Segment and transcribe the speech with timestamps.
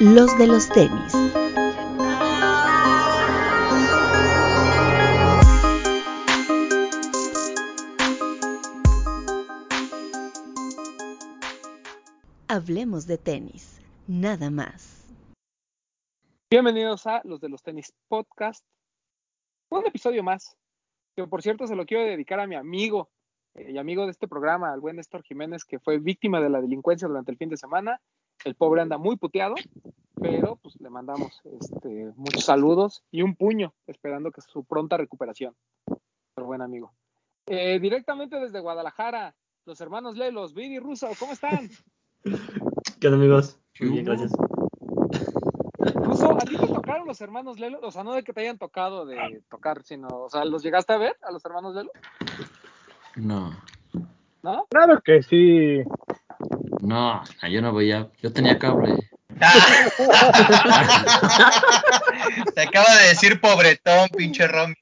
[0.00, 1.12] los de los tenis.
[12.46, 15.04] Hablemos de tenis, nada más.
[16.48, 18.64] Bienvenidos a los de los tenis podcast.
[19.68, 20.56] Un episodio más,
[21.16, 23.10] que por cierto se lo quiero dedicar a mi amigo
[23.54, 26.60] eh, y amigo de este programa, al buen Néstor Jiménez, que fue víctima de la
[26.60, 28.00] delincuencia durante el fin de semana.
[28.44, 29.54] El pobre anda muy puteado,
[30.20, 35.54] pero pues le mandamos este, muchos saludos y un puño, esperando que su pronta recuperación.
[36.34, 36.92] Pero buen amigo.
[37.46, 41.68] Eh, directamente desde Guadalajara, los hermanos Lelos, Vidi Russo, ¿cómo están?
[43.00, 43.58] ¿Qué onda, amigos?
[43.80, 44.32] Muy bien, gracias.
[45.94, 47.80] Russo, ¿a ti te tocaron los hermanos Lelo?
[47.82, 50.92] O sea, no de que te hayan tocado de tocar, sino, o sea, ¿los llegaste
[50.92, 51.90] a ver a los hermanos Lelo?
[53.16, 53.52] No.
[54.42, 54.66] ¿No?
[54.70, 55.82] Claro que sí.
[56.80, 58.08] No, yo no veía.
[58.22, 58.94] Yo tenía cable.
[62.54, 64.74] Te acaba de decir pobretón, pinche Romy.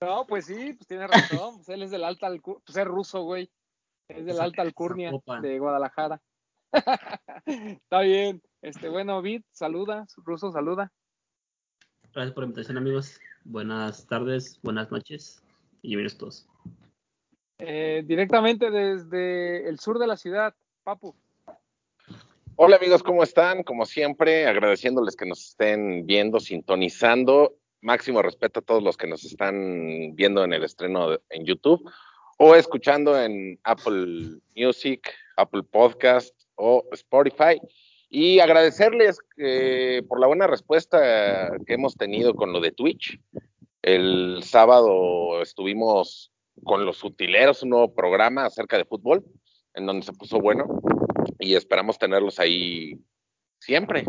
[0.00, 1.56] No, pues sí, pues tiene razón.
[1.56, 3.50] Pues él es del alta alcurnia, pues es ruso, güey.
[4.08, 6.20] Es del alta alcurnia de Guadalajara.
[7.46, 8.42] Está bien.
[8.60, 10.92] Este, bueno, Vid, saluda, ruso, saluda.
[12.12, 13.20] Gracias por la invitación, amigos.
[13.44, 15.42] Buenas tardes, buenas noches
[15.82, 16.48] y bienvenidos todos.
[17.58, 21.14] Eh, directamente desde el sur de la ciudad, Papu.
[22.56, 23.64] Hola amigos, ¿cómo están?
[23.64, 27.56] Como siempre, agradeciéndoles que nos estén viendo, sintonizando.
[27.80, 31.82] Máximo respeto a todos los que nos están viendo en el estreno de- en YouTube
[32.38, 37.60] o escuchando en Apple Music, Apple Podcast o Spotify.
[38.08, 43.18] Y agradecerles eh, por la buena respuesta que hemos tenido con lo de Twitch.
[43.82, 46.30] El sábado estuvimos
[46.62, 49.24] con los utileros, un nuevo programa acerca de fútbol,
[49.74, 50.80] en donde se puso bueno
[51.38, 52.98] y esperamos tenerlos ahí
[53.60, 54.04] siempre,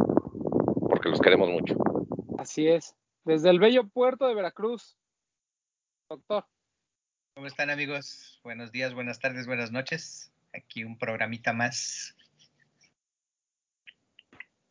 [0.90, 1.76] porque los queremos mucho.
[2.38, 2.96] Así es.
[3.24, 4.98] Desde el bello puerto de Veracruz.
[6.10, 6.46] Doctor.
[7.36, 8.40] ¿Cómo están, amigos?
[8.44, 10.32] Buenos días, buenas tardes, buenas noches.
[10.54, 12.16] Aquí un programita más.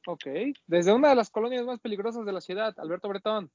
[0.07, 0.27] Ok.
[0.67, 3.51] Desde una de las colonias más peligrosas de la ciudad, Alberto Bretón.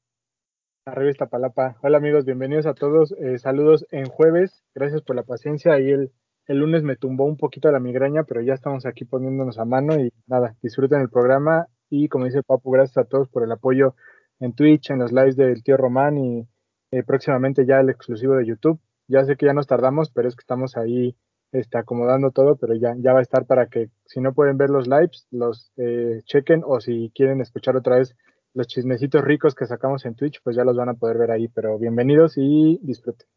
[0.86, 1.78] La revista Palapa.
[1.81, 3.12] Hola amigos, bienvenidos a todos.
[3.13, 4.63] Eh, saludos en jueves.
[4.74, 5.74] Gracias por la paciencia.
[5.74, 6.12] Ahí el,
[6.50, 10.00] el lunes me tumbó un poquito la migraña, pero ya estamos aquí poniéndonos a mano
[10.00, 11.68] y nada, disfruten el programa.
[11.92, 13.94] Y como dice Papu, gracias a todos por el apoyo
[14.40, 16.48] en Twitch, en los lives del tío Román y
[16.90, 18.80] eh, próximamente ya el exclusivo de YouTube.
[19.08, 21.16] Ya sé que ya nos tardamos, pero es que estamos ahí
[21.52, 24.72] este, acomodando todo, pero ya, ya va a estar para que si no pueden ver
[24.72, 28.16] los lives, los eh, chequen o si quieren escuchar otra vez
[28.56, 31.48] los chismecitos ricos que sacamos en Twitch, pues ya los van a poder ver ahí.
[31.48, 33.28] Pero bienvenidos y disfruten.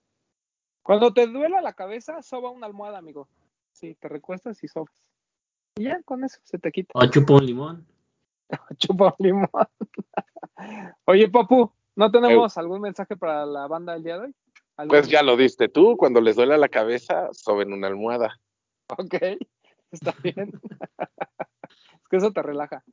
[0.82, 3.28] Cuando te duela la cabeza, soba una almohada, amigo.
[3.72, 4.92] Sí, te recuestas y sobas.
[5.76, 6.92] Y ya, con eso se te quita.
[6.94, 7.86] O chupo un limón.
[8.78, 9.48] Chupa un limón.
[11.04, 14.34] Oye, Papu, ¿no tenemos algún mensaje para la banda del día de hoy?
[14.76, 18.38] ¿Algún- Pues ya lo diste tú, cuando les duele la cabeza, soben una almohada.
[18.98, 19.14] Ok,
[19.90, 20.52] está bien.
[20.98, 22.84] es que eso te relaja.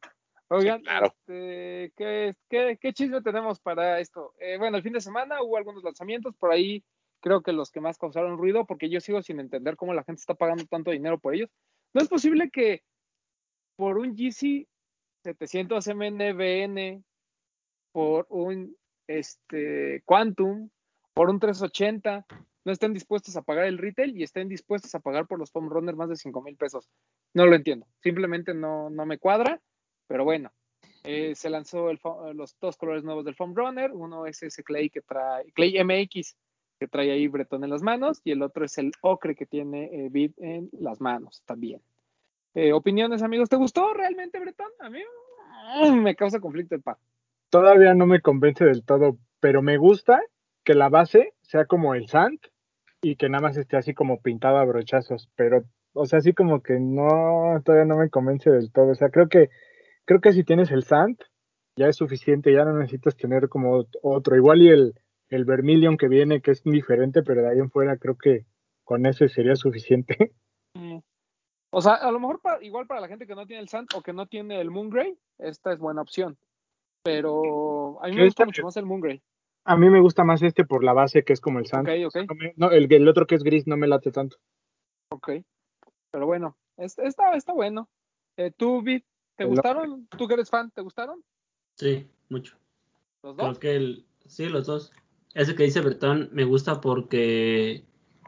[0.48, 1.08] Oigan, claro.
[1.08, 4.34] este, ¿qué, qué, qué chisme tenemos para esto?
[4.40, 6.82] Eh, bueno, el fin de semana hubo algunos lanzamientos, por ahí
[7.20, 10.20] creo que los que más causaron ruido, porque yo sigo sin entender cómo la gente
[10.20, 11.50] está pagando tanto dinero por ellos.
[11.94, 12.84] No es posible que
[13.76, 14.68] por un GC
[15.24, 17.04] 700 MNBN,
[17.92, 18.76] por un
[19.08, 20.70] este, Quantum,
[21.14, 22.26] por un 380,
[22.66, 25.70] no estén dispuestos a pagar el retail y estén dispuestos a pagar por los foam
[25.70, 26.90] runners más de 5 mil pesos.
[27.34, 27.88] No lo entiendo.
[28.02, 29.62] Simplemente no, no me cuadra,
[30.08, 30.52] pero bueno.
[31.04, 31.90] Eh, se lanzó
[32.34, 33.92] los dos colores nuevos del foam runner.
[33.92, 36.36] Uno es ese Clay que trae, Clay MX,
[36.80, 39.86] que trae ahí Bretón en las manos, y el otro es el ocre que tiene
[39.92, 41.82] eh, Bid en las manos también.
[42.56, 43.50] Eh, opiniones, amigos.
[43.50, 44.72] ¿Te gustó realmente, Bretón?
[44.80, 45.00] A mí
[45.82, 46.98] mm, me causa conflicto de paz.
[47.50, 50.22] Todavía no me convence del todo, pero me gusta
[50.64, 52.40] que la base sea como el sand
[53.02, 55.64] y que nada más esté así como pintado a brochazos, pero,
[55.94, 58.92] o sea, así como que no, todavía no me convence del todo.
[58.92, 59.50] O sea, creo que,
[60.06, 61.18] creo que si tienes el sand,
[61.76, 64.36] ya es suficiente, ya no necesitas tener como otro.
[64.36, 64.94] Igual y el,
[65.30, 68.46] el Vermilion que viene, que es diferente, pero de ahí en fuera creo que
[68.84, 70.18] con eso sería suficiente.
[70.76, 71.00] Mm.
[71.72, 73.90] O sea, a lo mejor para- igual para la gente que no tiene el Sand
[73.96, 76.38] o que no tiene el Moongrey, esta es buena opción.
[77.04, 79.22] Pero a mí me gusta mucho más el Moongrey.
[79.66, 81.88] A mí me gusta más este por la base que es como el sand.
[81.90, 84.38] Ok, ok, No el, el otro que es gris no me late tanto.
[85.12, 85.32] ok.
[86.12, 87.90] Pero bueno, es- está, está bueno.
[88.38, 89.02] Eh, ¿Tú, Vid,
[89.36, 90.08] te El- gustaron?
[90.08, 91.24] ¿Tú que eres fan, te gustaron?
[91.78, 92.58] Sí, mucho.
[93.24, 93.60] ¿Los Creo dos?
[93.60, 94.06] que el.
[94.26, 94.94] Sí, los dos.
[95.34, 97.84] Ese que dice Bertón me gusta porque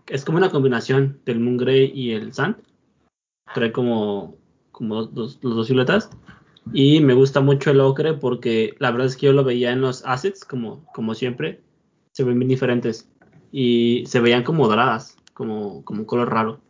[0.08, 2.58] es como una combinación del Moon Grey y el Sand.
[3.54, 4.36] Trae como,
[4.72, 6.10] como dos- los dos siluetas.
[6.74, 9.82] Y me gusta mucho el ocre porque la verdad es que yo lo veía en
[9.82, 11.62] los assets, como, como siempre.
[12.12, 13.10] Se ven bien diferentes.
[13.52, 16.62] Y se veían como doradas, como, como un color raro.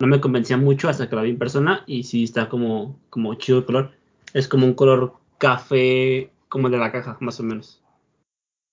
[0.00, 3.34] No me convencía mucho hasta que la vi en persona y sí está como, como
[3.34, 3.92] chido el color.
[4.34, 7.82] Es como un color café, como el de la caja, más o menos.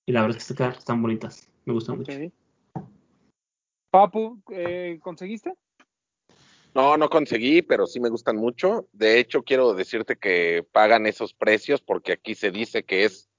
[0.06, 1.50] Y la verdad es que están, están bonitas.
[1.66, 2.12] Me gustan mucho.
[3.90, 5.54] Papu, eh, ¿conseguiste?
[6.76, 8.88] No, no conseguí, pero sí me gustan mucho.
[8.92, 13.30] De hecho, quiero decirte que pagan esos precios porque aquí se dice que es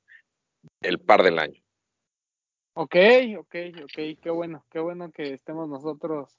[0.81, 1.63] el par del año.
[2.75, 2.97] Ok,
[3.39, 3.55] ok,
[3.85, 6.39] ok, qué bueno, qué bueno que estemos nosotros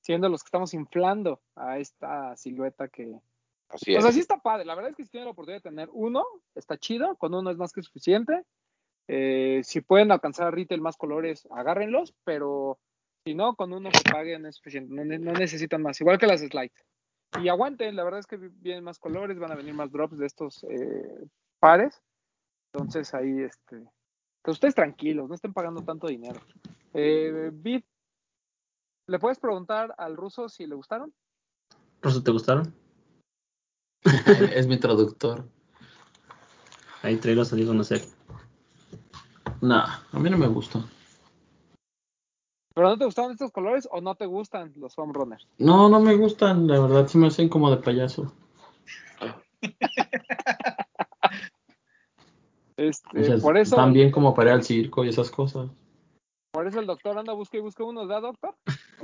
[0.00, 3.20] siendo los que estamos inflando a esta silueta que...
[3.68, 4.14] Así O sea, es.
[4.14, 6.78] sí está padre, la verdad es que si tienen la oportunidad de tener uno, está
[6.78, 8.44] chido, con uno es más que suficiente.
[9.08, 12.78] Eh, si pueden alcanzar a retail más colores, agárrenlos, pero
[13.24, 16.26] si no, con uno que paguen es suficiente, no, ne- no necesitan más, igual que
[16.26, 16.84] las slides.
[17.42, 20.18] Y aguanten, la verdad es que vi- vienen más colores, van a venir más drops
[20.18, 21.26] de estos eh,
[21.58, 22.02] pares.
[22.72, 23.82] Entonces ahí, este,
[24.44, 26.40] que ustedes tranquilos, no estén pagando tanto dinero.
[26.94, 27.82] Eh, Vid,
[29.08, 31.14] ¿le puedes preguntar al ruso si le gustaron?
[32.02, 32.74] ¿Rosa, te gustaron?
[34.54, 35.48] Es mi traductor.
[37.02, 38.17] Ahí trae los amigos, no sé.
[39.60, 40.84] Nah, a mí no me gusta.
[42.74, 45.48] ¿Pero no te gustaron estos colores o no te gustan los foam runners?
[45.58, 48.32] No, no me gustan, la verdad, sí me hacen como de payaso.
[52.76, 55.68] Este, O sea, por eso, También como para ir al circo y esas cosas.
[56.52, 58.54] por eso el doctor anda busca y busca unos, ¿verdad, doctor?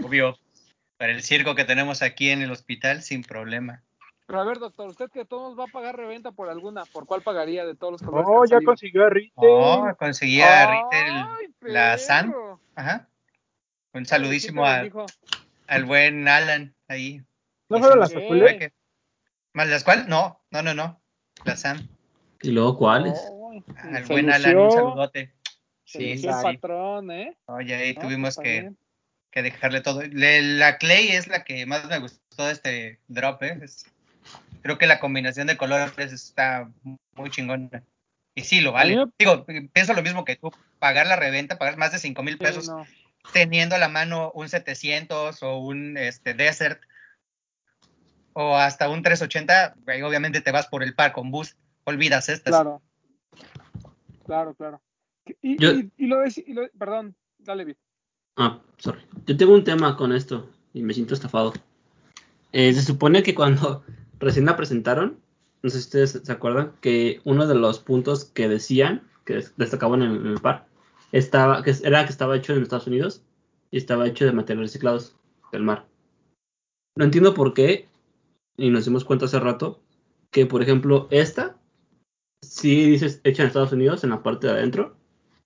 [0.01, 0.37] Obvio.
[0.97, 3.83] Para el circo que tenemos aquí en el hospital, sin problema.
[4.27, 7.23] Pero a ver, doctor, usted que todos va a pagar reventa por alguna, ¿por cuál
[7.23, 8.27] pagaría de todos los colores?
[8.27, 9.33] que Oh, han ya consiguió a Rite.
[9.37, 12.35] Oh, conseguía retail ¡Ay, la San.
[12.75, 13.09] Ajá.
[13.93, 14.91] Un ¿Quién saludísimo al,
[15.67, 17.23] al buen Alan ahí.
[17.69, 18.73] ¿No fueron las azules?
[19.53, 20.09] ¿Más las cuál?
[20.09, 21.01] No, no, no, no.
[21.45, 21.87] La Sam.
[22.43, 23.21] ¿Y luego cuáles?
[23.77, 25.35] Ay, Al buen Alan, un lució, saludote.
[25.85, 27.37] se Sí, sí, lució patrón, ¿eh?
[27.47, 28.73] Oye, ahí No, tuvimos pues, está que,
[29.31, 30.03] que dejarle todo.
[30.03, 33.59] Le- la Clay es la que más me gustó de este drop, ¿eh?
[33.63, 33.87] Es-
[34.63, 36.71] creo que la combinación de colores está
[37.15, 37.83] muy chingona.
[38.35, 39.05] Y sí, lo vale.
[39.19, 40.51] Digo, pienso lo mismo que tú.
[40.79, 42.85] Pagar la reventa, pagar más de 5 mil Sí, pesos no.
[43.33, 46.81] teniendo a la mano un 700 o un este, Desert
[48.33, 51.57] o hasta un 380, güey, obviamente te vas por el par con boost.
[51.85, 52.51] Olvidas estas.
[52.53, 52.83] Claro.
[54.27, 54.81] Claro, claro.
[55.43, 57.77] Y, Yo- y, y lo y lo- perdón, dale.
[58.37, 59.01] Ah, sorry.
[59.27, 61.53] Yo tengo un tema con esto y me siento estafado.
[62.53, 63.85] Eh, se supone que cuando
[64.25, 65.19] recién la presentaron,
[65.63, 69.55] no sé si ustedes se acuerdan, que uno de los puntos que decían, que des-
[69.57, 70.67] destacaban en, en el par,
[71.13, 73.23] estaba, que era que estaba hecho en Estados Unidos
[73.71, 75.17] y estaba hecho de materiales reciclados
[75.53, 75.87] del mar.
[76.97, 77.89] No entiendo por qué,
[78.57, 79.81] y nos dimos cuenta hace rato,
[80.31, 81.57] que por ejemplo esta,
[82.43, 84.97] sí dice hecha en Estados Unidos, en la parte de adentro,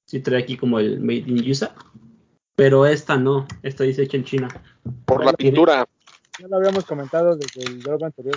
[0.07, 1.75] sí trae aquí como el Made in USA,
[2.57, 4.49] pero esta no, esta dice hecha en China.
[5.05, 5.87] Por la Tiene- pintura.
[6.41, 8.37] Ya lo habíamos comentado desde el drop anterior,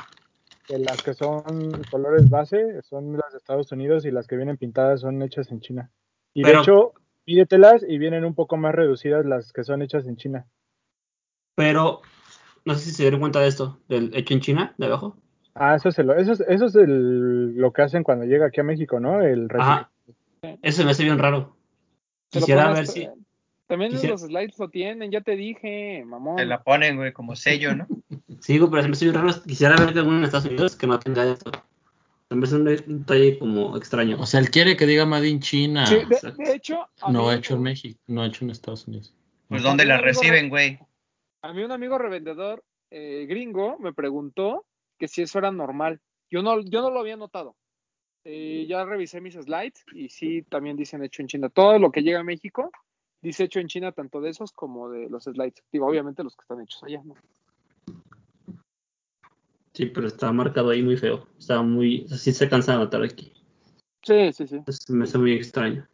[0.79, 1.43] las que son
[1.89, 5.59] colores base son las de Estados Unidos y las que vienen pintadas son hechas en
[5.61, 5.91] China.
[6.33, 6.93] Y Pero- de hecho,
[7.25, 10.47] pídetelas y vienen un poco más reducidas las que son hechas en China.
[11.55, 12.01] Pero
[12.65, 15.17] no sé si se dieron cuenta de esto, del hecho en China, de abajo.
[15.53, 18.61] Ah, eso es, el- eso es, eso es el- lo que hacen cuando llega aquí
[18.61, 19.21] a México, ¿no?
[19.21, 19.91] El Ajá.
[20.61, 21.55] Eso se me hace bien raro.
[22.29, 23.09] Quisiera pones, ver si.
[23.67, 26.37] También quisiera- los slides lo tienen, ya te dije, mamón.
[26.37, 27.85] Te la ponen, güey, como sello, ¿no?
[28.41, 29.41] Sí, digo, pero hace bien raro.
[29.43, 31.51] Quisiera ver que alguno en Estados Unidos que no tenga esto.
[32.31, 34.19] Me hace un, un detalle como extraño.
[34.19, 35.85] O sea, él quiere que diga Made in China.
[35.85, 39.13] Sí, de, hecho, no mí hecho en México, no hecho en Estados Unidos.
[39.47, 40.79] Pues ¿dónde la reciben, re- güey?
[41.43, 44.65] A mí un amigo revendedor eh, gringo me preguntó
[44.97, 45.99] que si eso era normal.
[46.31, 47.55] Yo no, yo no lo había notado.
[48.23, 51.49] Eh, ya revisé mis slides y sí, también dicen hecho en China.
[51.49, 52.71] Todo lo que llega a México
[53.21, 55.63] dice hecho en China, tanto de esos como de los slides.
[55.71, 57.15] Digo, obviamente los que están hechos allá, ¿no?
[59.73, 61.27] Sí, pero está marcado ahí muy feo.
[61.39, 62.05] Está muy.
[62.11, 63.31] Así se cansa de notar aquí.
[64.03, 64.55] Sí, sí, sí.
[64.55, 65.87] Entonces, me hace muy extraño.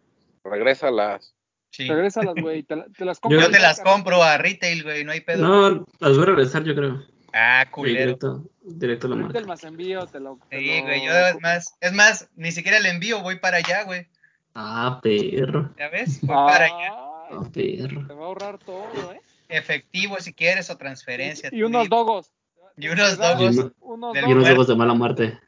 [0.44, 1.36] Regrésalas.
[1.72, 1.88] Sí.
[1.88, 2.64] Regrésalas, güey.
[2.64, 3.40] Te, la- te las compro.
[3.42, 5.46] Yo te las compro a retail, güey, no hay pedo.
[5.48, 7.04] No, las voy a regresar, yo creo.
[7.34, 8.00] Ah, culero.
[8.00, 9.38] directo, directo a la marca.
[9.38, 10.40] el más envío, te lo.
[10.50, 13.58] te Sí, lo- güey, yo es más, es más, ni siquiera el envío, voy para
[13.58, 14.08] allá, güey.
[14.56, 15.72] Ah, perro.
[15.78, 16.20] ¿Ya ves?
[16.22, 16.94] Voy para allá.
[17.30, 18.08] Ah, perro.
[18.08, 19.22] te va a ahorrar todo, ¿eh?
[19.50, 21.50] Efectivo si quieres o transferencia.
[21.52, 22.32] Y unos dogos.
[22.78, 24.68] Y unos Te dogos Unos Y unos dogos.
[24.68, 25.40] de mala muerte.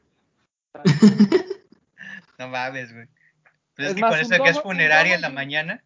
[2.38, 3.06] No mames, güey.
[3.76, 5.84] Pues es, Es que un eso que es funeraria dogo en la mañana.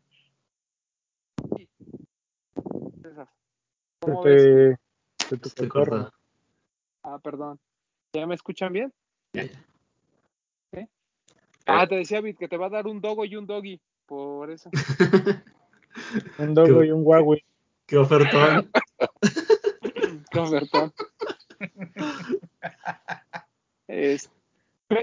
[4.01, 4.77] ¿Cómo ves?
[5.19, 5.91] Este, Estoy cotorro.
[5.91, 6.13] cortado.
[7.03, 7.59] Ah, perdón.
[8.13, 8.93] ¿Ya me escuchan bien?
[11.67, 13.81] Ah, te decía Bit que te va a dar un dogo y un doggy.
[14.07, 14.71] Por eso.
[16.39, 17.45] Un dogo Qué- y un Huawei.
[17.87, 18.71] Qué ofertón.
[20.33, 20.93] Con Bertón.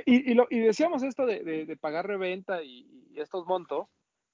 [0.06, 3.88] Y, decíamos esto de, pagar reventa y, estos montos,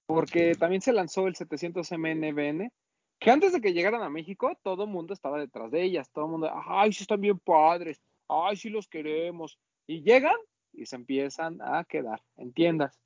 [0.06, 2.72] porque también se lanzó el 700 MNBN,
[3.20, 6.26] que antes de que llegaran a México, todo el mundo estaba detrás de ellas, todo
[6.26, 9.58] el mundo, ay, sí están bien padres, ay, sí los queremos,
[9.88, 10.36] y llegan
[10.74, 13.00] y se empiezan a quedar en tiendas.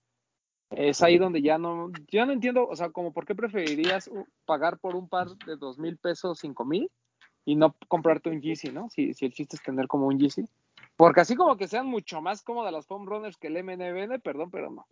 [0.70, 4.10] Es ahí donde ya no, ya no entiendo, o sea, como por qué preferirías
[4.46, 6.90] pagar por un par de dos mil pesos, cinco mil,
[7.46, 8.90] y no comprarte un Yeezy, ¿no?
[8.90, 10.46] Si, si el chiste es tener como un Yeezy.
[10.96, 14.52] Porque así como que sean mucho más cómodas las foam runners que el MNBN, perdón,
[14.52, 14.86] pero no.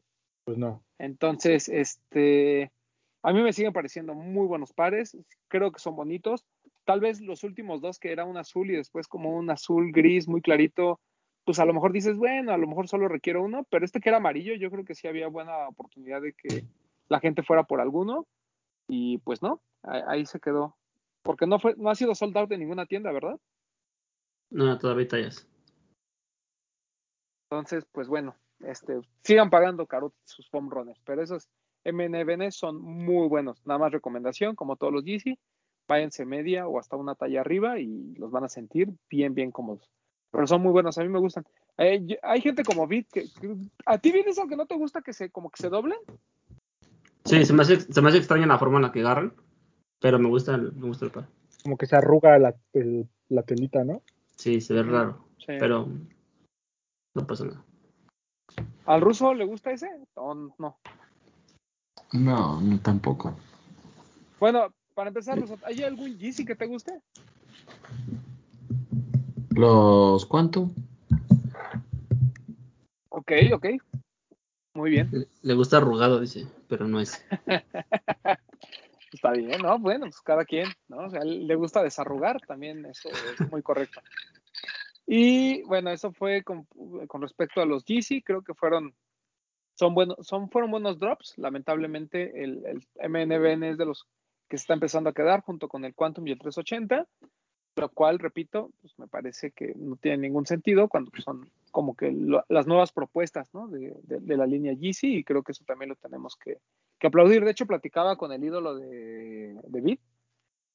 [0.46, 0.84] Pues no.
[0.98, 2.72] Entonces, este,
[3.22, 6.46] a mí me siguen pareciendo muy buenos pares, creo que son bonitos.
[6.86, 10.28] Tal vez los últimos dos, que era un azul y después como un azul gris
[10.28, 11.00] muy clarito,
[11.46, 14.10] pues a lo mejor dices, bueno, a lo mejor solo requiero uno, pero este que
[14.10, 16.66] era amarillo, yo creo que sí había buena oportunidad de que
[17.10, 18.26] la gente fuera por alguno.
[18.88, 20.79] Y pues no, ahí, ahí se quedó.
[21.24, 23.40] Porque no fue, no ha sido sold out en ninguna tienda, ¿verdad?
[24.50, 25.48] No, todavía tallas.
[27.52, 31.50] Entonces, pues bueno, este, sigan pagando caro sus foam runners, pero esos
[31.84, 33.66] MNBN son muy buenos.
[33.66, 35.38] Nada más recomendación, como todos los Yeezy,
[35.88, 39.90] váyanse media o hasta una talla arriba y los van a sentir bien, bien cómodos.
[40.32, 41.44] Pero son muy buenos, a mí me gustan.
[41.78, 44.76] Eh, yo- hay gente como Vid que, que- a ti viene eso que no te
[44.76, 45.98] gusta que se como que se doblen.
[47.26, 49.34] Sí, se me hace, se me hace extraña la forma en la que agarran,
[50.00, 51.28] pero me gusta el, me gusta el par.
[51.64, 54.02] Como que se arruga la, el- la telita, ¿no?
[54.36, 55.54] Sí, se ve raro, Sí.
[55.60, 55.88] pero
[57.16, 57.64] no pasa nada.
[58.86, 60.78] ¿Al ruso le gusta ese o no?
[62.14, 63.36] No, no tampoco.
[64.40, 67.00] Bueno, para empezar, ¿hay algún Yeezy que te guste?
[69.52, 70.74] Los Quantum.
[73.10, 73.66] Ok, ok.
[74.74, 75.10] Muy bien.
[75.12, 77.24] Le, le gusta arrugado, dice, pero no es.
[79.22, 79.78] Está bien, ¿no?
[79.80, 81.00] Bueno, pues cada quien, ¿no?
[81.00, 84.00] O sea, le gusta desarrugar también, eso es muy correcto.
[85.06, 86.66] Y bueno, eso fue con,
[87.08, 88.96] con respecto a los Yeezy, creo que fueron,
[89.76, 91.34] son buenos, son, fueron buenos drops.
[91.38, 94.06] Lamentablemente el, el MNBN es de los
[94.48, 97.06] que se está empezando a quedar junto con el Quantum y el 380,
[97.76, 102.10] lo cual, repito, pues me parece que no tiene ningún sentido cuando son como que
[102.48, 103.68] las nuevas propuestas, ¿no?
[103.68, 106.60] De, de- de la línea Yeezy y creo que eso también lo tenemos que,
[107.00, 107.44] que aplaudir.
[107.44, 110.00] De hecho, platicaba con el ídolo de, de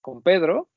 [0.00, 0.68] con Pedro,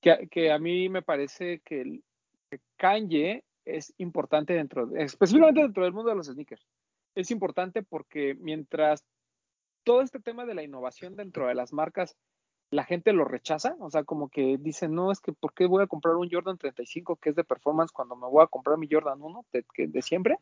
[0.00, 2.04] que, que a mí me parece que, el,
[2.50, 6.66] que Kanye es importante dentro, de- específicamente dentro del mundo de los sneakers.
[7.14, 9.04] Es importante porque mientras
[9.84, 12.16] todo este tema de la innovación dentro de las marcas,
[12.70, 15.84] la gente lo rechaza, o sea, como que dicen, no, es que ¿por qué voy
[15.84, 18.88] a comprar un Jordan 35 que es de performance cuando me voy a comprar mi
[18.90, 20.38] Jordan 1 de, de siempre?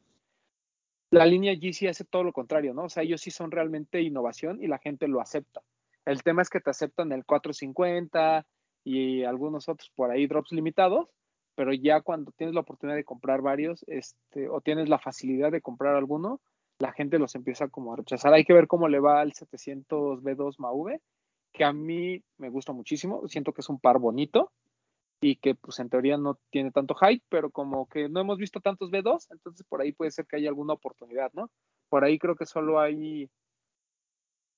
[1.10, 2.84] La línea Yeezy hace todo lo contrario, ¿no?
[2.84, 5.62] O sea, ellos sí son realmente innovación y la gente lo acepta.
[6.04, 8.46] El tema es que te aceptan el 450
[8.84, 11.08] y algunos otros por ahí drops limitados,
[11.54, 15.62] pero ya cuando tienes la oportunidad de comprar varios, este, o tienes la facilidad de
[15.62, 16.40] comprar alguno,
[16.78, 18.34] la gente los empieza como a rechazar.
[18.34, 21.00] Hay que ver cómo le va al 700 B2 MAV,
[21.52, 24.50] que a mí me gusta muchísimo, siento que es un par bonito
[25.20, 28.60] y que pues en teoría no tiene tanto hype, pero como que no hemos visto
[28.60, 31.50] tantos B2, entonces por ahí puede ser que haya alguna oportunidad, ¿no?
[31.88, 33.30] Por ahí creo que solo hay,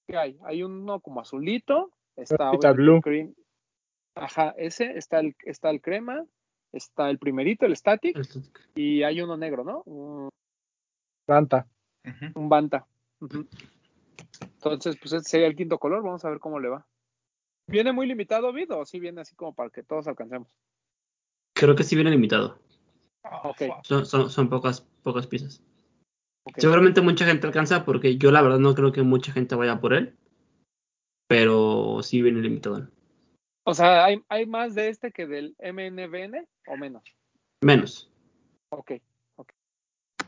[0.09, 0.39] ¿qué hay?
[0.45, 3.01] Hay uno como azulito, está blue.
[3.01, 3.35] cream,
[4.15, 6.25] ajá, ese, está el, está el crema,
[6.73, 8.19] está el primerito, el static,
[8.75, 9.83] y hay uno negro, ¿no?
[9.85, 10.31] Un,
[11.27, 11.67] Santa.
[12.05, 12.41] Ujú.
[12.41, 12.87] un banta.
[14.41, 16.87] Entonces, pues ese sería el quinto color, vamos a ver cómo le va.
[17.69, 20.49] ¿Viene muy limitado, Vid, o sí viene así como para que todos alcancemos?
[21.55, 22.59] Creo que sí viene limitado.
[23.25, 23.59] Oh, Ok.
[23.59, 23.85] fuck.
[23.85, 25.63] Son, son, son pocas, pocas piezas.
[26.45, 26.59] Ok.
[26.59, 29.95] Seguramente mucha gente alcanza porque yo la verdad no creo que mucha gente vaya por
[29.95, 30.17] él.
[31.29, 32.89] Pero sí viene limitado.
[33.65, 37.03] O sea, ¿hay, ¿hay más de este que del MNBN o menos?
[37.63, 38.09] Menos.
[38.71, 38.93] Ok.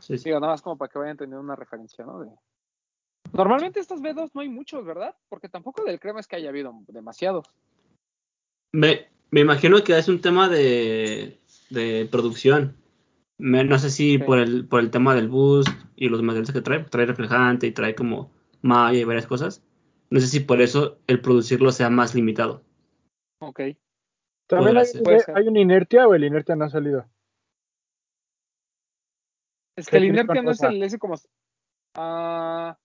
[0.01, 0.25] Sí, sí.
[0.25, 2.19] Digo, nada más como para que vayan teniendo una referencia, ¿no?
[2.19, 2.31] De-
[3.33, 5.15] Normalmente estos B2 no hay muchos, ¿verdad?
[5.29, 7.47] Porque tampoco del crema es que haya habido demasiados.
[8.73, 12.75] Me, me imagino que es un tema de, de producción.
[13.37, 16.61] Me- no sé si por el por el tema del boost y los materiales que
[16.61, 18.31] trae, trae reflejante y trae como
[18.61, 19.63] malla y varias cosas.
[20.09, 22.63] No sé si por eso el producirlo sea más limitado.
[23.39, 23.61] Ok.
[24.47, 25.25] También hay, ser.
[25.35, 27.05] hay una inercia o el inertia no ha salido.
[29.77, 31.15] Es ¿Qué que el inertia no es el ese como.
[31.95, 32.77] Ah.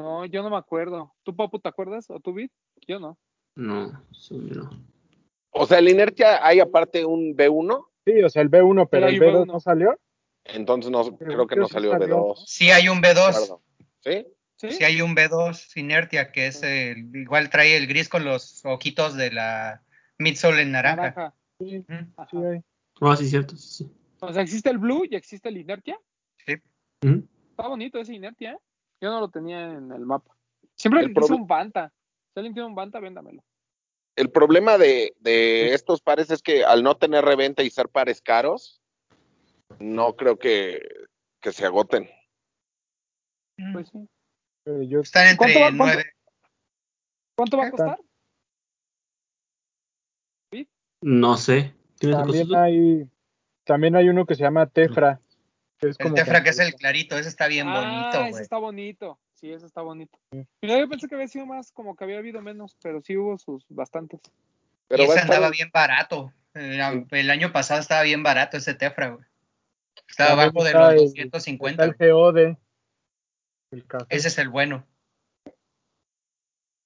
[0.00, 1.14] No, yo no me acuerdo.
[1.22, 2.08] ¿Tú, Papu, te acuerdas?
[2.08, 2.50] ¿O tú, Vid?
[2.88, 3.18] Yo no.
[3.54, 4.70] No, yo no.
[5.50, 7.86] O sea, el inertia hay aparte un B1.
[8.06, 9.46] Sí, o sea, el B1, pero el un B2 B1.
[9.46, 9.98] no salió.
[10.44, 12.34] Entonces no, creo que no salió salió.
[12.34, 12.44] B2.
[12.46, 13.28] Sí hay un B2.
[13.28, 13.62] Acuerdo.
[14.00, 14.26] ¿Sí?
[14.56, 14.70] ¿Sí?
[14.70, 19.16] Sí hay un B2 Inertia que es el, igual trae el gris con los ojitos
[19.16, 19.82] de la
[20.18, 20.96] midsole en naranja.
[20.96, 21.34] Naranja.
[21.58, 21.84] Sí.
[22.16, 22.28] Ajá.
[22.30, 22.60] sí hay.
[23.02, 23.56] Ah, sí, cierto.
[23.56, 23.92] Sí, sí.
[24.20, 25.98] O sea, existe el Blue y existe el Inertia.
[26.46, 26.54] Sí.
[27.04, 27.26] Ujú.
[27.50, 28.52] Está bonito ese Inertia.
[28.52, 28.58] ¿eh?
[29.00, 30.36] Yo no lo tenía en el mapa.
[30.76, 31.92] Siempre El quise un Banta.
[32.32, 33.42] Si alguien tiene un Banta, véndamelo.
[34.16, 38.20] El problema de, de estos pares es que al no tener reventa y ser pares
[38.20, 38.82] caros,
[39.78, 40.80] no creo que,
[41.40, 42.08] que se agoten.
[43.72, 44.08] Pues sí.
[44.66, 45.94] Eh, yo Están ¿Cuánto va- entre cuánto?
[45.94, 46.12] 9.
[47.36, 47.98] ¿Cuánto va a costar?
[51.02, 51.74] No sé.
[51.98, 53.08] ¿Qué me tocó también hay
[53.64, 55.20] también hay uno que se llama Tefra.
[55.80, 57.80] El Tefra, que es el clarito, ese está bien ah,
[58.12, 59.18] bonito, ese está bonito.
[59.34, 60.18] Sí, ese está bonito.
[60.60, 63.38] Mira, yo pensé que había sido más, como que había habido menos, pero sí hubo
[63.38, 64.20] sus bastantes.
[64.88, 66.32] Pero y ese andaba en- bien barato.
[66.52, 69.24] El, el año pasado estaba bien barato ese Tefra, güey.
[70.08, 71.84] Estaba abajo de los el- 250.
[71.84, 72.58] Está el Geode.
[73.70, 74.04] El café.
[74.10, 74.86] Ese es el bueno.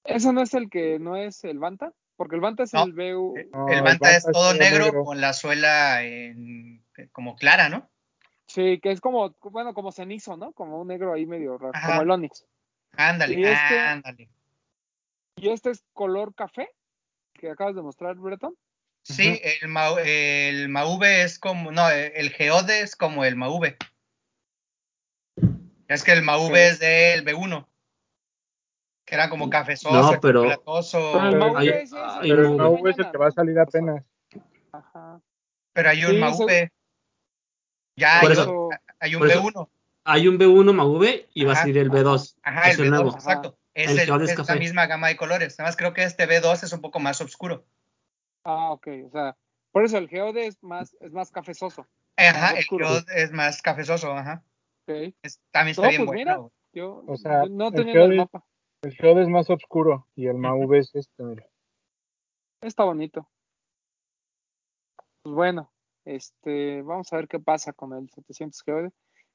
[0.05, 1.91] ¿Ese no es el que no es el Banta?
[2.15, 2.83] Porque el Banta es No.
[2.85, 3.35] el BU.
[3.51, 5.03] No, el el Banta es Banta es todo todo negro, negro.
[5.03, 7.89] con la suela en, como clara, ¿no?
[8.55, 10.53] Sí, que es como, bueno, como cenizo, ¿no?
[10.53, 11.87] Como un negro ahí medio raro, Ajá.
[11.89, 12.45] como el Onix.
[12.95, 14.29] Ándale, Y este- ándale.
[15.35, 16.69] Y este es color café,
[17.33, 18.55] que acabas de mostrar, Breton.
[19.03, 23.75] Sí, el, Mau- el Mauve es como, no, el Geode es como el Mauve.
[25.89, 26.71] Es que el Mauve Ok.
[26.71, 27.67] es del B1.
[29.05, 31.11] Que era como cafezoso, No, pero- chocolatoso.
[31.13, 32.39] Pero el Mauve es el el
[32.89, 34.03] es el que va a salir apenas.
[34.71, 35.19] Ajá.
[35.73, 36.71] Pero hay un Sí, Mauve.
[37.95, 39.69] Ya Por hay, eso- un- hay un por eso- B1.
[40.07, 42.37] Hay un B1 MAV y va a salir el B2.
[42.43, 43.15] Ajá, es el el B2, nuevo.
[43.15, 43.57] exacto.
[43.73, 45.57] Es, El el- Geode es es la misma gama de colores.
[45.57, 47.65] Nada más creo que este B2 es un poco más oscuro.
[48.43, 48.87] Ah, ok.
[49.07, 49.35] O sea,
[49.71, 51.87] por eso el Geode es más, es más cafezoso.
[52.17, 52.65] Ajá, Más el.
[52.65, 54.43] Geode es más cafezoso, ajá.
[54.87, 55.13] Ok.
[55.23, 56.43] Es- también está No, bien pues bueno.
[56.43, 56.49] mira.
[56.73, 58.45] Yo, O sea, yo no el tenía en el Geode- mapa.
[58.83, 60.37] El Geode es más oscuro y el
[60.69, 61.45] Mau es este, mira.
[62.61, 63.27] Está bonito.
[65.23, 65.71] Pues bueno,
[66.05, 68.85] este, vamos a ver qué pasa con el 700 GOD,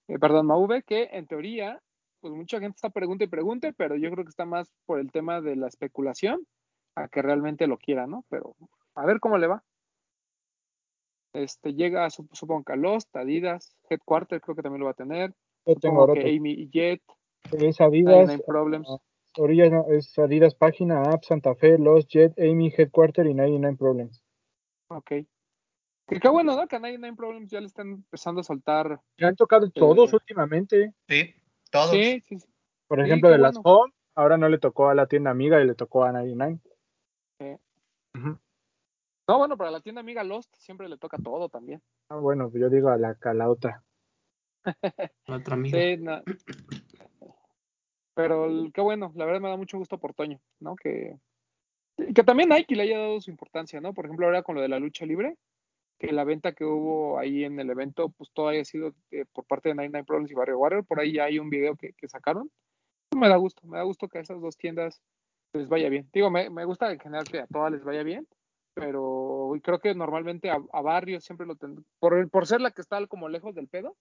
[0.08, 1.80] eh, perdón, MAV, que en teoría,
[2.20, 5.10] pues mucha gente está pregunta y pregunte, pero yo creo que está más por el
[5.12, 6.46] tema de la especulación
[6.96, 8.24] a que realmente lo quiera, ¿no?
[8.28, 8.56] Pero
[8.94, 9.62] a ver cómo le va.
[11.32, 14.94] Este llega, sup- supongo que a Lost, Adidas, Headquarter creo que también lo va a
[14.94, 15.32] tener.
[15.64, 17.02] Yo tengo que Amy y Jet,
[17.52, 18.88] Es Adidas, 99 Problems.
[18.90, 18.98] ah,
[19.38, 24.22] Orillas no, es Adidas página, App, Santa Fe, Los Jet, Amy, Headquarter y 99 Problems.
[24.88, 25.12] Ok.
[26.10, 26.66] Que qué bueno, ¿no?
[26.66, 29.00] Que a 99 Problems ya le están empezando a soltar.
[29.16, 30.92] Ya han tocado todos Eh, últimamente.
[31.08, 31.34] Sí,
[31.70, 31.90] todos.
[31.90, 32.48] Sí, sí, sí.
[32.88, 33.80] Por sí, ejemplo, de las bueno.
[33.82, 36.60] Home, ahora no le tocó a la tienda amiga y le tocó a 99.
[39.28, 41.80] No, bueno, para la tienda amiga Lost siempre le toca todo también.
[42.08, 43.84] Ah, bueno, yo digo a la, a la otra.
[45.26, 45.78] La otra amiga.
[45.78, 46.20] Sí, no.
[48.14, 50.74] Pero el- qué bueno, la verdad me da mucho gusto por Toño, ¿no?
[50.74, 51.16] Que,
[52.14, 53.94] que también Nike le haya dado su importancia, ¿no?
[53.94, 55.36] Por ejemplo, ahora con lo de la lucha libre,
[56.00, 59.44] que la venta que hubo ahí en el evento, pues todo haya sido eh, por
[59.44, 62.08] parte de 99 Problems y Barrio Warrior, por ahí ya hay un video que, que
[62.08, 62.50] sacaron.
[63.14, 65.02] Me da gusto, me da gusto que a esas dos tiendas
[65.52, 66.08] les vaya bien.
[66.12, 68.26] Digo, me, me gusta en general que a todas les vaya bien,
[68.74, 72.80] pero creo que normalmente a, a Barrio siempre lo tendré, por, por ser la que
[72.80, 73.96] está como lejos del pedo,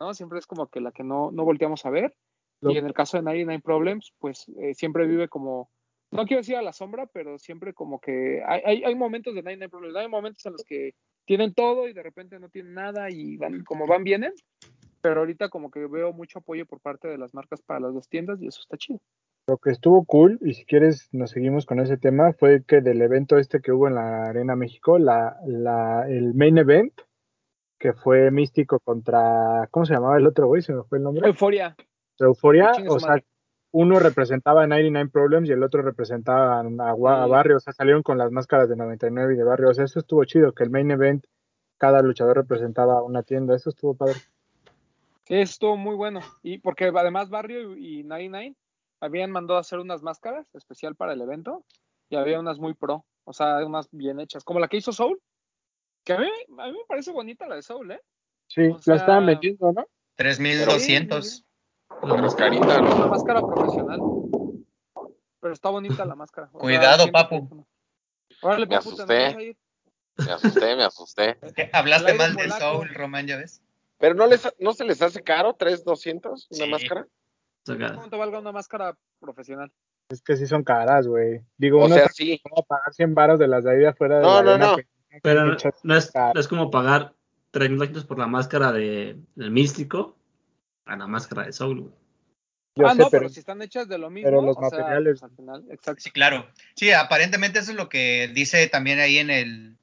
[0.00, 0.14] ¿no?
[0.14, 2.14] Siempre es como que la que no, no volteamos a ver.
[2.62, 5.68] Lo- Y en el caso de 99 Problems, pues eh, siempre vive como,
[6.10, 9.42] no quiero decir a la sombra, pero siempre como que hay, hay, hay momentos de
[9.42, 13.10] 99 Problems, hay momentos en los que tienen todo y de repente no tienen nada
[13.10, 14.32] y van como van, vienen.
[15.00, 18.08] Pero ahorita como que veo mucho apoyo por parte de las marcas para las dos
[18.08, 19.00] tiendas y eso está chido.
[19.46, 23.02] Lo que estuvo cool, y si quieres nos seguimos con ese tema, fue que del
[23.02, 26.94] evento este que hubo en la Arena México, la, la, el main event,
[27.78, 30.62] que fue Místico contra, ¿cómo se llamaba el otro güey?
[30.62, 31.26] Se me fue el nombre.
[31.26, 31.76] Euforia.
[32.18, 33.22] Euforia, o sea.
[33.76, 37.26] Uno representaba a 99 Problems y el otro representaba a, a.
[37.26, 39.98] Barrio, o sea, salieron con las máscaras de 99 y de Barrio, o sea, eso
[39.98, 41.24] estuvo chido, que el main event,
[41.76, 44.14] cada luchador representaba una tienda, eso estuvo padre.
[45.26, 46.20] Sí, eso estuvo muy bueno.
[46.42, 48.54] Y porque además Barrio y 99
[49.00, 51.64] habían mandado a hacer unas máscaras especial para el evento
[52.08, 55.20] y había unas muy pro, o sea, unas bien hechas, como la que hizo Soul,
[56.04, 56.26] que a mí,
[56.58, 58.00] a mí me parece bonita la de Soul, ¿eh?
[58.46, 59.84] Sí, O la sea- estaban vendiendo, ¿no?
[60.16, 61.44] 3200.
[62.00, 62.96] Pero es carita, Es ¿no?
[62.96, 64.00] una máscara profesional.
[65.40, 66.48] Pero está bonita la máscara.
[66.48, 67.66] O sea, Cuidado, siento papu.
[68.42, 69.24] Órale, Me papu, te asusté.
[69.24, 69.56] nos vas a ir.
[70.26, 71.38] Me asusté, me asusté.
[71.72, 72.60] Hablaste mal del polaco.
[72.60, 73.62] Soul, Román, ya ves.
[73.98, 76.70] Pero no les no se les hace caro, 3,200 una Sí.
[76.70, 77.06] máscara.
[77.66, 79.72] Saca- ¿Cómo te valga una máscara profesional?
[80.10, 81.40] Es que sí son caras, güey.
[81.56, 82.42] Digo, O uno sea, se sí.
[82.56, 84.66] a pagar 100 baros de las de ahí de afuera de No, la no, arena,
[84.76, 85.18] no.
[85.22, 85.54] pero no,
[85.96, 87.14] es, no es como pagar
[87.52, 90.16] 3.200 por la máscara de, del místico
[90.86, 91.92] a la máscara de Soul, güey.
[92.76, 94.26] Yo ah, sé, no, pero, pero, si están hechas de lo mismo.
[94.28, 96.00] pero los sea, materiales- al final, exacto.
[96.02, 96.48] Sí, claro.
[96.74, 99.76] Sí, aparentemente eso es lo que dice también ahí en el,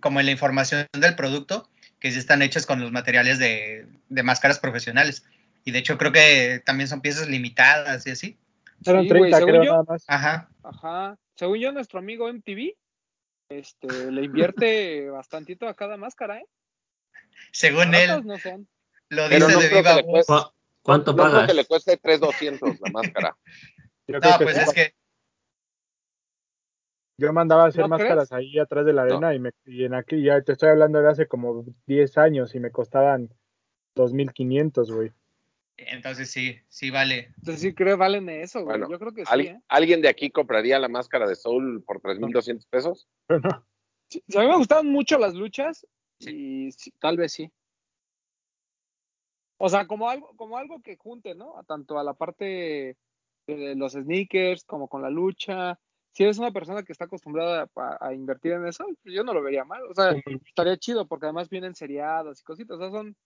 [0.00, 1.68] como en la información del producto,
[2.00, 5.24] que sí están hechas con los materiales de, de máscaras profesionales.
[5.64, 8.36] Y de hecho creo que también son piezas limitadas y así.
[8.84, 10.04] eran Sí, güey, 30 según creo yo- nada más.
[10.08, 10.48] Ajá.
[10.64, 11.18] Ajá.
[11.36, 12.74] Según yo, nuestro amigo MTV
[13.48, 16.46] este, le invierte bastantito a cada máscara, ¿eh?
[17.52, 18.68] Según Baratas él, no son.
[19.12, 20.26] Lo dice no de creo viva que le voz.
[20.26, 21.46] cueste, ¿Cu- ¿Cuánto no creo pagas?
[21.46, 23.36] que le cueste 3.200 la máscara.
[24.08, 24.94] Yo, creo No, pues es que
[27.18, 29.94] Yo mandaba a hacer ¿No máscaras ahí atrás de la arena y, me, y en
[29.94, 33.30] aquí ya te estoy hablando de hace como 10 años y me costaban
[33.94, 35.12] 2.500, güey.
[35.76, 37.32] entonces sí, sí vale.
[37.38, 38.78] Entonces sí creo que valen eso, güey.
[38.78, 39.60] Bueno, Yo creo que ¿Al- sí, ¿eh?
[39.68, 43.08] ¿Alguien de aquí compraría la máscara de Soul por 3.200 pesos?
[44.08, 45.86] Sí, sí, a mí me gustaban mucho las luchas
[46.18, 47.50] y sí, tal vez sí.
[49.64, 51.62] O sea, como algo, como algo que junte, ¿no?
[51.68, 52.96] Tanto a la parte
[53.46, 55.78] de los sneakers como con la lucha.
[56.10, 59.32] Si eres una persona que está acostumbrada a, a invertir en eso, pues yo no
[59.32, 59.82] lo vería mal.
[59.88, 62.76] O sea, estaría chido porque además vienen seriadas y cositas.
[62.76, 63.16] O sea, son,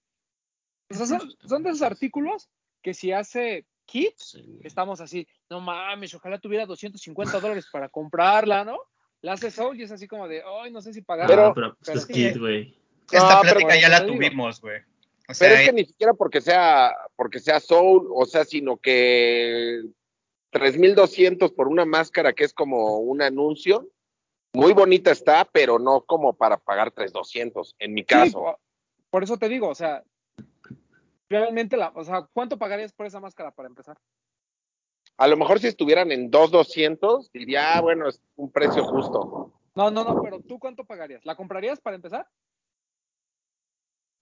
[0.90, 2.50] o sea, son, son de esos artículos
[2.82, 4.16] que si hace Kit,
[4.62, 8.78] estamos así, no mames, ojalá tuviera 250 dólares para comprarla, ¿no?
[9.22, 11.24] La hace Soul y es así como de, ay, no sé si pagar.
[11.24, 12.12] Ah, Pero- pero, pues, pero es sí.
[12.12, 12.78] Kid, güey.
[13.10, 14.82] Esta No, pero plática ya la tuvimos, güey.
[15.28, 18.76] O sea, Pero es que ni siquiera porque sea, porque sea Soul, o sea, sino
[18.76, 19.82] que
[20.52, 23.88] 3.200 por una máscara que es como un anuncio,
[24.52, 28.40] muy bonita está, pero no como para pagar 3.200, en mi Sí, caso.
[28.40, 28.58] por,
[29.10, 30.02] por eso te digo, o sea,
[31.28, 33.98] realmente, la, o sea, ¿cuánto pagarías por esa máscara para empezar?
[35.18, 39.52] A lo mejor si estuvieran en 2.200, diría, ah, bueno, es un precio justo.
[39.74, 41.24] No, no, no, pero ¿tú cuánto pagarías?
[41.24, 42.28] ¿La comprarías para empezar?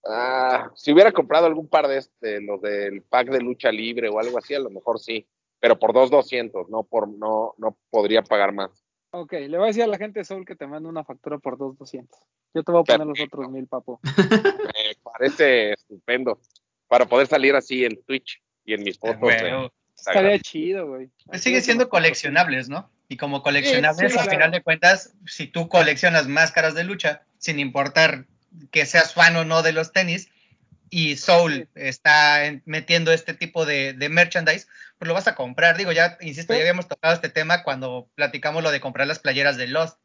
[0.05, 4.19] Ah, si hubiera comprado algún par de este, los del pack de lucha libre o
[4.19, 5.27] algo así, a lo mejor sí,
[5.59, 8.85] pero por 2.200, no por, no, no podría pagar más.
[9.11, 11.37] Ok, le voy a decir a la gente de Soul que te mande una factura
[11.39, 12.19] por 2,200.
[12.53, 13.99] Yo te voy a poner los otros mil, papo.
[14.03, 16.39] Me parece estupendo
[16.87, 19.19] para poder salir así en Twitch y en mis fotos.
[19.19, 21.09] güey, de Estaría chido, güey.
[21.25, 22.91] Pues sigue siendo coleccionables, ¿no?
[23.07, 24.31] Y como coleccionables, sí, al claro.
[24.31, 28.27] final de cuentas, si tú coleccionas máscaras de lucha, sin importar
[28.71, 30.29] que seas fan o no de los tenis,
[30.89, 31.67] y Soul Sí.
[31.75, 35.77] está en- metiendo este tipo de, de merchandise, pues lo vas a comprar.
[35.77, 39.57] Digo, ya, insisto, ya habíamos tocado este tema cuando platicamos lo de comprar las playeras
[39.57, 39.99] de Lost.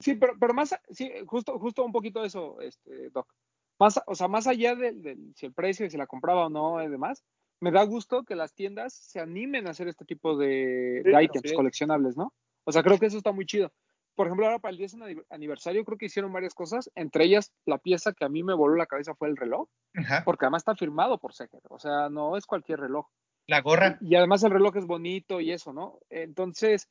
[0.00, 3.32] Sí, pero, pero más, sí, justo, justo un poquito eso, este, Doc.
[3.78, 6.82] Más, o sea, más allá del, del- si el precio, si la compraba o no
[6.82, 7.24] y demás,
[7.60, 11.24] me da gusto que las tiendas se animen a hacer este tipo de, de Sí,
[11.24, 11.54] ítems sí.
[11.54, 12.32] coleccionables, ¿no?
[12.64, 13.72] O sea, creo que eso está muy chido.
[14.14, 17.52] Por ejemplo, ahora para el 10 aniv- aniversario creo que hicieron varias cosas, entre ellas
[17.64, 20.22] la pieza que a mí me voló la cabeza fue el reloj, Ajá.
[20.24, 23.06] porque además está firmado por Seger, o sea, no es cualquier reloj.
[23.46, 23.98] La gorra.
[24.00, 25.98] Y además el reloj es bonito y eso, ¿no?
[26.10, 26.88] Entonces,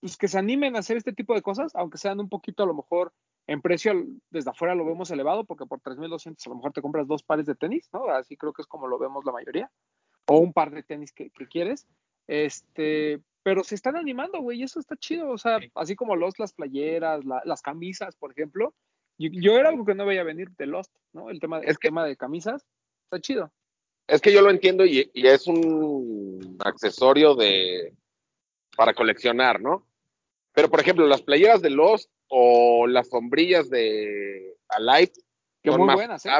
[0.00, 2.66] pues que se animen a hacer este tipo de cosas, aunque sean un poquito a
[2.66, 3.12] lo mejor
[3.46, 3.92] en precio,
[4.30, 7.46] desde afuera lo vemos elevado, porque por 3.200 a lo mejor te compras dos pares
[7.46, 8.06] de tenis, ¿no?
[8.08, 9.70] Así creo que es como lo vemos la mayoría.
[10.26, 11.86] O un par de tenis que, que quieres.
[12.26, 15.30] Este, pero se están animando, güey, y eso está chido.
[15.30, 15.72] O sea, Sí.
[15.74, 18.74] así como los, las playeras, la- las camisas, por ejemplo.
[19.16, 21.30] Yo, yo era algo que no veía venir de Lost, ¿no?
[21.30, 22.66] El tema, Es el que- tema de camisas.
[23.04, 23.50] Está chido.
[24.06, 27.94] Es que yo lo entiendo y, y es un accesorio de
[28.76, 29.86] para coleccionar, ¿no?
[30.52, 35.12] Pero, por ejemplo, las playeras de Lost o las sombrillas de Alive
[35.62, 36.30] Que son muy más buenas, ¿eh?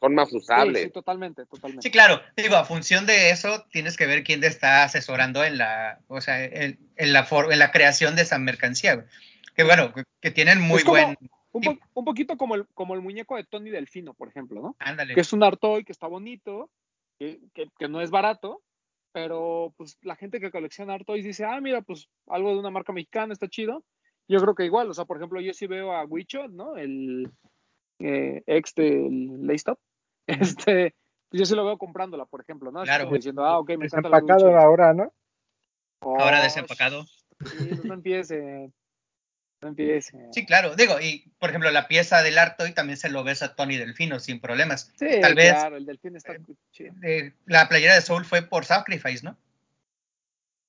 [0.00, 0.82] Son más Sí, usables.
[0.84, 1.82] sí, totalmente, totalmente.
[1.82, 2.20] Sí, claro.
[2.36, 6.20] Digo, a función de eso, tienes que ver quién te está asesorando en la, o
[6.20, 9.06] sea, en, en la, for- en la creación de esa mercancía.
[9.54, 11.16] Que bueno, que, que tienen muy como- buen.
[11.52, 14.76] Un, po- un poquito como el, como el muñeco de Tony Delfino, por ejemplo, ¿no?
[14.78, 15.14] Ándale.
[15.14, 16.70] Que es un Artoy que está bonito,
[17.18, 18.60] que, que- que no es barato,
[19.12, 22.92] pero pues la gente que colecciona Artoys dice, ah, mira, pues algo de una marca
[22.92, 23.82] mexicana está chido.
[24.28, 26.76] Yo creo que igual, o sea, por ejemplo, yo sí veo a Wicho, ¿no?
[26.76, 27.30] El
[27.98, 29.78] eh, ex del Laystop.
[30.58, 30.94] Este,
[31.30, 32.82] pues yo sí lo veo comprándola, por ejemplo, ¿no?
[32.82, 33.04] Claro.
[33.04, 35.12] como diciendo, ah, ok, me encanta la ahora, ¿no?
[36.00, 37.04] Ahora Oh, desempacado.
[37.04, 38.70] Sí, pues no empiece.
[39.62, 40.18] No empiece.
[40.32, 40.74] Sí, claro.
[40.76, 44.20] Digo, y por ejemplo, la pieza del Artoy también se lo ves a Tony Delfino
[44.20, 44.92] sin problemas.
[44.98, 46.36] Sí, Tal vez claro, el delfín está
[46.72, 46.92] chido.
[47.02, 49.36] eh, la playera de Soul fue por Sacrifice, ¿no?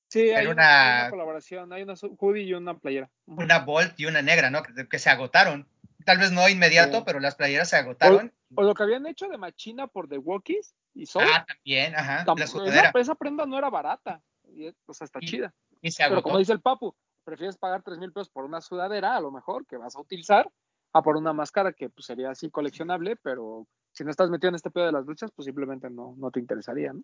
[0.10, 3.10] Sí, hay Era una, una- hay una colaboración, hay una hoodie y una playera.
[3.26, 4.64] Una Bolt y una negra, ¿no?
[4.64, 5.68] Que, que se agotaron.
[6.08, 7.04] Tal vez no inmediato, Sí.
[7.06, 8.34] pero las playeras se agotaron.
[8.56, 12.24] O lo que habían hecho de Machina por The Walkies y Soul, Ah, también, ajá.
[12.24, 12.92] tam- La esa, sudadera.
[12.96, 14.22] esa prenda no era barata.
[14.48, 15.54] Y, o sea, está Y- chida.
[15.82, 19.18] Y se Pero como dice el Papu, prefieres pagar tres mil pesos por una sudadera,
[19.18, 20.50] a lo mejor, que vas a utilizar,
[20.94, 24.56] a por una máscara que pues, sería así coleccionable, pero si no estás metido en
[24.56, 27.02] este pedo de las luchas, pues simplemente no, no te interesaría, ¿no?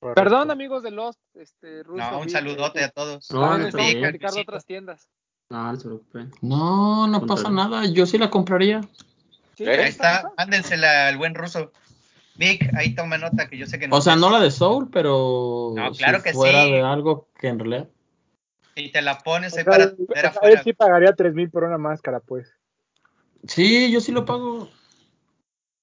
[0.00, 0.20] Correcto.
[0.22, 3.30] Perdón, amigos de Lost, este, Russo, No, un saludote eh, a todos.
[3.30, 5.08] No, También no, otras tiendas.
[5.52, 6.32] No, no se preocupen.
[6.40, 7.84] No, no pasa nada.
[7.84, 8.80] Yo sí la compraría.
[9.58, 11.72] Eh, ¿Te Ahí está, mándensela al buen ruso.
[12.36, 13.94] Vic, ahí toma nota que yo sé que no.
[13.96, 16.72] O sea, no la de Soul, pero No, claro si que fuera sí.
[16.72, 17.88] de algo que en realidad.
[18.76, 20.54] Y te la pones O ahí para o sea, afuera.
[20.54, 22.50] él sí pagaría 3 mil por una máscara, pues.
[23.46, 24.70] Sí, yo sí lo pago.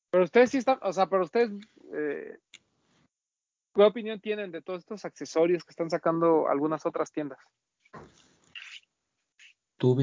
[0.09, 1.51] Pero ustedes sí están, o sea, pero ustedes,
[1.93, 2.39] eh,
[3.75, 7.37] ¿qué opinión tienen de todos estos accesorios que están sacando algunas otras tiendas?
[9.79, 9.97] Tú,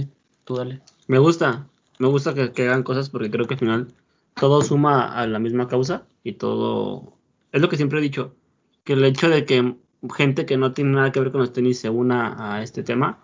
[0.49, 0.81] dale.
[1.07, 1.69] Me gusta,
[2.01, 3.95] me gusta que, que hagan cosas porque creo que al final
[4.35, 7.17] todo suma a la misma causa y todo...
[7.53, 8.35] Es lo que siempre he dicho,
[8.83, 9.77] que el hecho de que
[10.15, 13.19] gente que no tiene nada que ver con los tenis se una a este tema,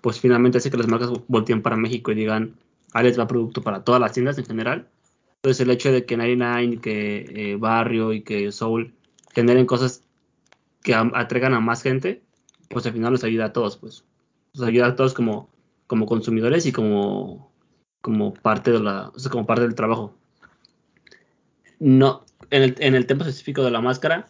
[0.00, 2.56] pues finalmente hace que las marcas volteen para México y digan,
[2.92, 4.88] ahí les va producto para todas las tiendas en general.
[5.36, 8.94] Entonces el hecho de que 99, que eh, Barrio y que Soul
[9.34, 10.04] generen cosas
[10.82, 12.22] que atraigan a más gente,
[12.68, 14.04] pues al final nos ayuda a todos, pues.
[14.54, 15.48] Nos ayuda a todos como,
[15.92, 17.52] como consumidores y como,
[18.00, 20.14] como parte de la, o sea, como parte del trabajo.
[21.80, 24.26] No, en el, en el tema específico de la máscara,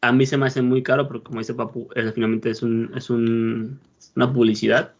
[0.00, 2.90] a mí se me hace muy caro, porque como dice Papu, eh, finalmente es un,
[2.96, 3.78] es un,
[4.16, 4.94] una publicidad.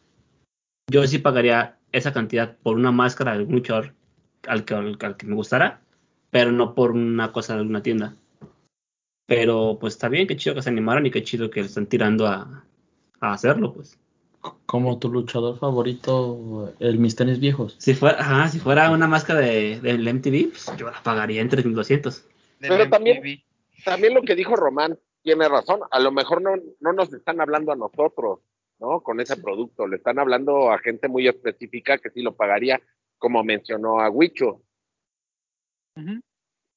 [0.90, 3.94] Yo sí pagaría esa cantidad por una máscara de un luchador
[4.46, 5.81] al que, al, que me gustara,
[6.31, 8.14] pero no por una cosa de una tienda.
[9.24, 11.87] Pero pues está bien, qué chido que se animaron y qué chido que le están
[11.87, 12.62] tirando a,
[13.20, 13.98] a hacerlo, pues.
[14.66, 17.77] Como tu luchador favorito, el Mis Tenis Viejos.
[17.79, 21.48] Si fuera, ajá, si fuera una máscara de, del MTV, pues, yo la pagaría en
[21.48, 22.24] 3200.
[22.61, 23.42] del Pero también-.
[23.85, 25.81] También lo que dijo Román tiene razón.
[25.90, 28.40] A lo mejor no, no nos están hablando a nosotros,
[28.79, 29.01] ¿no?
[29.01, 29.87] Con ese producto.
[29.87, 32.81] Le están hablando a gente muy específica que sí lo pagaría,
[33.18, 34.62] como mencionó a Huicho,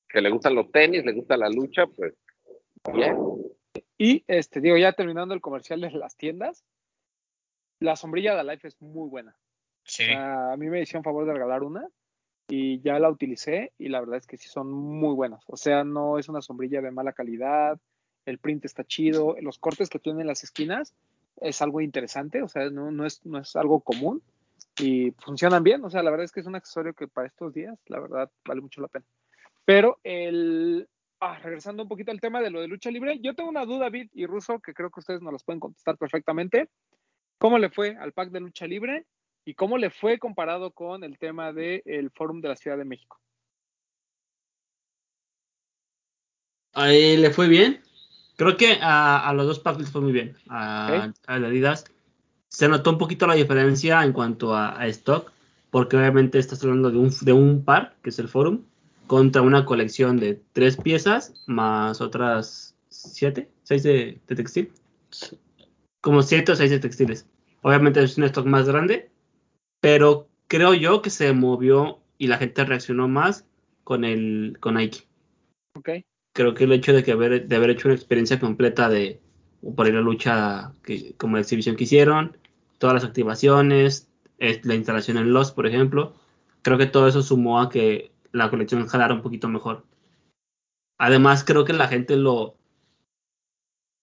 [0.10, 2.14] que le gustan los tenis, le gusta la lucha, pues
[2.94, 3.18] bien.
[3.98, 6.64] Y este, digo, ya terminando el comercial de las tiendas,
[7.82, 9.36] la sombrilla de Life es muy buena.
[9.84, 10.04] Sí.
[10.04, 11.88] O sea, a mí me hicieron favor de regalar una
[12.48, 15.44] y ya la utilicé y la verdad es que sí son muy buenas.
[15.48, 17.80] O sea, no es una sombrilla de mala calidad,
[18.26, 20.94] el print está chido, los cortes que tienen las esquinas
[21.38, 24.22] es algo interesante, o sea, no, no, es, no es algo común
[24.80, 25.84] y funcionan bien.
[25.84, 28.30] O sea, la verdad es que es un accesorio que para estos días, la verdad,
[28.46, 29.06] vale mucho la pena.
[29.66, 30.88] Pero el,
[31.20, 33.86] ah, regresando un poquito al tema de lo de lucha libre, yo tengo una duda,
[33.86, 36.70] David y Russo, que creo que ustedes nos las pueden contestar perfectamente.
[37.42, 39.08] ¿Cómo le fue al pack de lucha libre
[39.46, 43.20] y cómo le fue comparado con el tema del Fórum de la Ciudad de México?
[46.74, 47.82] Ahí le fue bien.
[48.38, 50.38] Creo que a, a los dos packs les fue muy bien.
[50.50, 51.86] A, a Adidas
[52.48, 55.32] se notó un poquito la diferencia en cuanto a, a stock,
[55.72, 58.66] porque obviamente estás hablando de un, de un par, que es el Forum,
[59.08, 64.72] contra una colección de tres piezas más otras siete, seis de, de textil.
[66.02, 67.28] Como siete o seis de textiles.
[67.62, 69.12] Obviamente es un stock más grande,
[69.82, 73.48] pero creo yo que se movió y la gente reaccionó más
[73.84, 75.08] con el con Nike
[75.76, 75.90] ¿Ok?
[76.34, 79.20] creo que el hecho de que haber, de haber hecho una experiencia completa de
[79.76, 82.38] por ahí la lucha que, como la exhibición que hicieron,
[82.80, 86.14] todas las activaciones, es- la instalación en Lost, por ejemplo,
[86.64, 89.86] creo que todo eso sumó a que la colección jalara un poquito mejor.
[90.98, 92.56] Además, creo que la gente lo.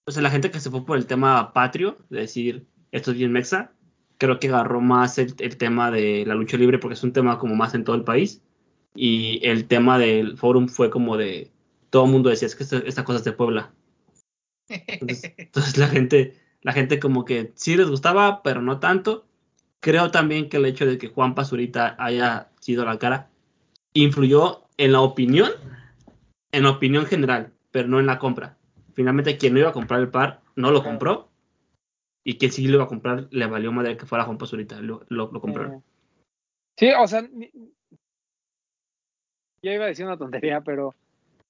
[0.07, 3.17] O sea, la gente que se fue por el tema patrio, de decir esto es
[3.17, 3.71] bien mexa,
[4.19, 7.39] creo que agarró más el, el tema de la lucha libre porque es un tema
[7.39, 8.41] como más en todo el país.
[8.95, 11.51] Y el tema del forum fue como de.
[11.89, 13.71] Todo el mundo decía, es que esta, esta cosa es de Puebla.
[14.67, 19.25] Entonces, entonces la gente, la gente como que sí les gustaba, pero no tanto.
[19.79, 23.29] Creo también que el hecho de que Juan Pazurita haya sido la cara
[23.93, 25.51] influyó en la opinión,
[26.51, 28.57] en la opinión general, pero no en la compra.
[28.93, 31.28] Finalmente quien no iba a comprar el par no lo compró
[32.29, 35.03] y quien sí lo iba a comprar le valió madre que fuera Juan Pazurita, lo,
[35.09, 35.77] lo, lo compraron.
[35.77, 35.81] Eh,
[36.77, 37.27] sí, o sea,
[39.63, 40.93] ya iba a decir una tontería, pero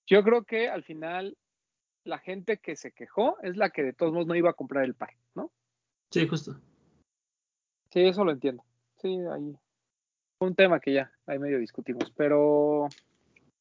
[0.07, 1.35] yo creo que al final
[2.05, 4.85] la gente que se quejó es la que de todos modos no iba a comprar
[4.85, 5.51] el par, ¿no?
[6.11, 6.55] Sí, justo.
[7.91, 8.63] Sí, eso lo entiendo.
[9.01, 9.53] Sí, ahí.
[10.39, 12.87] Un tema que ya ahí medio discutimos, pero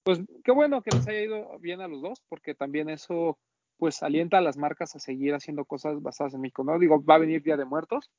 [0.04, 3.36] pues qué bueno que les haya ido bien a los dos, porque también eso
[3.78, 6.78] pues alienta a las marcas a seguir haciendo cosas basadas en México, ¿no?
[6.78, 8.10] Digo, va a venir Día de Muertos,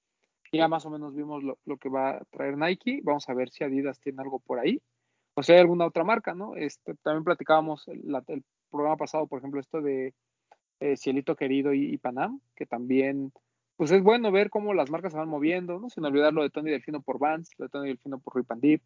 [0.51, 3.49] ya más o menos vimos lo, lo que va a traer Nike, vamos a ver
[3.49, 4.81] si Adidas tiene algo por ahí,
[5.35, 6.55] o si hay alguna otra marca, ¿no?
[6.55, 10.13] Este, también platicábamos el, el programa pasado, por ejemplo, esto de
[10.79, 13.31] eh, Cielito Querido y, Panam, que también
[13.75, 15.89] pues es bueno ver cómo las marcas se van moviendo, ¿no?
[15.89, 18.61] Sin olvidar lo de Tony Delfino por Vans, lo de Tony Delfino por Rip and
[18.61, 18.83] Dip.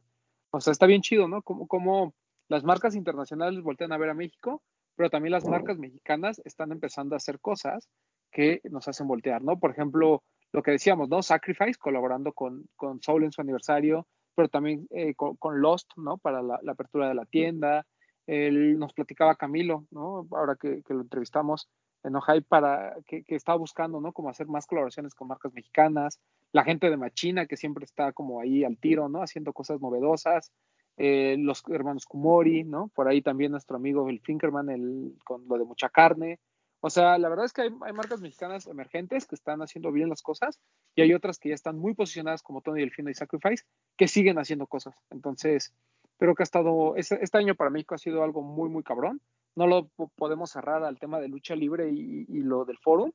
[0.51, 1.41] O sea, está bien chido, ¿no?
[1.41, 2.13] Como
[2.47, 4.61] las marcas internacionales voltean a ver a México,
[4.95, 7.89] pero también las marcas mexicanas están empezando a hacer cosas
[8.31, 9.59] que nos hacen voltear, ¿no?
[9.59, 11.21] Por ejemplo, lo que decíamos, ¿no?
[11.21, 16.17] Sacrifice colaborando con, con Soul en su aniversario, pero también eh, con, Lost, ¿no?
[16.17, 17.85] Para la, apertura de la tienda.
[18.25, 20.27] Él nos platicaba Camilo, ¿no?
[20.31, 21.69] Ahora que, lo entrevistamos
[22.03, 24.13] en Ojai para que, que estaba buscando, ¿no?
[24.13, 26.19] Como hacer más colaboraciones con marcas mexicanas.
[26.51, 29.21] La gente de Machina que siempre está como ahí al tiro, ¿no?
[29.21, 30.51] Haciendo cosas novedosas.
[30.97, 32.89] Eh, los hermanos Kumori, ¿no?
[32.89, 36.39] Por ahí también nuestro amigo el Finkerman el, con lo de mucha carne.
[36.81, 40.21] O sea, la verdad es que hay, marcas mexicanas emergentes que están haciendo bien las
[40.21, 40.59] cosas
[40.95, 43.65] y hay otras que ya están muy posicionadas como Tony Delfino y Sacrifice
[43.97, 44.95] que siguen haciendo cosas.
[45.09, 45.73] Entonces,
[46.17, 49.21] creo que ha estado, este, este año para México ha sido algo muy, muy cabrón.
[49.55, 53.13] No lo podemos cerrar al tema de lucha libre y, y lo del foro,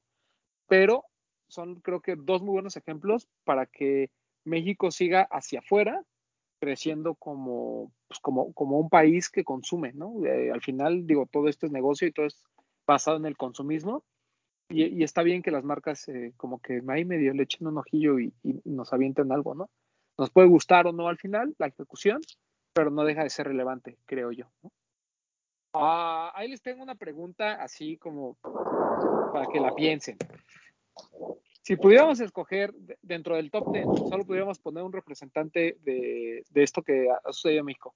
[0.66, 1.04] pero
[1.46, 4.10] son creo que dos muy buenos ejemplos para que
[4.44, 6.04] México siga hacia afuera
[6.58, 10.24] creciendo como, pues como, como un país que consume, ¿no?
[10.24, 12.44] Eh, al final, digo, todo esto es negocio y todo es
[12.86, 14.04] basado en el consumismo.
[14.70, 18.18] Y, está bien que las marcas eh, como que ahí medio le echen un ojillo
[18.18, 18.32] y,
[18.64, 19.70] nos avienten algo, ¿no?
[20.18, 22.20] Nos puede gustar o no al final la ejecución,
[22.74, 24.46] pero no deja de ser relevante, creo yo.
[25.72, 28.36] Ah, ahí les tengo una pregunta así como
[29.32, 30.18] para que la piensen.
[31.68, 36.80] Si pudiéramos escoger dentro del top 10, solo pudiéramos poner un representante de, de esto
[36.80, 37.94] que ha sucedido en México.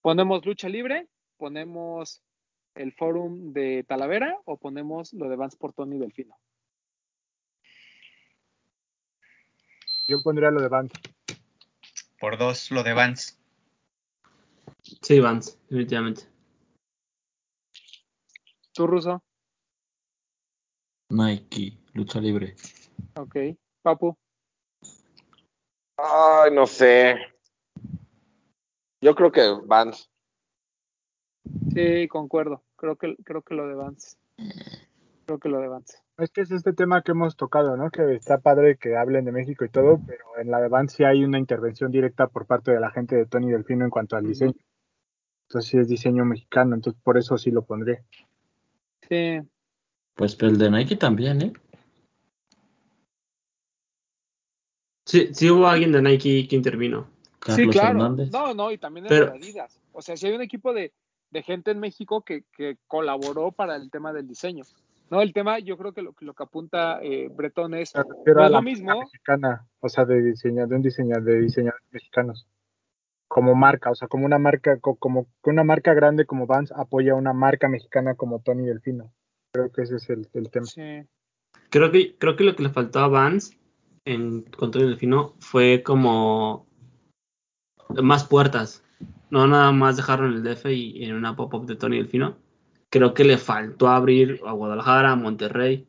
[0.00, 1.06] Ponemos lucha libre,
[1.36, 2.20] ponemos
[2.74, 6.36] el fórum de Talavera o ponemos lo de Vance Portón y Delfino.
[10.08, 10.96] Yo pondría lo de Vance.
[12.18, 13.36] Por dos, lo de Vance.
[15.00, 16.22] Sí, Vance, definitivamente.
[18.72, 19.22] ¿Tú, Ruso?
[21.08, 22.56] Nike, lucha libre.
[23.16, 23.36] Ok.
[23.82, 24.16] Papu.
[25.96, 27.16] Ay, no sé.
[29.00, 30.06] Yo creo que Vance.
[31.74, 32.62] Sí, concuerdo.
[32.76, 34.16] Creo que, creo que lo de Vance.
[35.26, 35.98] Creo que lo de Vance.
[36.18, 37.90] Es que es este tema que hemos tocado, ¿no?
[37.90, 41.04] Que está padre que hablen de México y todo, pero en la de Vance sí
[41.04, 44.26] hay una intervención directa por parte de la gente de Tony Delfino en cuanto al
[44.26, 44.54] diseño.
[45.48, 48.04] Entonces sí es diseño mexicano, entonces por eso sí lo pondré.
[49.08, 49.40] Sí.
[50.14, 51.52] Pues el de Nike también, ¿eh?
[55.04, 57.08] Sí, sí hubo alguien de Nike que intervino.
[57.38, 57.98] Carlos sí, claro.
[57.98, 58.30] Hernández.
[58.30, 59.80] No, no, y también en Pero- Adidas.
[59.92, 60.92] O sea, sí hay un equipo de,
[61.30, 64.64] de gente en México que, que colaboró para el tema del diseño.
[65.10, 68.04] No, el tema, yo creo que lo, lo que apunta eh, Bretón es, no a
[68.24, 69.00] es la lo mismo.
[69.00, 72.46] mexicana, o sea, de diseñador, de un diseñador, de diseñadores mexicanos.
[73.28, 76.72] Como marca, o sea, como una marca, co- como que una marca grande como Vans
[76.72, 79.12] apoya a una marca mexicana como Tony Delfino.
[79.52, 80.66] Creo que ese es el, el tema.
[80.66, 81.02] Sí.
[81.70, 83.58] Creo que, creo que lo que le faltó a Vance
[84.04, 86.66] en Control Delfino fue como
[88.02, 88.82] más puertas.
[89.30, 92.36] No nada más dejaron el DF y en una pop-up de Tony Delfino.
[92.90, 95.86] Creo que le faltó abrir a Guadalajara, a Monterrey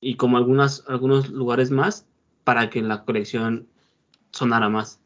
[0.00, 2.06] y como algunas, algunos lugares más
[2.44, 3.66] para que la colección
[4.32, 5.00] sonara más.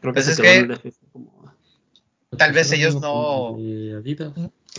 [0.00, 0.92] Creo que Pues se es que- el DF.
[1.12, 1.42] como-
[2.36, 3.56] Tal vez ellos no-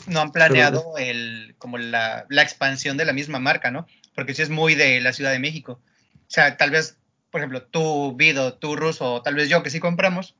[0.08, 3.86] no han planeado el, como la, la expansión de la misma marca, ¿no?
[4.16, 5.80] Porque sí es muy de la Ciudad de México.
[6.16, 6.98] O sea, tal vez,
[7.34, 10.36] por ejemplo, tú, Vido, tú, Ruso, o tal vez yo, que sí compramos,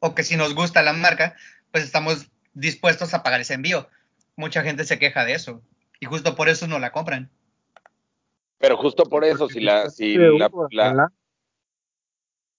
[0.00, 1.36] o que si nos gusta la marca,
[1.70, 3.86] pues estamos dispuestos a pagar ese envío.
[4.34, 5.62] Mucha gente se queja de eso.
[6.00, 7.30] Y justo por eso no la compran.
[8.58, 10.50] Pero justo por eso, si la, si la,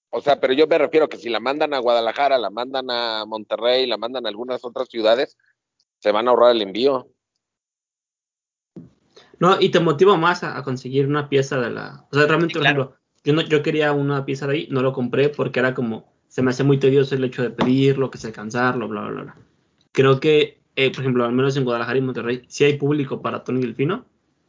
[0.08, 3.26] o sea, pero yo me refiero que si la mandan a Guadalajara, la mandan a
[3.26, 5.36] Monterrey, la mandan a algunas otras ciudades,
[5.98, 7.10] se van a ahorrar el envío.
[9.38, 12.06] No, y te motiva más a, a conseguir una pieza de la.
[12.10, 12.82] O sea, realmente, Sí, por claro.
[12.82, 16.10] ejemplo, yo, no, yo quería una pieza de ahí, no lo compré porque era como.
[16.28, 19.22] Se me hacía muy tedioso el hecho de pedirlo, que se alcanzarlo, bla, bla, bla,
[19.24, 19.36] bla.
[19.92, 23.42] Creo que, eh, por ejemplo, al menos en Guadalajara y Monterrey, sí hay público para
[23.44, 24.04] Tony Delfino.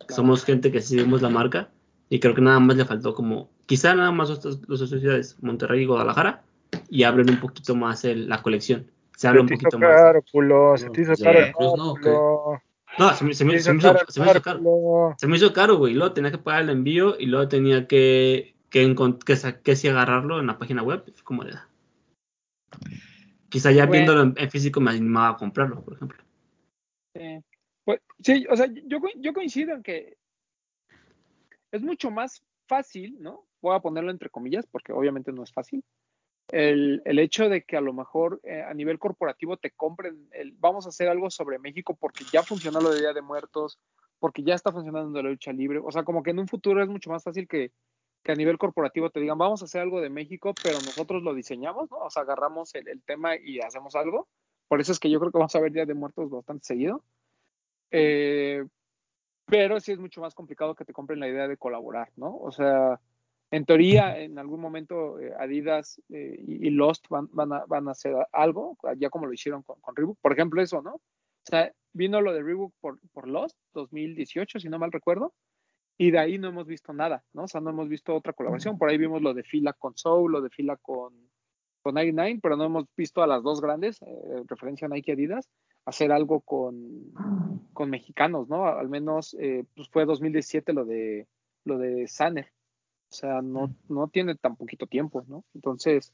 [0.07, 1.69] que Somos gente que seguimos la marca.
[2.09, 3.49] Y creo que nada más le faltó como.
[3.65, 6.43] Quizá nada más las dos ciudades, Monterrey y Guadalajara,
[6.89, 8.89] y abren un poquito más el- la colección.
[9.17, 9.95] Se abre Se un poquito más.
[9.95, 11.39] caro, culo, se No, te hizo caro
[11.75, 11.95] ¿no?
[12.99, 15.15] No, se me, se me- Se me hizo se me hizo caro.
[15.17, 15.93] Se me hizo caro, güey.
[15.93, 18.95] Luego tenía que pagar el envío y luego tenía que, que,
[19.63, 21.03] que, sí agarrarlo en la página web.
[21.23, 21.53] Como de...
[23.49, 23.91] Quizá ya Bueno.
[23.91, 26.21] viéndolo en, en físico me animaba a comprarlo, por ejemplo.
[27.15, 27.43] Sí.
[27.85, 30.17] Pues, sí, o sea, yo, yo coincido en que
[31.71, 33.47] es mucho más fácil, ¿no?
[33.61, 35.83] Voy a ponerlo entre comillas, porque obviamente no es fácil.
[36.49, 40.53] El, el hecho de que a lo mejor eh, a nivel corporativo te compren, el,
[40.53, 43.79] vamos a hacer algo sobre México porque ya funcionó lo de Día de Muertos,
[44.19, 45.79] porque ya está funcionando la lucha libre.
[45.83, 47.71] O sea, como que en un futuro es mucho más fácil que,
[48.28, 51.34] que a nivel corporativo te digan, vamos a hacer algo de México, pero nosotros lo
[51.34, 52.00] diseñamos, ¿no?
[52.00, 54.28] O sea, agarramos el, el tema y hacemos algo.
[54.67, 57.06] Por eso es que yo creo que vamos a ver Día de Muertos bastante seguido.
[57.90, 58.65] Eh,
[59.46, 62.38] pero sí es mucho más complicado que te compren la idea de colaborar, ¿no?
[62.38, 63.00] O sea,
[63.50, 67.88] en teoría, en algún momento eh, Adidas eh, y, y Lost van, van, a, van
[67.88, 70.19] a hacer algo, ya como lo hicieron con, con Reebok.
[70.19, 70.96] Por ejemplo, eso, ¿no?
[70.96, 75.34] O sea, vino lo de Reebok por, por Lost, 2018, si no mal recuerdo,
[75.98, 77.43] y de ahí no hemos visto nada, ¿no?
[77.43, 78.77] O sea, no hemos visto otra colaboración.
[78.77, 81.13] Por ahí vimos lo de Fila con Soul, lo de Fila con,
[81.81, 85.50] con 99, pero no hemos visto a las dos grandes, eh, referencia a Nike Adidas,
[85.85, 87.12] hacer algo con,
[87.73, 88.67] con mexicanos, ¿no?
[88.67, 91.27] Al menos eh, pues fue 2017 lo de
[91.63, 92.52] lo de Sanner.
[93.10, 95.45] O sea, no, no tiene tan poquito tiempo, ¿no?
[95.54, 96.13] Entonces,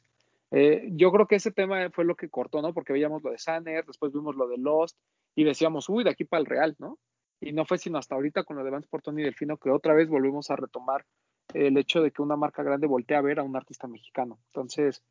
[0.51, 2.73] eh, yo creo que ese tema fue lo que cortó, ¿no?
[2.73, 4.97] Porque veíamos lo de Sanner, después vimos lo de Lost
[5.35, 6.99] y decíamos, uy, de aquí para el Real, ¿no?
[7.43, 9.93] Y no fue sino hasta ahorita con lo de Vance Portón y Delfino que otra
[9.93, 11.05] vez volvimos a retomar
[11.53, 14.39] el hecho de que una marca grande voltea a ver a un artista mexicano.
[14.47, 15.03] Entonces,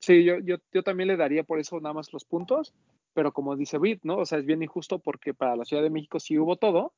[0.00, 2.74] sí, yo, yo, yo también le daría por eso nada más los puntos,
[3.14, 4.18] pero como dice Brit, ¿no?
[4.18, 6.92] O sea, es bien injusto porque para la Ciudad de México sí hubo todo,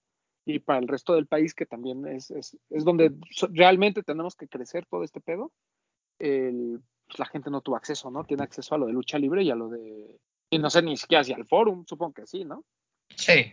[0.45, 3.13] y para el resto del país, que también es, es, es donde
[3.53, 5.53] realmente tenemos que crecer todo este pedo,
[6.19, 8.25] el, pues la gente no tuvo acceso, ¿no?
[8.25, 10.19] Tiene acceso a lo de lucha libre y a lo de.
[10.51, 12.65] Y no sé ni siquiera hacia el forum, supongo que sí, ¿no?
[13.17, 13.53] Sí.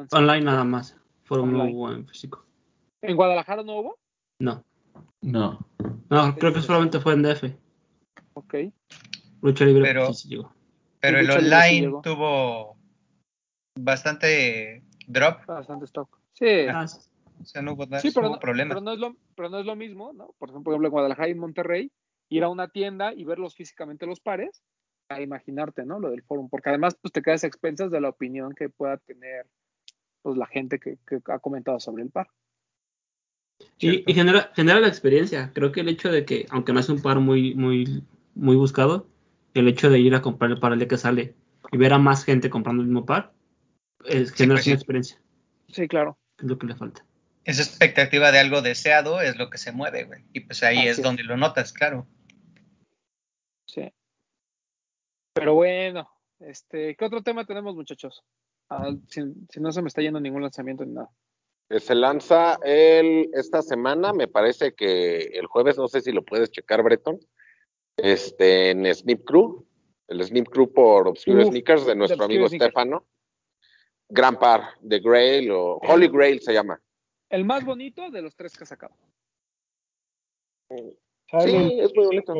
[0.00, 0.96] Entonces, Online nada más.
[1.24, 2.44] Fueron no hubo en físico.
[3.02, 3.98] ¿En Guadalajara no hubo?
[4.40, 4.64] No.
[5.22, 5.58] No.
[6.08, 7.44] No, creo que solamente fue en DF.
[8.34, 8.54] Ok.
[9.42, 10.52] Lucha libre Pero- sí, sí llegó.
[11.00, 12.76] Pero el sí online tuvo
[13.78, 15.44] bastante drop.
[15.46, 16.18] Bastante stock.
[16.32, 16.66] Sí.
[16.72, 16.86] Ah.
[17.40, 18.74] O sea, no hubo, Sí, pero hubo no, problemas.
[18.74, 20.34] pero, no es lo, pero no es lo mismo, ¿no?
[20.38, 21.92] Por ejemplo, en Guadalajara y en Monterrey,
[22.30, 24.62] ir a una tienda y verlos físicamente los pares,
[25.10, 26.00] a imaginarte, ¿no?
[26.00, 28.96] Lo del forum, porque además pues te quedas a expensas de la opinión que pueda
[28.96, 29.46] tener
[30.26, 32.28] pues la gente que, que ha comentado sobre el par.
[33.78, 35.52] Y, y genera, genera la experiencia.
[35.54, 38.02] Creo que el hecho de que, aunque no es un par muy, muy,
[38.34, 39.06] muy buscado,
[39.54, 41.36] el hecho de ir a comprar el par el día que sale
[41.70, 43.34] y ver a más gente comprando el mismo par,
[44.04, 44.70] es, genera pues sí.
[44.70, 45.22] una experiencia.
[45.68, 46.18] Sí, claro.
[46.38, 47.06] Es lo que le falta.
[47.44, 50.24] Esa expectativa de algo deseado es lo que se mueve, güey.
[50.32, 51.04] Y pues ahí Así es es.
[51.04, 52.08] donde lo notas, claro.
[53.68, 53.92] Sí.
[55.34, 56.10] Pero bueno,
[56.40, 58.24] este, ¿qué otro tema tenemos, muchachos?
[58.68, 61.10] Ah, si, si no se me está yendo ningún lanzamiento ni nada.
[61.68, 66.24] Que se lanza el, esta semana, me parece que el jueves, no sé si lo
[66.24, 67.18] puedes checar, Breton,
[67.96, 69.66] este, en Snip Crew,
[70.08, 72.48] el Snip Crew por Obscure Uf, Sneakers de nuestro Obscure amigo.
[72.48, 73.06] Stefano.
[74.08, 76.80] Gran par de Grail o Holy Grail se llama.
[77.28, 78.94] El más bonito de los tres que ha sacado.
[80.70, 82.34] Sí, es muy bonito.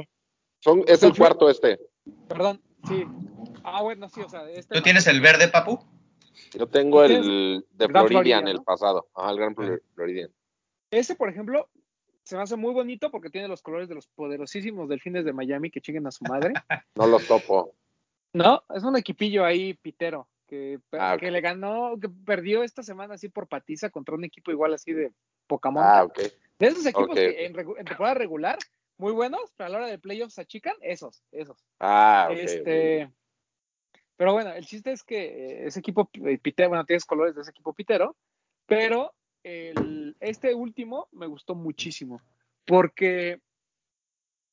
[0.62, 1.81] Son, es el cuarto este.
[2.29, 3.05] Perdón, sí.
[3.64, 5.81] Ah, bueno, sí, o sea, este ¿Tú tienes el verde, papu?
[6.57, 9.09] Yo tengo ¿Tú el de Floridian, el pasado.
[9.15, 10.31] Ajá, el Gran Flor- Floridian.
[10.91, 11.69] Ese, por ejemplo,
[12.23, 15.71] se me hace muy bonito porque tiene los colores de los poderosísimos delfines de Miami
[15.71, 16.53] que chinguen a su madre.
[16.95, 17.75] No los topo.
[18.33, 23.15] No, es un equipillo ahí pitero que, Ah, que le ganó, que perdió esta semana
[23.15, 25.13] así por patiza contra un equipo igual así de
[25.47, 25.83] Pokémon.
[25.85, 26.19] Ah, ok.
[26.59, 28.59] De esos equipos que en, temporada regular,
[28.97, 31.63] muy buenos, pero a la hora de playoffs se achican, esos, esos.
[31.81, 32.37] Ah, ok.
[32.39, 33.11] este,
[34.17, 37.43] pero bueno, el chiste es que eh, ese equipo eh, pitero, bueno, tienes colores de
[37.43, 38.17] ese equipo pitero,
[38.67, 39.12] pero
[40.19, 42.21] este último me gustó muchísimo,
[42.64, 43.41] porque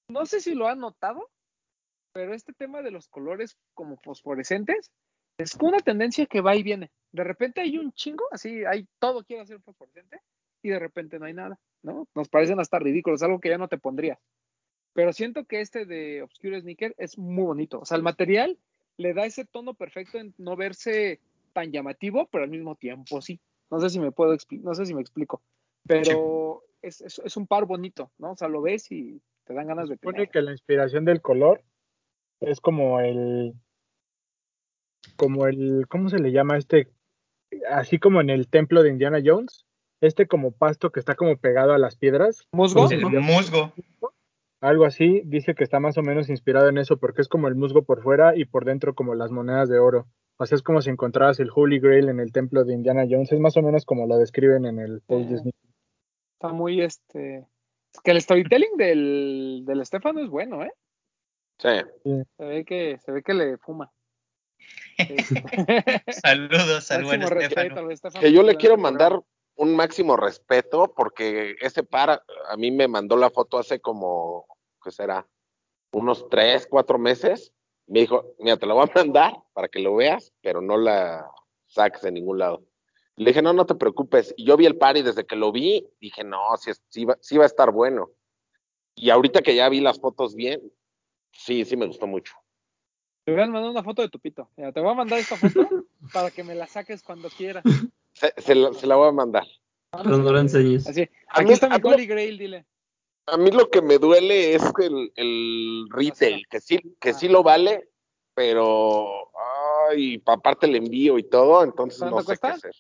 [0.07, 1.31] no sé si lo han notado,
[2.13, 4.91] pero este tema de los colores como fosforescentes
[5.39, 6.91] es una tendencia que va y viene.
[7.11, 10.21] De repente hay un chingo, así, hay todo quiere ser fosforescente
[10.61, 12.07] y de repente no hay nada, ¿no?
[12.13, 14.19] Nos parecen hasta ridículos, algo que ya no te pondrías.
[14.93, 17.79] Pero siento que este de Obscure Sneaker es muy bonito.
[17.79, 18.59] O sea, el material
[18.97, 21.19] le da ese tono perfecto en no verse
[21.53, 23.39] tan llamativo, pero al mismo tiempo sí.
[23.69, 25.41] No sé si me puedo no sé si me explico.
[25.85, 28.31] Pero es, es, es un par bonito, ¿no?
[28.31, 30.29] O sea, lo ves y te dan ganas de supone tener.
[30.29, 31.63] que la inspiración del color
[32.39, 33.53] es como el
[35.15, 36.89] como el ¿cómo se le llama este?
[37.69, 39.65] Así como en el templo de Indiana Jones,
[40.01, 42.89] este como pasto que está como pegado a las piedras, ¿Musgo?
[42.89, 43.73] El musgo.
[44.63, 47.55] Algo así, dice que está más o menos inspirado en eso porque es como el
[47.55, 50.07] musgo por fuera y por dentro como las monedas de oro.
[50.37, 53.31] O sea, es como si encontraras el Holy Grail en el templo de Indiana Jones,
[53.31, 55.41] es más o menos como lo describen en el post de Sí.
[55.41, 55.55] Sneak.
[56.35, 57.45] Está muy este.
[57.93, 60.71] Es que el storytelling del, del Estefano es bueno, ¿eh?
[61.59, 62.23] Sí.
[62.37, 63.91] Se ve que, se ve que le fuma.
[66.07, 68.21] Saludos al buen máximo respeto Estefano.
[68.21, 69.19] Que yo le quiero mandar
[69.55, 74.45] un máximo respeto porque ese par a mí me mandó la foto hace como,
[74.83, 75.27] ¿qué será?
[75.91, 77.53] Unos tres, cuatro meses.
[77.87, 81.29] Me dijo, mira, te la voy a mandar para que lo veas, pero no la
[81.67, 82.63] saques de ningún lado.
[83.15, 84.33] Le dije, no, no te preocupes.
[84.37, 87.05] Y yo vi el par y desde que lo vi, dije, no, sí, es- sí
[87.05, 88.09] va, sí va a estar bueno.
[88.95, 90.61] Y ahorita que ya vi las fotos bien,
[91.31, 92.33] sí, sí me gustó mucho.
[93.25, 94.49] Te voy a mandar una foto de tu pito.
[94.57, 95.67] Mira, te voy a mandar esta foto
[96.13, 97.63] para que me la saques cuando quieras.
[98.13, 99.45] Se, se la, se la voy a mandar.
[99.91, 100.87] Pero no lo enseñes.
[100.87, 101.03] Así.
[101.29, 102.65] A Aquí mí- está mi Holy Grail, dile.
[103.27, 107.41] A mí lo que me duele es el, el retail, que sí, que sí lo
[107.41, 107.89] vale,
[108.33, 109.31] pero
[109.89, 112.71] ay, aparte el envío y todo, entonces no ¿Cuánto sé qué hacer.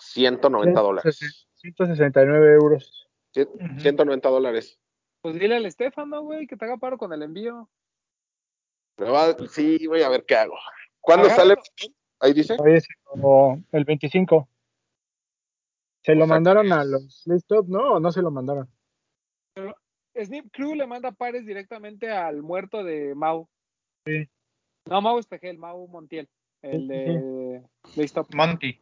[0.00, 1.46] 190 dólares.
[1.56, 3.08] 169 euros.
[3.34, 3.80] Cien- Ujú.
[3.80, 4.78] 190 dólares.
[5.20, 7.68] Pues dile al Estefano, güey, que te haga paro con el envío.
[8.96, 10.54] Me va- sí, voy a ver qué hago.
[11.00, 11.56] ¿Cuándo sale?
[12.20, 12.56] Ahí dice.
[13.04, 14.48] Como el 25.
[16.02, 17.94] ¿Se lo O sea mandaron a los Stop, no?
[17.94, 18.68] ¿O no se lo mandaron?
[20.16, 23.48] Snip Crew le manda pares directamente al muerto de Mau.
[24.06, 24.28] Sí.
[24.88, 26.28] No, Mau Espejel, Mau Montiel.
[26.62, 27.62] El Sí, de
[27.94, 28.34] Playstop.
[28.34, 28.78] Monty.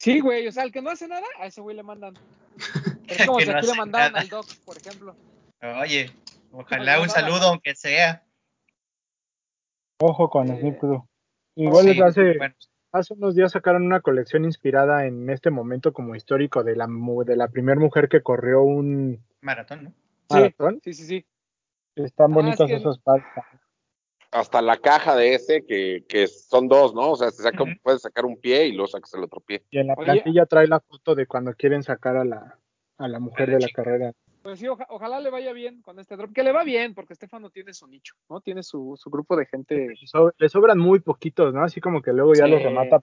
[0.00, 2.14] Sí, güey, o sea, el que no hace nada, a ese güey le mandan.
[3.08, 4.22] Es como si no aquí le mandaran nada.
[4.22, 5.14] al Doc, por ejemplo.
[5.82, 6.10] Oye,
[6.50, 8.24] ojalá no, un saludo, aunque sea.
[10.00, 11.06] Ojo con Eh, Snip Crew.
[11.56, 12.54] Igual Sí, hace, bueno,
[12.92, 17.24] hace unos días sacaron una colección inspirada en este momento como histórico de la, mu-
[17.24, 19.92] de la primera mujer que corrió un maratón, ¿no?
[20.32, 20.80] Sí, maratón.
[20.82, 21.26] sí, sí, sí.
[21.96, 23.24] Están Ah, bonitos es que- esos pares.
[24.30, 27.10] Hasta la caja de ese, que, que son dos, ¿no?
[27.10, 29.62] O sea, se saca, puedes sacar un pie y luego sacas el otro pie.
[29.70, 30.06] Y en la Oye.
[30.06, 32.58] plantilla trae la foto de cuando quieren sacar a la,
[32.96, 34.12] a la mujer de la carrera.
[34.42, 36.32] Pues sí, oja- ojalá le vaya bien con este drop.
[36.32, 38.40] Que le va bien, porque Estefano tiene su nicho, ¿no?
[38.40, 39.88] Tiene su, su grupo de gente.
[39.88, 41.62] Le so- le sobran muy poquitos, ¿no?
[41.62, 42.50] Así como que luego ya Sí.
[42.52, 43.02] los remata.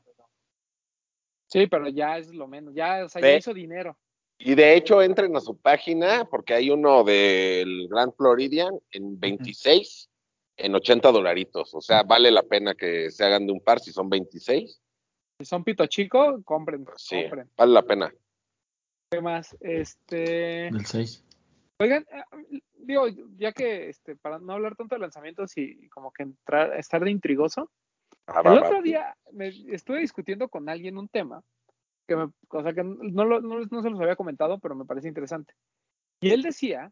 [1.48, 2.74] Sí, pero ya es lo menos.
[2.74, 3.96] Ya, o sea, ya hizo dinero.
[4.42, 10.10] Y de hecho, entren a su página, porque hay uno del Grand Floridian en 26,
[10.56, 11.74] en 80 dolaritos.
[11.76, 14.82] O sea, vale la pena que se hagan de un par si son 26.
[15.40, 17.50] Si son pito chico, compren, Pues sí, compren.
[17.58, 18.14] vale la pena.
[19.12, 19.58] ¿Qué más?
[19.60, 20.70] Este.
[20.72, 21.26] Del 6.
[21.82, 26.24] Oigan, eh, digo, ya que este, para no hablar tanto de lanzamientos y como que
[26.24, 27.70] entrar, estar de intrigoso,
[28.26, 28.68] Ah, el va, va.
[28.68, 31.42] otro día me estuve discutiendo con alguien un tema
[32.10, 34.86] que me, o sea, que no, lo- no, no se los había comentado, pero me
[34.86, 35.53] parece interesante.
[36.20, 36.91] Y él decía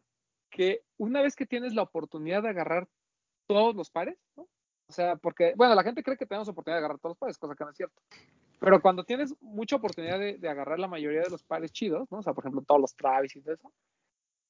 [0.50, 2.88] que una vez que tienes la oportunidad de agarrar
[3.48, 4.44] todos los pares, ¿no?
[4.88, 7.36] O sea, porque, bueno, la gente cree que tenemos oportunidad de agarrar todos los pares,
[7.36, 8.00] cosa que no es cierto.
[8.60, 12.18] Pero cuando tienes mucha oportunidad de, de agarrar la mayoría de los pares chidos, ¿no?
[12.18, 13.72] O sea, por ejemplo, todos los Travis y todo eso,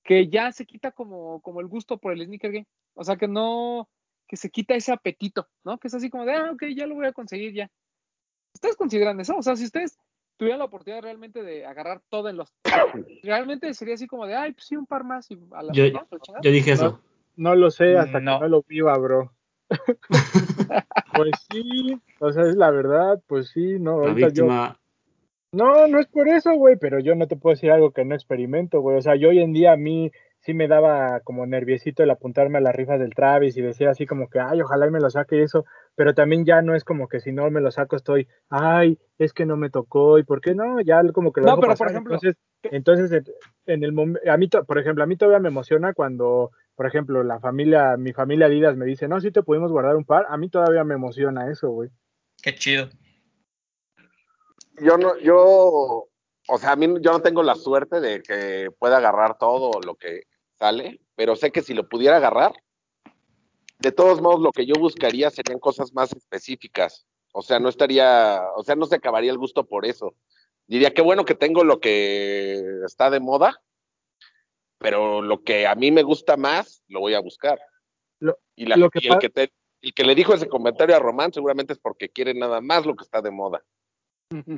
[0.05, 2.67] que ya se quita como, como el gusto por el sneaker game.
[2.95, 3.89] O sea, que no,
[4.29, 5.79] que se quita ese apetito, ¿no?
[5.79, 7.71] Que es así como de, ah, ok, ya lo voy a conseguir ya.
[8.55, 9.37] ¿Ustedes consideran eso?
[9.37, 9.99] O sea, si ustedes
[10.39, 12.55] tuvieran la oportunidad realmente de agarrar todo en los...
[13.23, 15.91] Realmente sería así como de, ay, pues sí, un par más y a la, Yo-
[15.91, 16.07] ¿no?
[16.43, 17.01] Yo dije eso.
[17.37, 18.39] No lo sé hasta No.
[18.39, 19.33] que no lo viva, bro.
[21.15, 24.47] pues sí, o sea, es la verdad, pues sí, no, La ahorita yo...
[25.51, 28.15] No, no es por eso, güey, pero yo no te puedo decir algo que no
[28.15, 28.99] experimento, güey.
[28.99, 30.13] O sea, yo hoy en día a mí
[30.49, 34.07] sí me daba como nerviosito el apuntarme a las rifas del Travis y decir así
[34.07, 36.85] como que, ay, ojalá y me lo saque y eso, pero también ya no es
[36.85, 40.23] como que si no me lo saco estoy, ay, es que no me tocó y
[40.23, 41.89] por qué no, ya como que lo No, pero, pasar.
[41.89, 43.25] por ejemplo, entonces, entonces
[43.67, 47.23] en- el momento, a mí, por ejemplo, a mí todavía me emociona cuando, por ejemplo,
[47.25, 50.39] la familia, mi familia Adidas me dice, no, sí te pudimos guardar un par, a
[50.39, 51.91] mí todavía me emociona eso, güey.
[52.43, 52.89] Qué chido.
[54.81, 56.09] Yo no, yo,
[56.51, 59.95] o sea, a mí yo no tengo la suerte de que pueda agarrar todo lo
[59.97, 60.23] que
[60.59, 62.53] sale, pero sé que si lo pudiera agarrar,
[63.79, 67.07] de todos modos lo que yo buscaría serían cosas más específicas.
[67.33, 70.15] O sea, no estaría, o sea, no se acabaría el gusto por eso.
[70.67, 73.63] Diría que bueno que tengo lo que está de moda,
[74.79, 77.59] pero lo que a mí me gusta más, lo voy a buscar.
[78.21, 79.53] Lo- y la- lo que y el, pa- que te-
[79.83, 82.97] el que le dijo ese comentario a Román seguramente es porque quiere nada más lo
[82.97, 83.63] que está de moda.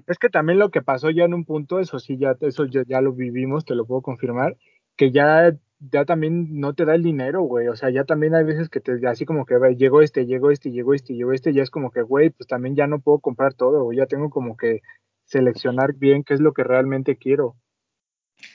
[0.06, 2.82] Es que también lo que pasó ya en un punto, eso sí, ya, eso ya,
[2.86, 4.56] ya lo vivimos, te lo puedo confirmar,
[4.96, 7.68] que ya, ya también no te da el dinero, güey.
[7.68, 10.50] O sea, ya también hay veces que te, así como que ve, llegó este, llegó
[10.50, 13.18] este, llegó este, llegó este, ya es como que, güey, pues también ya no puedo
[13.18, 13.98] comprar todo, güey.
[13.98, 14.82] Ya tengo como que
[15.24, 17.56] seleccionar bien qué es lo que realmente quiero.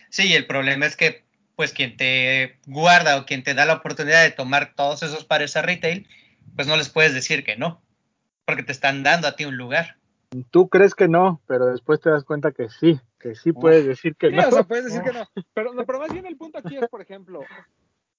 [0.10, 1.24] Sí, el problema es que,
[1.56, 5.58] pues, quien te guarda o quien te da la oportunidad de tomar todos esos pares
[5.58, 6.08] a retail,
[6.56, 7.82] pues no les puedes decir que no,
[8.46, 9.98] porque te están dando a ti un lugar.
[10.52, 13.00] Tú crees que no, pero después te das cuenta que sí,
[13.30, 14.48] que sí puedes decir que Sí, no.
[14.48, 15.26] o sea, puedes decir que no.
[15.54, 17.42] Pero, no, pero más bien el punto aquí es, por ejemplo,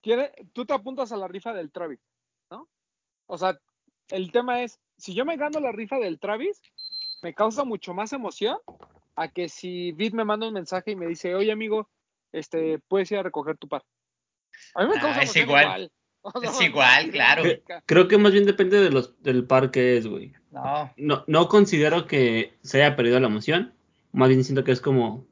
[0.03, 2.01] quiere, tú te apuntas a la rifa del Travis,
[2.51, 2.69] ¿no?
[3.27, 3.59] O sea,
[4.11, 6.61] el tema es, si yo me gano la rifa del Travis,
[7.23, 8.57] me causa mucho más emoción
[9.15, 11.89] a que si Vid me manda un mensaje y me dice, oye amigo,
[12.33, 13.83] este, puedes ir a recoger tu par.
[14.75, 15.65] A mí me Ah, causa es emoción igual.
[15.65, 15.93] igual.
[16.35, 17.45] O sea, Es igual, claro.
[17.45, 20.33] Cre- Creo que más bien depende de los, del par que es, güey.
[20.51, 23.73] No, No, no considero que se haya perdido la emoción.
[24.17, 25.27] Más bien siento que es como.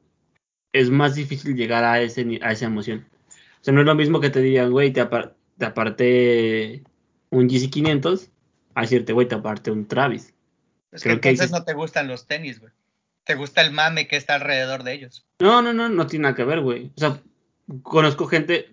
[0.71, 3.07] Es más difícil llegar a, ese, a esa emoción.
[3.29, 6.83] O sea, no es lo mismo que te digan, güey, te, apar- te aparté
[7.29, 8.29] un GC500
[8.75, 10.33] a decirte, güey, te aparté un Travis.
[10.91, 12.71] es que Creo que entonces no te gustan los tenis, güey.
[13.23, 15.25] Te gusta el mame que está alrededor de ellos.
[15.39, 16.91] No, no, no, no tiene nada que ver, güey.
[16.95, 17.21] O sea,
[17.81, 18.69] conozco gente.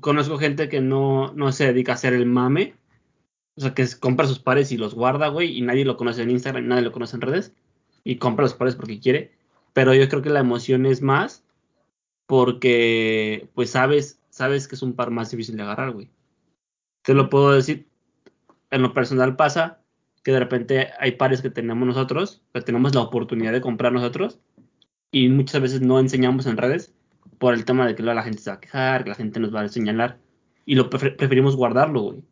[0.00, 2.74] Conozco gente que no, no se dedica a hacer el mame.
[3.56, 6.30] O sea, que compra sus pares y los guarda, güey, y nadie lo conoce en
[6.30, 7.52] Instagram, nadie lo conoce en redes.
[8.08, 9.32] Y compra los pares porque quiere.
[9.74, 11.44] Pero yo creo que la emoción es más
[12.26, 16.08] porque, pues, sabes, sabes que es un par más difícil de agarrar, güey.
[17.02, 17.86] Te lo puedo decir.
[18.70, 19.80] En lo personal pasa
[20.22, 24.38] que de repente hay pares que tenemos nosotros, que tenemos la oportunidad de comprar nosotros,
[25.10, 26.94] y muchas veces no enseñamos en redes
[27.38, 29.54] por el tema de que la gente se va a quejar, que la gente nos
[29.54, 30.18] va a señalar,
[30.66, 32.22] y lo prefer- preferimos guardarlo, güey.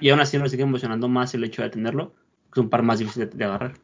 [0.00, 2.14] Y aún así nos sigue emocionando más el hecho de tenerlo,
[2.52, 3.74] que es un par más difícil de, agarrar.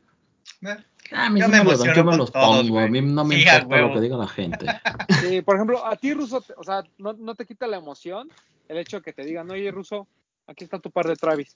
[1.15, 2.81] Ah, a mí Yo sí me me, los, yo me los todos, pongo.
[2.81, 4.67] A mí no me Sí, importa lo que diga la gente.
[5.21, 8.29] Sí, por ejemplo, a ti, Ruso, o sea, no, no te quita la emoción
[8.69, 10.07] el hecho de que te digan, oye, Ruso,
[10.47, 11.55] aquí está tu par de Travis,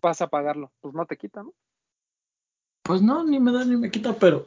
[0.00, 0.70] vas a pagarlo.
[0.80, 1.52] Pues no te quita, ¿no?
[2.82, 4.46] Pues no, ni me da ni me quita, pero.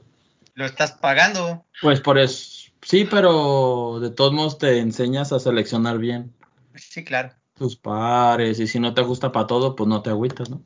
[0.55, 1.65] Lo estás pagando.
[1.81, 2.71] Pues por eso.
[2.81, 6.33] Sí, pero de todos modos te enseñas a seleccionar bien
[6.75, 7.31] Sí, claro.
[7.53, 8.59] tus pares.
[8.59, 10.61] Y si no te gusta para todo, pues no te agüitas, ¿no?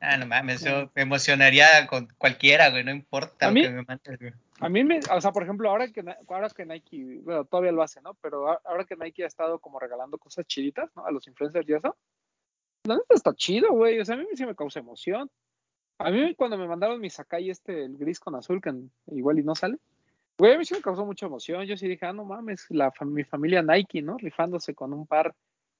[0.00, 3.62] Ah, no mames, yo me emocionaría con cualquiera, güey, no importa ¿A lo mí?
[3.62, 4.32] que me güey.
[4.60, 7.82] A mí me, o sea, por ejemplo, ahora que, ahora que Nike, bueno, todavía lo
[7.82, 8.14] hace, ¿no?
[8.14, 11.06] Pero ahora que Nike ha estado como regalando cosas chiditas, ¿no?
[11.06, 11.96] A los influencers y eso,
[12.84, 14.00] la neta está chido, güey.
[14.00, 15.30] O sea, a mí sí me causa emoción.
[15.98, 18.72] A mí cuando me mandaron mi Sakai este, el gris con azul, que
[19.08, 19.76] igual y no sale,
[20.38, 21.64] güey, a mí sí me causó mucha emoción.
[21.64, 24.16] Yo sí dije, ah, no mames, la, mi familia Nike, ¿no?
[24.16, 25.34] Rifándose con un par,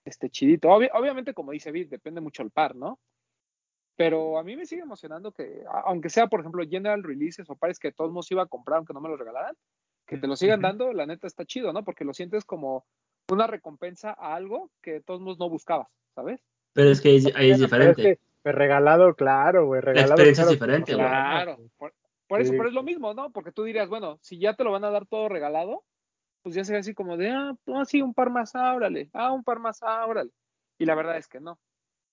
[0.05, 0.68] este, chidito.
[0.68, 2.99] Obvi- obviamente, como dice Vid, depende mucho el par, ¿no?
[4.01, 7.79] Pero a mí me sigue emocionando que, aunque sea, por ejemplo, General Releases o pares
[7.79, 9.55] que todos modos iba a comprar aunque no me lo regalaran,
[10.07, 11.85] que te lo sigan dando, la neta está chido, ¿no?
[11.85, 12.87] Porque lo sientes como
[13.29, 16.41] una recompensa a algo que de todos modos no buscabas, ¿sabes?
[16.73, 18.01] Pero es que ahí es, ahí es Pero diferente.
[18.13, 19.83] es que, pues, regalado, claro, güey.
[19.83, 21.11] Regalado, experiencia es diferente, pues, güey.
[21.11, 21.93] Claro, por,
[22.27, 23.31] por eso, pero es lo mismo, ¿no?
[23.33, 25.85] Porque tú dirías, bueno, si ya te lo van a dar todo regalado,
[26.41, 29.31] pues ya sería así como de, ah, no, sí, un par más, ah, órale, ah,
[29.31, 30.31] un par más, ah, órale.
[30.79, 31.59] Y la verdad es que no.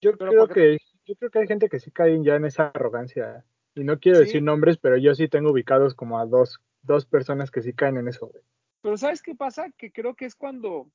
[0.02, 2.45] Yo Pero creo porque- que yo creo que hay gente que sí cae ya en
[2.45, 3.45] esa arrogancia.
[3.76, 4.26] Y no quiero Sí.
[4.26, 7.97] decir nombres, pero yo sí tengo ubicados como a dos, dos personas que sí caen
[7.97, 8.43] en eso, güey.
[8.82, 9.70] Pero ¿sabes qué pasa?
[9.78, 10.89] Que creo que es cuando,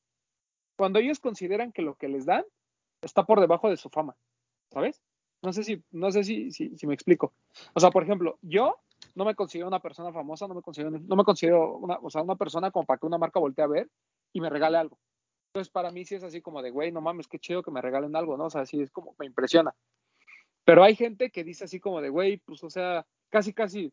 [0.76, 2.44] cuando ellos consideran que lo que les dan
[3.02, 4.16] está por debajo de su fama,
[4.70, 5.02] ¿sabes?
[5.42, 7.32] No sé si, no sé si, si, si me explico.
[7.74, 8.76] O sea, por ejemplo, yo
[9.14, 12.22] no me considero una persona famosa, no me considero, no me considero una, o sea,
[12.22, 13.88] una persona como para que una marca voltee a ver
[14.32, 14.98] y me regale algo.
[15.52, 17.82] Entonces, para mí sí es así como de, güey, no mames, qué chido que me
[17.82, 18.46] regalen algo, ¿no?
[18.46, 19.74] O sea, sí es como, me impresiona.
[20.64, 23.92] Pero hay gente que dice así como de, güey, pues, o sea, casi, casi,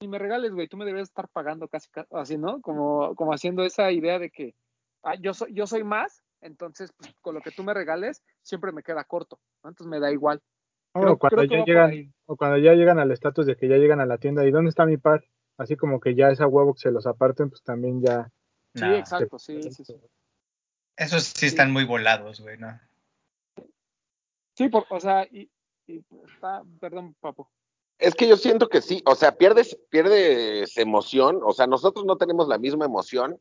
[0.00, 2.60] ni me regales, güey, tú me deberías estar pagando casi, ca- así, ¿no?
[2.60, 4.54] Como, como haciendo esa idea de que
[5.02, 8.72] ah, yo, soy, yo soy más, entonces, pues, con lo que tú me regales, siempre
[8.72, 9.70] me queda corto, ¿no?
[9.70, 10.40] Entonces me da igual.
[10.92, 13.76] O Creo- cuando creo ya llegan, o cuando ya llegan al estatus de que ya
[13.76, 15.24] llegan a la tienda y dónde está mi par,
[15.56, 18.30] así como que ya esa huevo que se los aparten, pues también ya.
[18.74, 19.96] Sí, exacto, sí, sí, sí.
[20.96, 22.78] Esos sí están muy volados, güey, ¿no?
[24.54, 25.50] Sí, por- o sea, y,
[26.26, 27.46] está, perdón, papu.
[27.98, 32.16] Es que yo siento que sí, o sea, pierdes, pierdes emoción, o sea, nosotros no
[32.16, 33.38] tenemos la misma emoción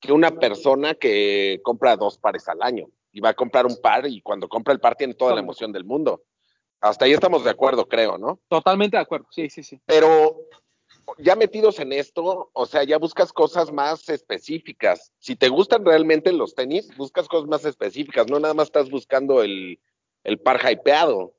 [0.00, 4.06] que una persona que compra dos pares al año y va a comprar un par
[4.06, 6.24] y cuando compra el par tiene toda la emoción del mundo.
[6.80, 8.40] Hasta ahí estamos de acuerdo, creo, ¿no?
[8.48, 9.80] Totalmente de acuerdo, sí, sí, sí.
[9.86, 10.36] Pero
[11.18, 15.12] ya metidos en esto, o sea, ya buscas cosas más específicas.
[15.18, 19.42] Si te gustan realmente los tenis, buscas cosas más específicas, no nada más estás buscando
[19.42, 19.78] el,
[20.24, 21.34] el par hypeado.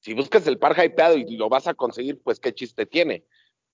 [0.00, 3.24] Si buscas el par hypeado y lo vas a conseguir, pues qué chiste tiene.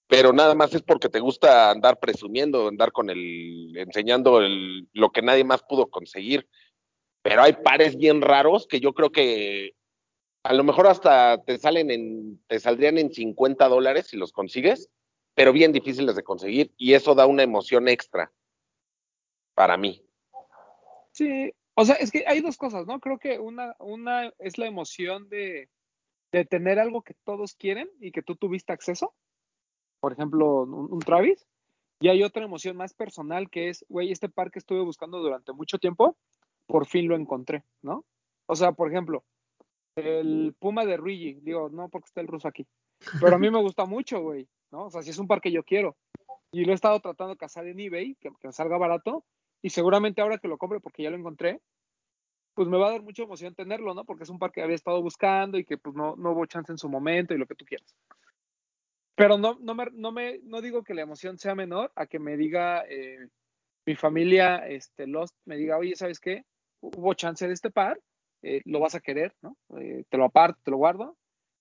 [0.06, 5.22] Pero nada más es porque te gusta andar presumiendo, andar con el, enseñando lo que
[5.22, 6.48] nadie más pudo conseguir.
[7.22, 9.74] Pero hay pares bien raros que yo creo que
[10.42, 14.90] a lo mejor hasta te salen en, te saldrían en 50 dólares si los consigues,
[15.34, 18.30] pero bien difíciles de conseguir y eso da una emoción extra
[19.54, 20.04] para mí.
[21.12, 23.00] Sí, o sea, es que hay dos cosas, ¿no?
[23.00, 25.70] Creo que una, una es la emoción de,
[26.38, 29.14] de tener algo que todos quieren y que tú tuviste acceso.
[30.00, 31.46] Por ejemplo, un, Travis.
[32.00, 35.52] Y hay otra emoción más personal que es, güey, este par que estuve buscando durante
[35.52, 36.16] mucho tiempo,
[36.66, 38.04] por fin lo encontré, ¿no?
[38.46, 39.24] O sea, por ejemplo,
[39.94, 42.66] el Puma de Luigi, digo, no porque está el ruso aquí,
[43.20, 44.86] pero a mí me gusta mucho, güey, ¿no?
[44.86, 45.96] O sea, si es un par que yo quiero.
[46.50, 49.24] Y lo he estado tratando de cazar en eBay, que, que me salga barato,
[49.62, 51.62] y seguramente ahora que lo compre, porque ya lo encontré,
[52.54, 54.04] pues me va a dar mucha emoción tenerlo, ¿no?
[54.04, 56.72] Porque es un par que había estado buscando y que pues no, no hubo chance
[56.72, 57.94] en su momento y lo que tú quieras.
[59.16, 62.18] Pero no, no, me, no, me, no digo que la emoción sea menor a que
[62.18, 63.28] me diga eh,
[63.86, 66.44] mi familia, este, Lost, me diga, oye, ¿sabes qué?
[66.80, 68.00] Hubo chance de este par,
[68.42, 69.56] eh, lo vas a querer, ¿no?
[69.78, 71.16] Eh, te lo aparto, te lo guardo.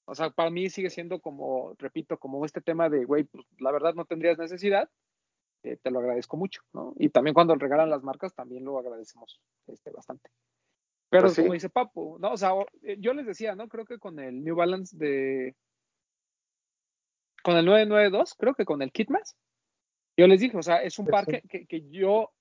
[0.06, 3.72] O sea, para mí sigue siendo como, repito, como este tema de, güey, pues la
[3.72, 4.90] verdad no tendrías necesidad,
[5.64, 6.94] eh, te lo agradezco mucho, ¿no?
[6.98, 10.30] Y también cuando regalan las marcas, también lo agradecemos este, bastante.
[11.14, 11.42] Pero Pues sí.
[11.44, 12.32] como dice Papo, ¿no?
[12.32, 13.68] O sea, eh, yo les decía, ¿no?
[13.68, 15.56] Creo que con el New Balance de.
[17.44, 19.36] Con el 992, creo que con el Kitmas,
[20.18, 22.32] yo les dije, o sea, es un par que, que, que yo,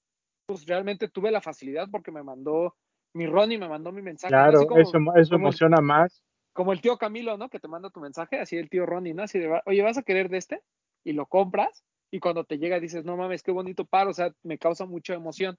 [0.46, 2.74] pues realmente tuve la facilidad porque me mandó,
[3.12, 4.30] mi Ronnie me mandó mi mensaje.
[4.30, 6.22] Claro, como- eso, eso como emociona más.
[6.54, 7.50] como el tío Camilo, ¿no?
[7.50, 9.24] Que te manda tu mensaje, así el tío Ronnie, ¿no?
[9.24, 10.62] Así de, oye, ¿vas a querer de este?
[11.04, 14.32] Y lo compras, y cuando te llega dices, no mames, qué bonito par, o sea,
[14.42, 15.58] me causa mucha emoción.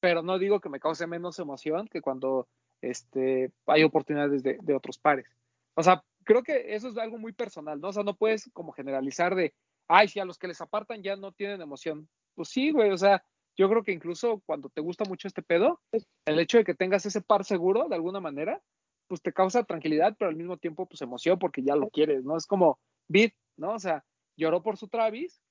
[0.00, 2.48] Pero no digo que me cause menos emoción que cuando
[2.80, 5.26] este, hay oportunidades de, otros pares.
[5.74, 7.88] O sea, creo que eso es algo muy personal, ¿no?
[7.88, 9.54] O sea, no puedes como generalizar de,
[9.88, 12.08] ay, si a los que les apartan ya no tienen emoción.
[12.34, 13.22] Pues sí, güey, o sea,
[13.56, 15.80] yo creo que incluso cuando te gusta mucho este pedo,
[16.24, 18.62] el hecho de que tengas ese par seguro, de alguna manera,
[19.06, 22.36] pues te causa tranquilidad, pero al mismo tiempo, pues emoción porque ya lo quieres, ¿no?
[22.36, 22.78] Es como
[23.08, 23.72] Beat, ¿no?
[23.74, 24.04] O sea,
[24.36, 25.42] lloró por su Travis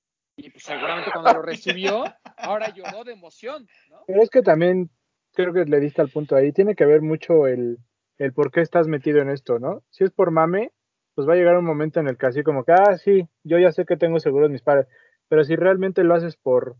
[0.41, 2.03] y pues, seguramente cuando lo recibió,
[2.37, 4.03] ahora lloró de emoción, ¿no?
[4.07, 4.89] Pero es que también
[5.33, 6.51] creo que le diste al punto ahí.
[6.51, 7.77] Tiene que ver mucho el,
[8.17, 9.83] el por qué estás metido en esto, ¿no?
[9.89, 10.71] Si es por mame,
[11.15, 13.59] pues va a llegar un momento en el que así como que, ah, sí, yo
[13.59, 14.87] ya sé que tengo seguros mis padres.
[15.27, 16.77] Pero si realmente lo haces por,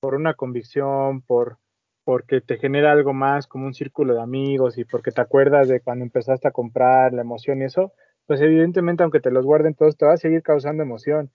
[0.00, 1.58] por una convicción, por
[2.04, 5.80] porque te genera algo más como un círculo de amigos y porque te acuerdas de
[5.80, 7.92] cuando empezaste a comprar, la emoción y eso,
[8.26, 11.30] pues evidentemente aunque te los guarden todos, te va a seguir causando emoción.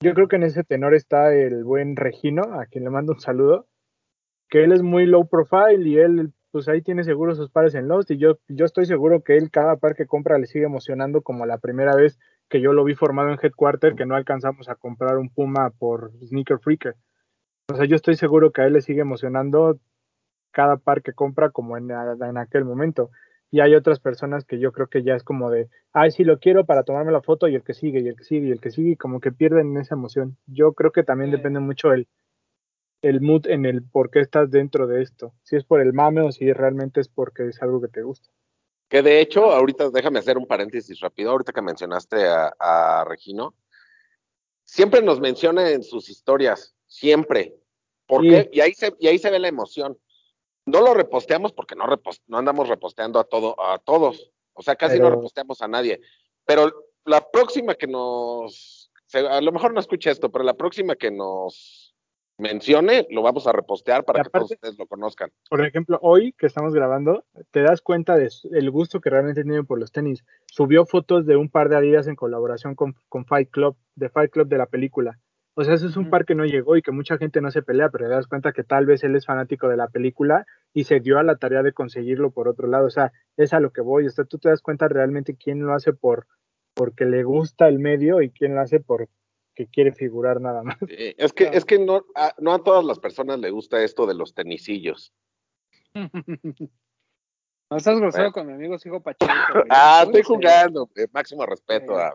[0.00, 3.20] Yo creo que en ese tenor está el buen Regino, a quien le mando un
[3.20, 3.66] saludo,
[4.48, 7.88] que él es muy low profile y él pues ahí tiene seguro sus pares en
[7.88, 11.20] Lost y yo, yo estoy seguro que él cada par que compra le sigue emocionando
[11.20, 12.18] como la primera vez
[12.48, 16.12] que yo lo vi formado en Headquarter que no alcanzamos a comprar un Puma por
[16.24, 16.94] Sneaker Freaker.
[17.70, 19.78] O sea, yo estoy seguro que a él le sigue emocionando
[20.52, 23.10] cada par que compra como en, en aquel momento.
[23.50, 26.38] Y hay otras personas que yo creo que ya es como de, ay, sí lo
[26.40, 28.60] quiero para tomarme la foto y el que sigue, y el que sigue, y el
[28.60, 30.36] que sigue, y como que pierden esa emoción.
[30.46, 31.36] Yo creo que también Sí.
[31.36, 32.08] depende mucho el,
[33.02, 35.32] el mood en el por qué estás dentro de esto.
[35.42, 38.28] Si es por el mame o si realmente es porque es algo que te gusta.
[38.88, 43.54] Que de hecho, ahorita déjame hacer un paréntesis rápido, ahorita que mencionaste a, a Regino,
[44.64, 47.54] siempre nos menciona en sus historias, siempre.
[48.06, 48.30] ¿Por Sí.
[48.30, 48.50] qué?
[48.52, 49.96] Y ahí se, y ahí se ve la emoción.
[50.66, 54.32] No lo reposteamos porque no, repos- no andamos reposteando a todo, a todos.
[54.52, 56.00] O sea, casi no reposteamos a nadie.
[56.44, 56.72] Pero
[57.04, 61.94] la próxima que nos, a lo mejor no escucha esto, pero la próxima que nos
[62.38, 65.30] mencione, lo vamos a repostear para que todos ustedes lo conozcan.
[65.48, 69.78] Por ejemplo, hoy que estamos grabando, te das cuenta del gusto que realmente tiene por
[69.78, 70.24] los tenis.
[70.46, 74.30] Subió fotos de un par de Adidas en colaboración con, con Fight Club, de Fight
[74.30, 75.18] Club de la película.
[75.58, 77.62] O sea, ese es un par que no llegó y que mucha gente no se
[77.62, 80.44] pelea, pero te das cuenta que tal vez él es fanático de la película
[80.74, 82.86] y se dio a la tarea de conseguirlo por otro lado.
[82.86, 84.06] O sea, es a lo que voy.
[84.06, 86.26] O sea, tú te das cuenta realmente quién lo hace por
[86.74, 89.08] porque le gusta el medio y quién lo hace porque
[89.72, 90.76] quiere figurar nada más.
[90.90, 94.06] Eh, es que, es que no, a, no a todas las personas les gusta esto
[94.06, 95.14] de los tenisillos.
[97.68, 98.32] No estás grosero Bueno.
[98.32, 99.32] con mi amigo Sigo Pacheco.
[99.52, 99.64] güey.
[99.70, 100.26] Ah, Uy, estoy sí.
[100.28, 100.88] jugando.
[100.94, 102.00] eh, máximo respeto Sí.
[102.00, 102.14] a,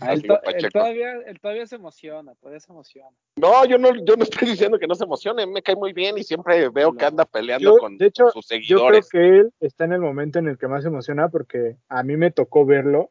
[0.00, 0.70] Ah, Él, Sigo to- él Pacheco.
[0.78, 3.08] todavía, él todavía se emociona, todavía se emociona.
[3.36, 6.18] No, yo no, yo no estoy diciendo que no se emocione, me cae muy bien
[6.18, 9.08] y siempre veo que anda peleando Yo, con de hecho, sus Yo creo seguidores.
[9.08, 12.16] que él está en el momento en el que más se emociona porque a mí
[12.16, 13.10] me tocó verlo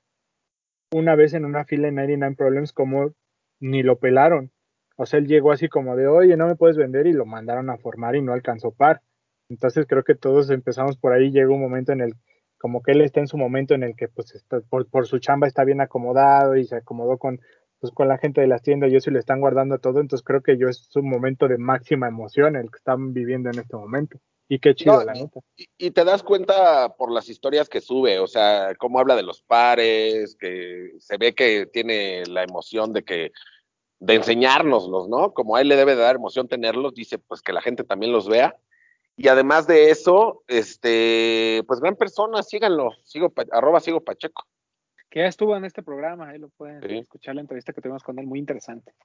[0.93, 3.11] una vez en una fila en 99 Problems como
[3.59, 4.51] ni lo pelaron.
[4.97, 7.69] O sea, él llegó así como de, oye, no me puedes vender y lo mandaron
[7.69, 9.01] a formar y no alcanzó par.
[9.51, 12.15] Entonces creo que todos empezamos por ahí, llega un momento en el,
[12.57, 15.19] como que él está en su momento en el que pues está, por, por su
[15.19, 17.41] chamba está bien acomodado y se acomodó con,
[17.79, 19.99] pues, con la gente de las tiendas y eso y le están guardando todo.
[19.99, 23.59] Entonces creo que yo es un momento de máxima emoción el que están viviendo en
[23.59, 24.19] este momento.
[24.47, 25.41] Y qué chido, No, la neta.
[25.57, 29.23] Y, y te das cuenta por las historias que sube, o sea, cómo habla de
[29.23, 33.31] los pares, que se ve que tiene la emoción de que
[33.99, 35.33] de enseñárnoslos, ¿no?
[35.33, 38.11] Como a él le debe de dar emoción tenerlos, dice pues que la gente también
[38.11, 38.55] los vea.
[39.23, 44.47] Y además de eso, este, pues gran persona, síganlo, sigo, arroba sigo Pacheco.
[45.11, 46.97] Que ya estuvo en este programa, ahí lo pueden Sí.
[46.97, 48.95] escuchar la entrevista que tuvimos con él, muy interesante.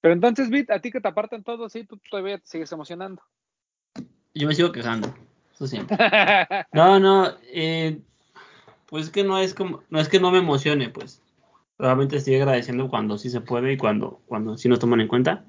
[0.00, 3.22] Pero entonces, Bit, a ti que te apartan todos, sí, tú todavía te sigues emocionando.
[4.34, 5.12] Yo me sigo quejando.
[5.52, 5.96] Eso siempre.
[6.72, 7.98] No, no, eh,
[8.86, 11.20] pues es que no es como, no es que no me emocione, pues.
[11.76, 15.44] Realmente estoy agradeciendo cuando sí se puede y cuando, cuando sí nos toman en cuenta.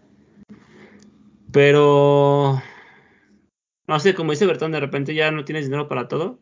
[1.51, 2.59] Pero
[3.87, 6.39] no sé, como dice Bertón, de repente ya no tienes dinero para todo.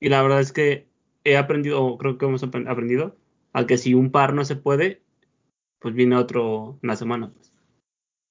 [0.00, 0.88] Y la verdad es que
[1.24, 3.16] he aprendido, o creo que hemos apren- aprendido,
[3.52, 5.02] a que si un par no se puede,
[5.78, 7.30] pues viene otro una semana.
[7.32, 7.52] Pues.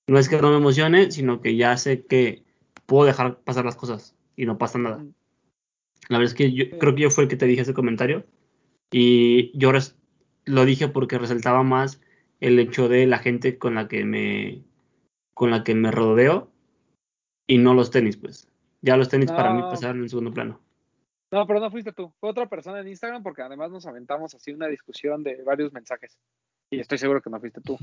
[0.07, 2.43] No es que no me emocione, sino que ya sé que
[2.85, 4.97] puedo dejar pasar las cosas y no pasa nada.
[4.97, 5.13] Mm.
[6.09, 8.25] La verdad es que yo creo que yo fue el que te dije ese comentario
[8.91, 9.95] y yo res-
[10.45, 12.01] lo dije porque resaltaba más
[12.41, 14.63] el hecho de la gente con la que me
[15.33, 16.51] con la que me rodeo
[17.47, 18.47] y no los tenis, pues.
[18.81, 19.69] Ya los tenis para mí No.
[19.69, 20.59] pasaron en segundo plano.
[21.31, 22.13] No, pero no fuiste tú.
[22.19, 26.17] Fue otra persona en Instagram porque además nos aventamos así una discusión de varios mensajes.
[26.69, 27.77] Y estoy seguro que no fuiste tú.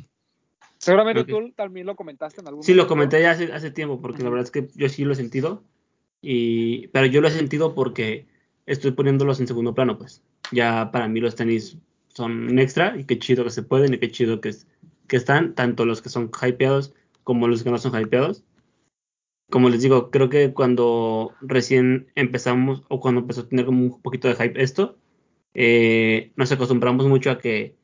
[0.79, 1.29] Seguramente Ok.
[1.29, 2.89] tú también lo comentaste en algún Sí, lo momento.
[2.95, 5.65] comenté ya hace, hace tiempo, porque la verdad es que yo sí lo he sentido.
[6.23, 8.27] Y, pero yo lo he sentido porque
[8.67, 10.23] estoy poniéndolos en segundo plano, pues.
[10.53, 13.99] Ya para mí los tenis son un extra y qué chido que se pueden y
[13.99, 14.53] qué chido que,
[15.09, 16.95] que están, tanto los que son hypeados
[17.25, 18.45] como los que no son hypeados.
[19.51, 24.01] Como les digo, creo que cuando recién empezamos o cuando empezó a tener como un
[24.03, 24.97] poquito de hype esto,
[25.55, 27.75] eh, nos acostumbramos mucho a que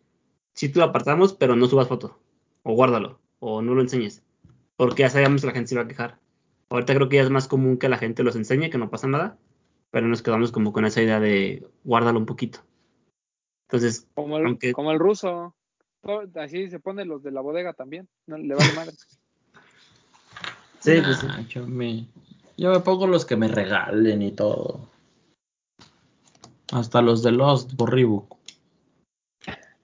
[0.54, 2.18] sí te lo apartamos, pero no subas foto,
[2.62, 4.22] o guárdalo, o no lo enseñes,
[4.76, 6.18] porque ya sabíamos que la gente se iba a quejar.
[6.70, 9.06] Ahorita creo que ya es más común que la gente los enseñe, que no pasa
[9.08, 9.38] nada,
[9.90, 12.60] pero nos quedamos como con esa idea de guárdalo un poquito.
[13.68, 15.54] Entonces, Como el, Aunque- como el ruso.
[16.36, 18.08] Así se pone los de la bodega también.
[18.26, 18.92] No le vale madre.
[20.86, 21.26] sí, pues, sí.
[21.48, 22.06] Yo, me,
[22.56, 24.88] yo me pongo los que me regalen y todo.
[26.72, 28.36] Hasta los de Lost por Reebok.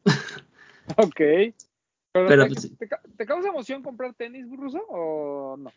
[0.96, 1.14] ok.
[1.14, 2.76] Pero, Pero, te, pues, sí.
[2.76, 5.72] te ca- te causa emoción comprar tenis ruso o no?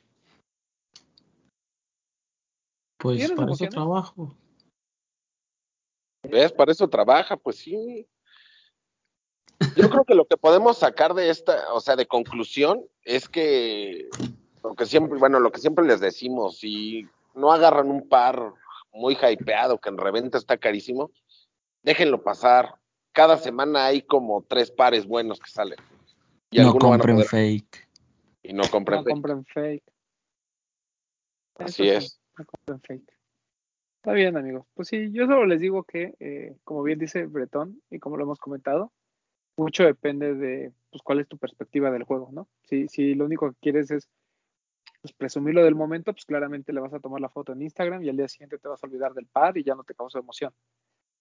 [2.98, 4.36] Pues ¿Tienes para eso trabajo.
[6.24, 6.52] ¿Ves?
[6.52, 8.08] Para eso trabaja, pues sí.
[9.76, 14.10] Yo creo que lo que podemos sacar de esta, o sea, de conclusión, es que
[14.70, 18.54] lo que siempre, bueno, lo que siempre les decimos, si no agarran un par
[18.92, 21.12] muy hypeado, que en reventa está carísimo,
[21.84, 22.76] déjenlo pasar.
[23.12, 25.78] Cada semana hay como tres pares buenos que salen.
[26.52, 27.88] Y No compren poder- fake.
[28.44, 29.00] y no compren.
[29.04, 29.84] No compren fake.
[31.60, 32.20] Así sí, es.
[32.38, 33.18] no compren fake.
[33.98, 34.66] Está bien, amigos.
[34.74, 38.24] Pues sí, yo solo les digo que, eh, como bien dice Bretón, y como lo
[38.24, 38.92] hemos comentado,
[39.58, 42.48] mucho depende de pues, cuál es tu perspectiva del juego, ¿no?
[42.64, 44.08] Si, si lo único que quieres es
[45.06, 48.10] pues, presumirlo del momento, pues claramente le vas a tomar la foto en Instagram y
[48.10, 50.52] al día siguiente te vas a olvidar del par y ya no te causa emoción.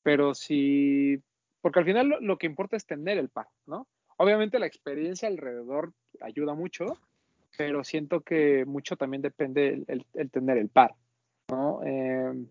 [0.03, 1.20] Pero si,
[1.61, 3.87] porque al final lo, que importa es tener el par, ¿no?
[4.16, 6.99] Obviamente la experiencia alrededor ayuda mucho,
[7.59, 10.95] pero siento que mucho también depende el, el- tener el par,
[11.51, 11.80] ¿no?
[11.85, 12.47] Eh,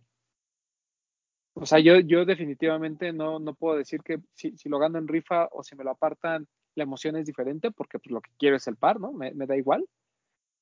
[1.55, 5.07] o sea, yo, yo definitivamente no, no puedo decir que si, si lo gano en
[5.07, 8.55] rifa o si me lo apartan, la emoción es diferente, porque pues, lo que quiero
[8.57, 9.11] es el par, ¿no?
[9.13, 9.87] Me da igual.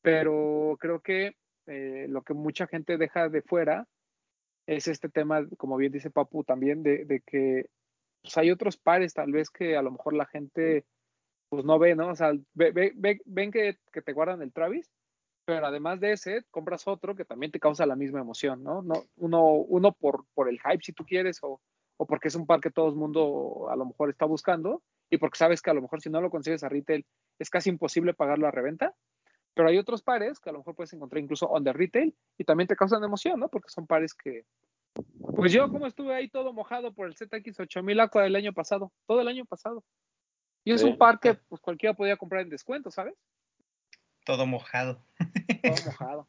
[0.02, 1.36] Pero creo que
[1.68, 3.88] eh, lo que mucha gente deja de fuera
[4.68, 7.68] es este tema, como bien dice Papu, también de, de que
[8.22, 10.86] pues, hay otros pares tal vez que a lo mejor la gente
[11.50, 12.10] pues no ve, ¿no?
[12.10, 14.92] O sea, ve, ve- ve- ven que, que te guardan el Travis,
[15.46, 18.82] pero además de ese, compras otro que también te causa la misma emoción, ¿no?
[18.82, 21.62] no uno, uno por, por el hype, si tú quieres, o,
[21.98, 25.18] o porque es un par que todo el mundo a lo mejor está buscando, y
[25.18, 27.06] porque sabes que a lo mejor si no lo consigues a retail
[27.40, 28.96] es casi imposible pagarlo a reventa,
[29.54, 32.44] pero hay otros pares que a lo mejor puedes encontrar incluso on the retail y
[32.44, 33.50] también te causan emoción, ¿no?
[33.50, 34.46] Porque son pares que,
[35.36, 39.22] pues yo como estuve ahí todo mojado por el ZX8000 Aqua del año pasado, todo
[39.22, 39.84] el año pasado.
[40.64, 40.88] Y es Sí.
[40.88, 43.16] un par que pues cualquiera podía comprar en descuento, ¿sabes?
[44.26, 45.04] Todo mojado.
[45.64, 46.28] Todo mojado.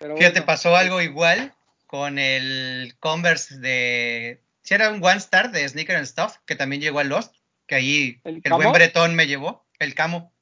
[0.00, 1.54] Pero Fíjate, bueno, pasó algo igual
[1.86, 4.42] con el Converse de.
[4.62, 7.34] Si era un One Star de Sneaker and Stuff, que también llegó a Lost,
[7.66, 10.32] que ahí ¿El buen Bretón me llevó, el camo.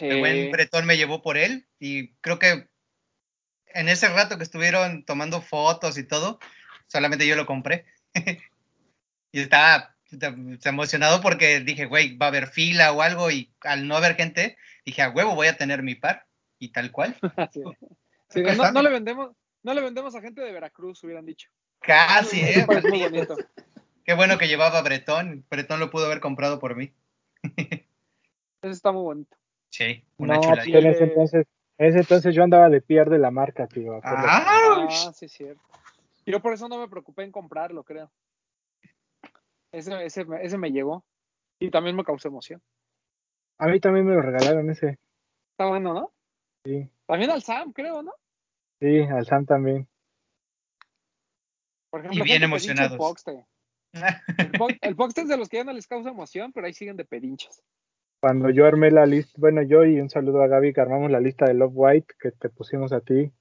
[0.00, 2.68] El buen Bretón me llevó por él y creo que
[3.74, 6.38] en ese rato que estuvieron tomando fotos y todo,
[6.86, 7.86] solamente yo lo compré.
[9.32, 9.96] y estaba
[10.64, 14.56] emocionado porque dije, güey, va a haber fila o algo y al no haber gente,
[14.84, 16.26] dije, a huevo voy a tener mi par.
[16.58, 17.16] Y tal cual.
[17.52, 17.62] sí.
[18.28, 19.30] Sí, Acá no, no le vendemos,
[19.62, 21.50] no le vendemos a gente de Veracruz, hubieran dicho.
[21.80, 22.66] Casi, ¿eh?
[22.68, 23.36] es muy bonito.
[24.04, 25.44] Qué bueno que llevaba Bretón.
[25.50, 26.92] Bretón lo pudo haber comprado por mí.
[27.42, 27.86] Ese
[28.62, 29.39] está muy bonito.
[29.70, 30.64] Sí, una No, chulada.
[30.64, 31.46] en ese entonces,
[31.78, 34.00] en ese entonces yo andaba de PR de la marca, tío.
[34.02, 34.86] ¡Ah!
[34.88, 35.62] Ah, sí, es cierto.
[36.26, 38.10] Yo por eso no me preocupé en comprarlo, creo.
[39.72, 41.04] Ese, ese, me- ese me llegó
[41.58, 42.60] y también me causó emoción.
[43.58, 44.98] A mí también me lo regalaron ese.
[45.52, 46.12] Está bueno, ¿no?
[46.64, 48.12] Sí, También al Sam, creo, ¿no?
[48.80, 49.88] sí, al Sam también.
[51.90, 52.92] Por Y ejemplo, bien gente pedinche emocionados.
[54.80, 57.04] El Poxte es de los que ya no les causa emoción, pero ahí siguen de
[57.04, 57.62] pedinches.
[58.20, 61.20] Cuando yo armé la lista, bueno, yo y un saludo a Gaby que armamos la
[61.20, 63.32] lista de Love White que te pusimos a ti.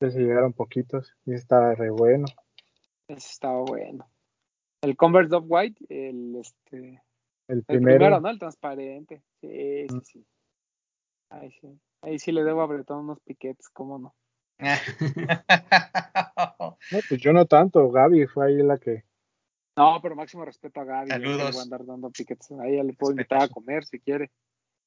[0.00, 2.24] Ya se llegaron poquitos y estaba re bueno.
[3.08, 4.08] Ese estaba bueno.
[4.80, 7.02] El Converse of White, el este.
[7.48, 7.98] El El primero.
[7.98, 8.30] primero, ¿no?
[8.30, 9.22] El transparente.
[9.40, 10.26] Sí, sí, sí.
[11.30, 11.78] Ahí sí.
[12.00, 14.14] Ahí sí le debo a Bretón unos piquetes, ¿cómo no?
[16.90, 17.90] No, pues yo no tanto.
[17.90, 19.04] Gaby fue ahí la que.
[19.76, 21.10] No, pero máximo respeto a Gaby.
[21.10, 21.50] yo no le Saludos.
[21.52, 22.50] voy a andar dando piquetes.
[22.52, 24.30] Ahí ya le puedo invitar a comer si quiere.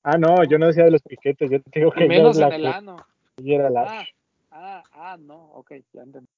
[0.04, 1.50] Ah, no, yo no decía de los piquetes.
[1.50, 2.98] Yo te digo que menos en es el ano.
[3.44, 3.82] era la.
[4.02, 4.06] Ah,
[4.52, 5.52] ah, ah, no.
[5.54, 6.30] Ok, ya entendí.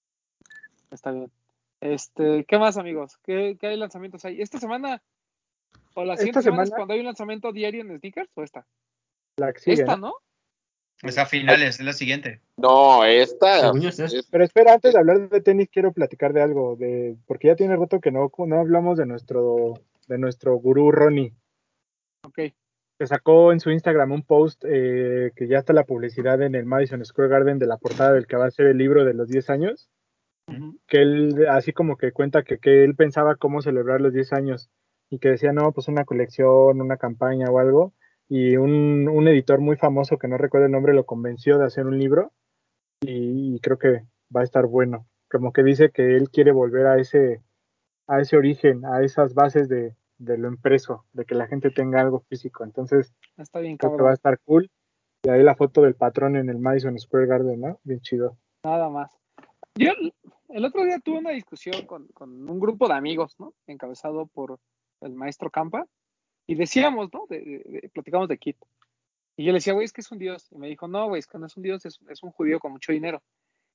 [0.92, 1.30] Está bien.
[1.82, 3.18] Este, ¿qué más, amigos?
[3.24, 4.42] ¿Qué, qué hay lanzamientos ahí?
[4.42, 5.02] ¿Esta semana?
[5.94, 8.30] ¿O la siguiente semana es semana- cuando hay un lanzamiento diario en sneakers?
[8.36, 8.66] ¿O esta?
[9.38, 10.08] la que sigue, esta, ¿no?
[10.08, 10.14] ¿no?
[11.04, 12.42] Es a finales, es la siguiente.
[12.58, 13.72] No, esta
[14.32, 17.76] Pero espera, antes de hablar de tenis, quiero platicar de algo, de porque ya tiene
[17.76, 19.76] rato que no, no hablamos de nuestro,
[20.08, 21.34] de nuestro gurú Ronnie,
[22.26, 22.40] Ok.
[23.00, 26.66] que sacó en su Instagram un post eh, que ya está la publicidad en el
[26.66, 29.28] Madison Square Garden de la portada del que va a ser el libro de los
[29.28, 29.90] 10 años,
[30.88, 34.70] que él así como que cuenta que, que él pensaba cómo celebrar los 10 años
[35.12, 37.94] y que decía, no, pues una colección, una campaña o algo,
[38.30, 41.86] y un, un editor muy famoso que no recuerdo el nombre lo convenció de hacer
[41.86, 42.34] un libro
[43.02, 44.04] y, y creo que
[44.36, 45.08] va a estar bueno.
[45.30, 47.42] Como que dice que él quiere volver a ese,
[48.08, 52.02] a ese origen, a esas bases de, de lo impreso, de que la gente tenga
[52.02, 52.64] algo físico.
[52.64, 54.70] Entonces, Está bien, creo que va a estar cool.
[55.24, 57.80] Y ahí la foto del patrón en el Madison Square Garden, ¿no?
[57.84, 58.38] Bien chido.
[58.64, 59.12] Nada más.
[59.76, 60.14] Yo el-
[60.50, 63.54] el otro día tuve una discusión con, con un grupo de amigos, ¿no?
[63.68, 64.60] Encabezado por
[65.02, 65.86] el maestro Campa.
[66.48, 67.26] Y decíamos, ¿no?
[67.30, 68.58] De, de- platicamos de Kit.
[69.36, 70.48] Y yo le decía, güey, es que es un dios.
[70.52, 72.72] Y me dijo, no, güey, es que no es un dios, es, un judío con
[72.72, 73.22] mucho dinero.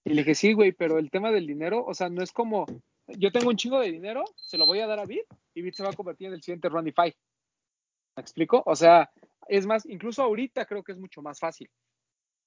[0.05, 2.66] Y le dije, sí, güey, pero el tema del dinero, o sea, no es como,
[3.07, 5.75] yo tengo un chingo de dinero, se lo voy a dar a Bit y Bit
[5.75, 6.93] se va a convertir en el siguiente Ronnie.
[6.97, 8.62] ¿Me explico?
[8.66, 9.11] O sea,
[9.47, 11.70] es más, incluso ahorita creo que es mucho más fácil.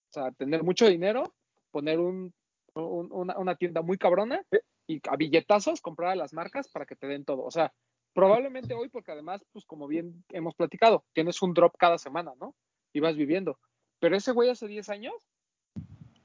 [0.09, 1.33] O sea, tener mucho dinero,
[1.71, 2.33] poner un-
[2.73, 4.45] una, una tienda muy cabrona
[4.85, 7.43] y a billetazos comprar a las marcas para que te den todo.
[7.43, 7.73] O sea,
[8.15, 12.55] probablemente hoy, porque además, pues como bien hemos platicado, tienes un drop cada semana, ¿no?
[12.93, 13.59] Y vas viviendo.
[13.99, 15.13] Pero ese güey hace 10 años,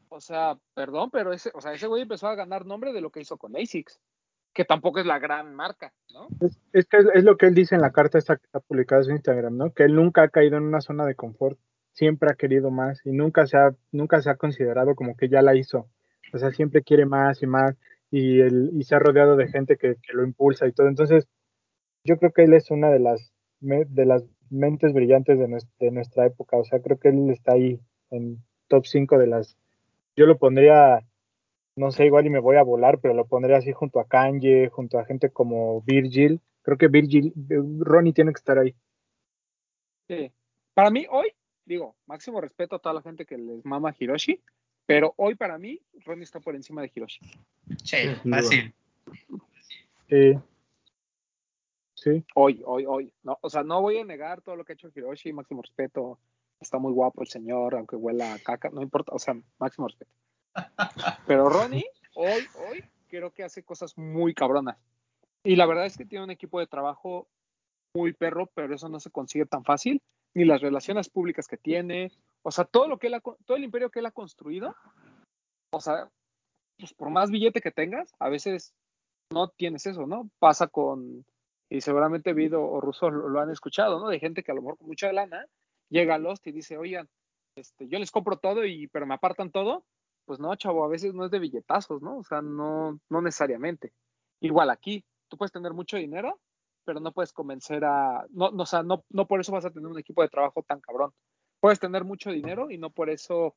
[0.09, 3.11] o sea, perdón, pero ese, o sea, ese güey empezó a ganar nombre de lo
[3.11, 4.01] que hizo con ASICS,
[4.55, 6.29] que tampoco es la gran marca, ¿no?
[6.73, 9.07] Es, que es, lo que él dice en la carta esta que está publicada en
[9.07, 9.73] su Instagram, ¿no?
[9.73, 11.59] Que él nunca ha caído en una zona de confort,
[11.93, 15.43] siempre ha querido más y nunca se ha, nunca se ha considerado como que ya
[15.43, 15.89] la hizo.
[16.33, 17.77] O sea, siempre quiere más y más
[18.13, 20.87] y, él, y se ha rodeado de gente que lo impulsa y todo.
[20.87, 21.27] Entonces,
[22.05, 25.91] yo creo que él es una de las, de las mentes brillantes de, nues- de
[25.91, 26.57] nuestra época.
[26.57, 27.79] O sea, creo que él está ahí
[28.11, 29.57] en top 5 de las...
[30.17, 31.07] Yo lo pondría,
[31.77, 34.69] no sé, igual y me voy a volar, pero lo pondría así junto a Kanye,
[34.69, 36.41] junto a gente como Virgil.
[36.63, 37.33] Creo que Virgil,
[37.81, 38.75] Ronnie tiene que estar ahí.
[40.09, 40.31] Sí.
[40.75, 41.33] Para mí, hoy,
[41.65, 44.41] digo, máximo respeto a toda la gente que les mama a Hiroshi,
[44.87, 47.21] pero hoy para mí, Ronnie está por encima de Hiroshi.
[47.85, 47.97] Sí,
[48.29, 48.75] fácil.
[50.09, 50.39] Sí.
[52.01, 52.25] Sí.
[52.35, 53.13] Hoy, hoy, hoy.
[53.23, 56.19] No, o sea, no voy a negar todo lo que ha hecho Hiroshi, máximo respeto.
[56.59, 60.11] Está muy guapo el señor, aunque huela a caca, no importa, o sea, máximo respeto.
[61.27, 61.85] Pero Ronnie,
[62.15, 64.79] hoy, hoy, creo que hace cosas muy cabronas.
[65.45, 67.29] Y la verdad es que tiene un equipo de trabajo
[67.95, 70.03] muy perro, pero eso no se consigue tan fácil.
[70.35, 72.13] Ni las relaciones públicas que tiene.
[72.43, 74.75] O sea, todo lo que él ha, todo el imperio que él ha construido,
[75.73, 76.11] o sea,
[76.79, 78.75] pues por más billete que tengas, a veces
[79.33, 80.31] no tienes eso, ¿no?
[80.39, 81.25] Pasa con,
[81.71, 84.09] y seguramente Vido o Russo lo, lo han escuchado, ¿no?
[84.09, 85.47] De gente que a lo mejor con mucha lana
[85.89, 87.09] llega a Lost y dice, oigan,
[87.57, 89.85] este, yo les compro todo y pero me apartan todo.
[90.27, 92.19] Pues no, chavo, a veces no es de billetazos, ¿no?
[92.19, 93.93] O sea, no, no necesariamente.
[94.41, 96.39] Igual aquí, tú puedes tener mucho dinero,
[96.85, 99.71] pero no puedes convencer a, no, no, o sea, no, no por eso vas a
[99.71, 101.13] tener un equipo de trabajo tan cabrón.
[101.61, 103.55] Puedes tener mucho dinero y no por eso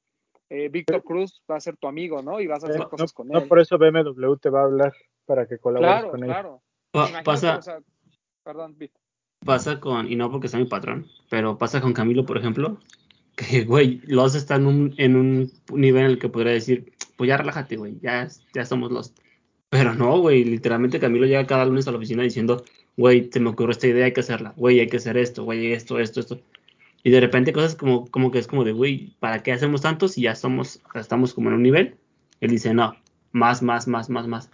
[0.50, 2.40] eh, Víctor Cruz va a ser tu amigo, ¿no?
[2.42, 3.48] Y vas a hacer no, cosas con no él.
[3.48, 4.94] por eso BMW te va a hablar
[5.26, 6.30] para que colabores claro, con él.
[6.30, 6.64] claro.
[6.92, 7.80] Pa- Imagínate, pasa, o sea,
[8.44, 8.92] perdón, Vic.
[9.46, 12.80] pasa con, y no porque sea mi patrón, pero pasa con Camilo, por ejemplo,
[13.36, 17.28] que, güey, los está en un, en un nivel en el que podría decir, pues
[17.28, 19.14] ya relájate, güey, ya, ya somos los.
[19.70, 22.64] Pero no, güey, literalmente Camilo llega cada lunes a la oficina diciendo,
[22.96, 25.72] güey, se me ocurrió esta idea, hay que hacerla, güey, hay que hacer esto, güey,
[25.74, 26.40] esto, esto, esto.
[27.06, 30.08] Y de repente cosas como, como que es como de, güey, ¿para qué hacemos tanto
[30.08, 31.96] si ya somos, estamos como en un nivel?
[32.40, 32.96] Él dice, no,
[33.32, 34.50] más, más, más, más, más.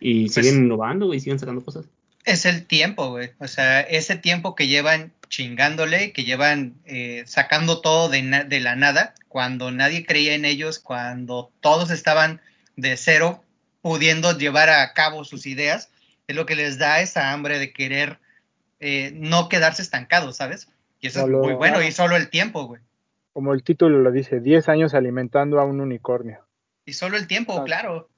[0.00, 1.88] Y Pues- siguen innovando, güey, siguen sacando cosas.
[2.28, 3.30] Es el tiempo, güey.
[3.38, 8.60] O sea, ese tiempo que llevan chingándole, que llevan eh, sacando todo de, na- de
[8.60, 12.40] la nada, cuando nadie creía en ellos, cuando todos estaban
[12.76, 13.42] de cero,
[13.80, 15.90] pudiendo llevar a cabo sus ideas,
[16.26, 18.18] es lo que les da esa hambre de querer
[18.80, 20.68] eh, no quedarse estancados, ¿sabes?
[21.00, 22.82] Y eso es muy bueno, y solo el tiempo, güey.
[23.32, 26.46] Como el título lo dice, 10 años alimentando a un unicornio.
[26.84, 28.10] Y solo el tiempo, claro.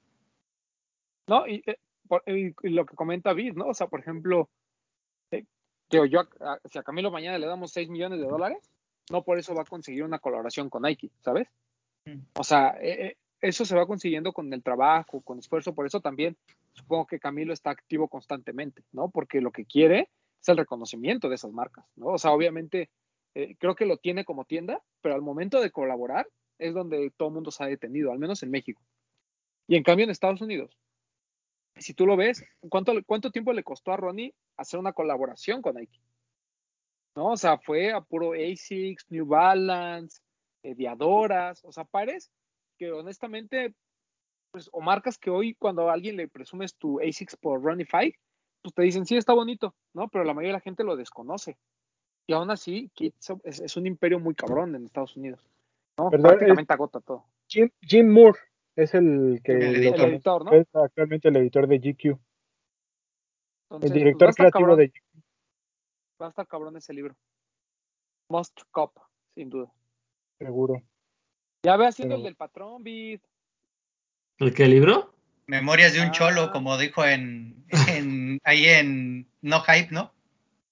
[1.27, 1.75] No, y, eh,
[2.11, 3.67] por- y- y lo que comenta Vid, ¿no?
[3.67, 4.49] O sea, por ejemplo,
[5.31, 5.45] eh,
[5.89, 8.69] digo, yo, a- si a Camilo mañana le damos 6 millones de dólares,
[9.09, 11.47] no por eso va a conseguir una colaboración con Nike, ¿sabes?
[12.05, 12.19] Mm.
[12.35, 16.01] O sea, eh, eh, eso se va consiguiendo con el trabajo, con esfuerzo, por eso
[16.01, 16.35] también
[16.73, 19.09] supongo que Camilo está activo constantemente, ¿no?
[19.09, 20.09] Porque lo que quiere
[20.41, 22.07] es el reconocimiento de esas marcas, ¿no?
[22.07, 22.89] O sea, obviamente,
[23.35, 26.27] eh, creo que lo tiene como tienda, pero al momento de colaborar
[26.59, 28.81] es donde todo el mundo se ha detenido, al menos en México.
[29.67, 30.77] Y en cambio en Estados Unidos,
[31.75, 35.75] si tú lo ves, ¿cuánto, cuánto tiempo le costó a Ronnie hacer una colaboración con
[35.75, 35.99] Nike?
[37.15, 37.31] ¿No?
[37.31, 40.21] O sea, fue a puro ASICS, New Balance,
[40.63, 42.31] eh, Diadoras, o sea, pares
[42.77, 43.73] que honestamente,
[44.51, 48.15] pues, o marcas que hoy cuando a alguien le presumes tu ASICS por Ronnie Five,
[48.61, 50.07] pues te dicen, sí, está bonito, ¿no?
[50.09, 51.57] Pero la mayoría de la gente lo desconoce.
[52.27, 52.91] Y aún así,
[53.43, 55.43] es, es un imperio muy cabrón en Estados Unidos.
[55.95, 57.25] Prácticamente agota todo.
[57.47, 58.39] Jim, Jim Moore
[58.75, 59.85] es el que El lo editor.
[59.85, 60.51] El conoce, editor, ¿no?
[60.53, 62.19] es actualmente el editor de GQ, Entonces,
[63.71, 64.79] el pues, director creativo cabrón.
[64.79, 65.21] de GQ.
[66.21, 67.15] Va a estar cabrón ese libro.
[68.29, 68.97] Must Cop,
[69.35, 69.71] sin duda.
[70.39, 70.81] seguro.
[71.63, 73.21] Ya ve haciendo Pero- el del patrón, Bit.
[74.39, 75.13] ¿El qué libro?
[75.47, 76.11] Memorias de un Ah.
[76.11, 80.13] cholo, como dijo en, en ahí en No Hype, ¿no?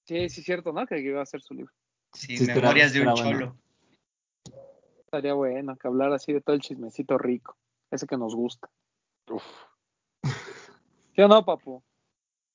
[0.06, 0.86] Sí, sí, es cierto, ¿no?
[0.86, 1.72] Que iba a hacer su libro.
[2.14, 3.22] Sí, Memorias de un bueno.
[3.22, 3.56] cholo.
[5.04, 7.56] Estaría bueno que hablar así de todo el chismecito rico.
[7.90, 8.70] Ese que nos gusta.
[9.28, 9.44] Uf.
[11.14, 11.82] ¿Sí o no, papu?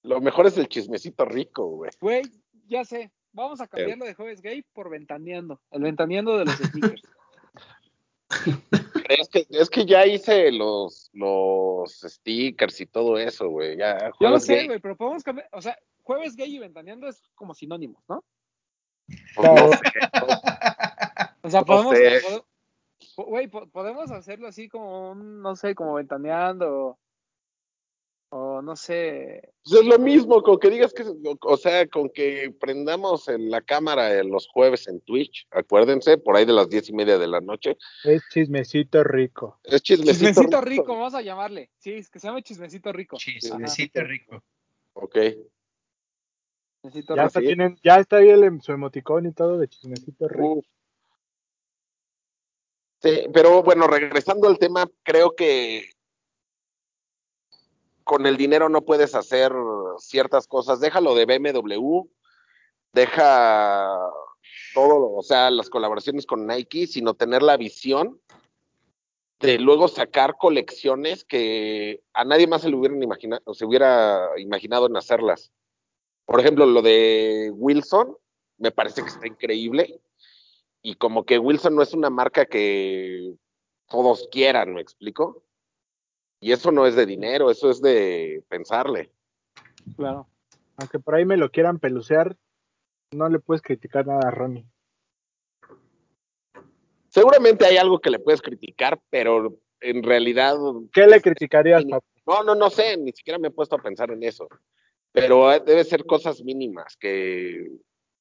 [0.03, 1.91] Lo mejor es el chismecito rico, güey.
[1.99, 2.23] Güey,
[2.67, 3.11] ya sé.
[3.33, 5.59] Vamos a cambiarlo de jueves gay por ventaneando.
[5.71, 7.01] El ventaneando de los sneakers.
[9.07, 13.77] Es que, es que ya hice los, los stickers y todo eso, güey.
[13.77, 15.47] Ya, Yo lo sé, güey, pero podemos cambiar.
[15.51, 18.23] O sea, jueves gay y ventaneando es como sinónimos, ¿no?
[19.35, 19.77] Pues no sé,
[21.43, 21.95] O sea, No podemos.
[21.95, 22.21] sé.
[23.17, 26.97] Güey, po- podemos hacerlo así como un, no sé, como ventaneando.
[28.29, 29.53] O no sé.
[29.63, 33.49] Pues es lo mismo, con que digas que, o- o sea, con que prendamos en
[33.49, 37.17] la cámara en los jueves en Twitch, acuérdense, por ahí de las diez y media
[37.17, 37.77] de la noche.
[38.03, 39.59] Es chismecito rico.
[39.63, 41.69] Es chismecito, Chismecito rico, vamos a llamarle.
[41.77, 43.15] Sí, es que se llama chismecito rico.
[43.17, 44.43] Chismecito rico.
[44.93, 45.17] Ok.
[46.81, 47.39] Chismecito Ya rico.
[47.39, 47.45] sí.
[47.45, 50.53] tienen, ya está ahí el, em- su emoticón y todo de chismecito rico.
[50.55, 50.65] Uf.
[53.01, 55.89] Sí, pero bueno, regresando al tema, creo que
[58.03, 59.51] con el dinero no puedes hacer
[59.97, 60.79] ciertas cosas.
[60.79, 62.07] Déjalo de BMW,
[62.93, 63.99] deja
[64.73, 68.21] todo, o sea, las colaboraciones con Nike, sino tener la visión
[69.39, 74.87] de luego sacar colecciones que a nadie más se le hubieran imaginado, se hubiera imaginado
[74.87, 75.51] en hacerlas.
[76.25, 78.17] Por ejemplo, lo de Wilson,
[78.57, 79.99] me parece que está increíble.
[80.87, 83.33] Y como que Wilson no es una marca que
[83.89, 85.43] todos quieran, ¿me explico?
[86.39, 89.11] Y eso no es de dinero, eso es de pensarle.
[89.95, 90.27] Claro.
[90.77, 92.37] Aunque por ahí me lo quieran pelucear,
[93.09, 94.67] no le puedes criticar nada a Ronnie.
[97.07, 100.55] Seguramente hay algo que le puedes criticar, pero en realidad.
[100.93, 102.05] ¿Qué le criticarías, papá?
[102.27, 104.47] No, no, no sé, ni siquiera me he puesto a pensar en eso.
[105.11, 107.71] Pero eh, debe ser cosas mínimas que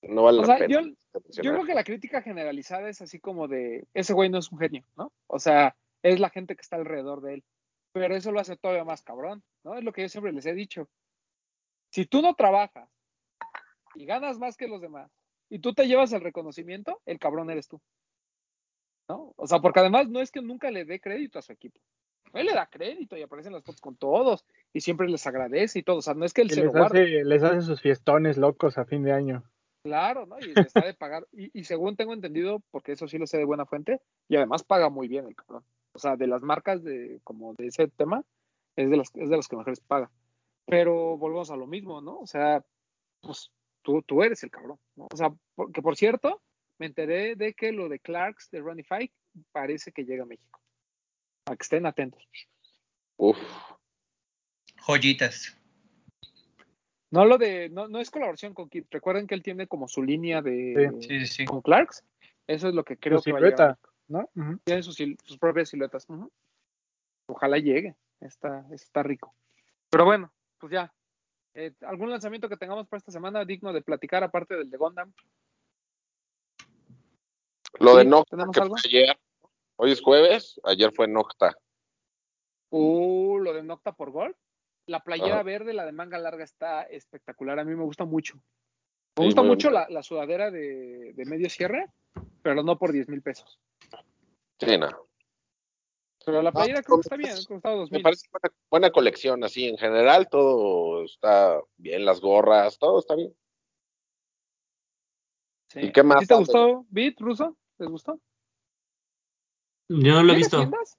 [0.00, 0.80] no vale O la sea, pena.
[0.80, 0.88] yo,
[1.30, 4.58] yo creo que la crítica generalizada es así como de, ese güey no es un
[4.58, 5.12] genio, ¿no?
[5.26, 7.44] O sea, es la gente que está alrededor de él.
[7.92, 9.76] Pero eso lo hace todavía más cabrón, ¿no?
[9.76, 10.88] Es lo que yo siempre les he dicho.
[11.90, 12.90] Si tú no trabajas
[13.94, 15.10] y ganas más que los demás
[15.48, 17.80] y tú te llevas el reconocimiento, el cabrón eres tú.
[19.08, 19.32] ¿No?
[19.36, 21.80] O sea, porque además no es que nunca le dé crédito a su equipo.
[22.32, 25.82] Él le da crédito y aparecen las fotos con todos y siempre les agradece y
[25.84, 25.98] todo.
[25.98, 27.24] O sea, no es que él se lo guarde.
[27.24, 29.44] les hace sus fiestones locos a fin de año.
[29.84, 30.38] Claro, ¿no?
[30.40, 31.28] Y está de pagar.
[31.30, 34.64] Y, y según tengo entendido, porque eso sí lo sé de buena fuente, y además
[34.64, 35.62] paga muy bien el cabrón.
[35.92, 38.24] O sea, de las marcas de como de ese tema,
[38.76, 40.10] es de las, es de los que mejores paga.
[40.66, 42.18] Pero volvemos a lo mismo, ¿no?
[42.18, 42.64] O sea,
[43.20, 43.50] pues
[43.82, 45.06] tú, tú eres el cabrón, ¿no?
[45.12, 46.42] O sea, porque por cierto,
[46.78, 49.14] me enteré de que lo de Clarks de Ronnie Fike
[49.52, 50.60] parece que llega a México.
[51.44, 52.26] Para que estén atentos.
[53.18, 53.38] Uf.
[54.86, 55.56] Joyitas.
[57.14, 58.86] No lo de, no, no es colaboración con Kid.
[58.90, 61.44] Recuerden que él tiene como su línea de Sí, sí, sí.
[61.44, 62.02] con Clarks.
[62.48, 63.78] Eso es lo que creo Su que va a silueta,
[64.08, 64.28] ¿no?
[64.64, 64.98] Tiene sus,
[65.38, 66.08] propias siluetas.
[67.26, 67.94] Ojalá llegue.
[68.18, 69.32] Está, está rico.
[69.90, 70.92] Pero bueno, pues ya.
[71.54, 75.12] Eh, ¿Algún lanzamiento que tengamos para esta semana digno de platicar aparte del de Gundam?
[77.78, 78.76] Lo de Nocta, ¿tenemos que algo?
[78.76, 79.16] fue ayer.
[79.76, 81.56] Hoy es jueves, ayer fue Nocta.
[82.70, 84.34] Uh, lo de Nocta por Gol.
[84.86, 87.58] La playera verde, la de manga larga, está espectacular.
[87.58, 88.36] A mí me gusta mucho.
[89.16, 91.86] Me Sí, gusta mucho la, sudadera de, de medio cierre,
[92.42, 93.58] pero no por 10 mil pesos.
[94.58, 94.88] Sí, no.
[96.26, 98.02] Pero la playera Ah, creo que está bien, ha costado Me 2000.
[98.02, 103.34] parece buena, buena colección, así en general todo está bien, las gorras, todo está bien.
[105.68, 105.80] Sí.
[105.80, 107.56] ¿Y qué más ¿Sí te gustó Beat, Ruso?
[107.78, 108.20] ¿Les gustó?
[109.88, 110.56] Yo no lo he ¿Tienes visto.
[110.58, 110.98] tiendas?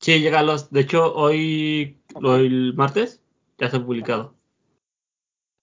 [0.00, 0.70] Sí, llega a los.
[0.70, 2.01] De hecho, hoy.
[2.20, 3.22] Lo- el martes,
[3.58, 4.34] ya está publicado.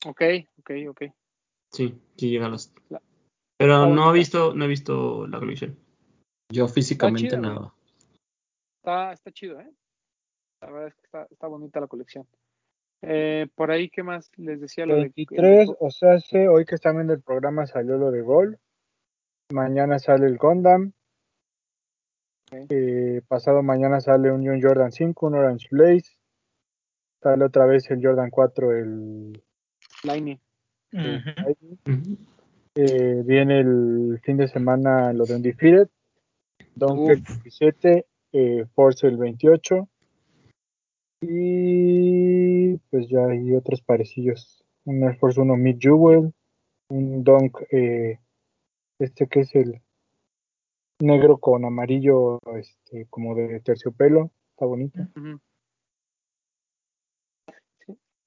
[0.06, 0.22] Ok,
[0.60, 1.02] ok, ok.
[1.72, 2.74] Sí, sí llega a los.
[2.90, 3.02] La-
[3.58, 5.78] Pero está no he visto, no he visto la colección.
[6.52, 7.74] Yo físicamente nada.
[8.82, 9.70] Está, está chido, ¿eh?
[10.62, 12.26] La verdad es que está, está bonita la colección.
[13.02, 14.86] Eh, por ahí, ¿qué más les decía?
[14.86, 18.22] Lo de, 23, o sea, hace- hoy que están viendo el programa salió lo de
[18.22, 18.60] Gol.
[19.54, 20.92] Mañana sale el Gundam.
[22.52, 26.18] Eh, pasado mañana sale un Jordan 5, un Orange Blaze.
[27.22, 29.44] Sale otra vez el Jordan 4, el.
[30.04, 30.40] Lightning.
[32.76, 35.90] Eh, viene el fin de semana lo de Undefeated.
[36.76, 39.90] Donkey el 17, eh, Force el 28.
[41.22, 44.64] Y pues ya hay otros parecillos.
[44.86, 46.34] Un Air Force 1 Mid Jewel.
[46.90, 48.20] Un Donk, eh,
[48.98, 49.82] este que es el
[51.02, 54.32] negro con amarillo, este, como de terciopelo.
[54.52, 55.00] Está bonito.
[55.14, 55.40] Sí.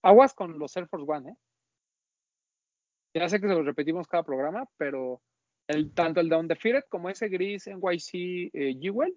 [0.03, 1.37] Aguas con los Air Force One, ¿eh?
[3.15, 5.21] Ya sé que se los repetimos cada programa, pero
[5.69, 9.17] el, tanto el de Undefeated como ese gris NYC eh, Jewel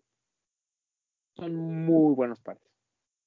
[1.38, 2.62] son muy buenos pares.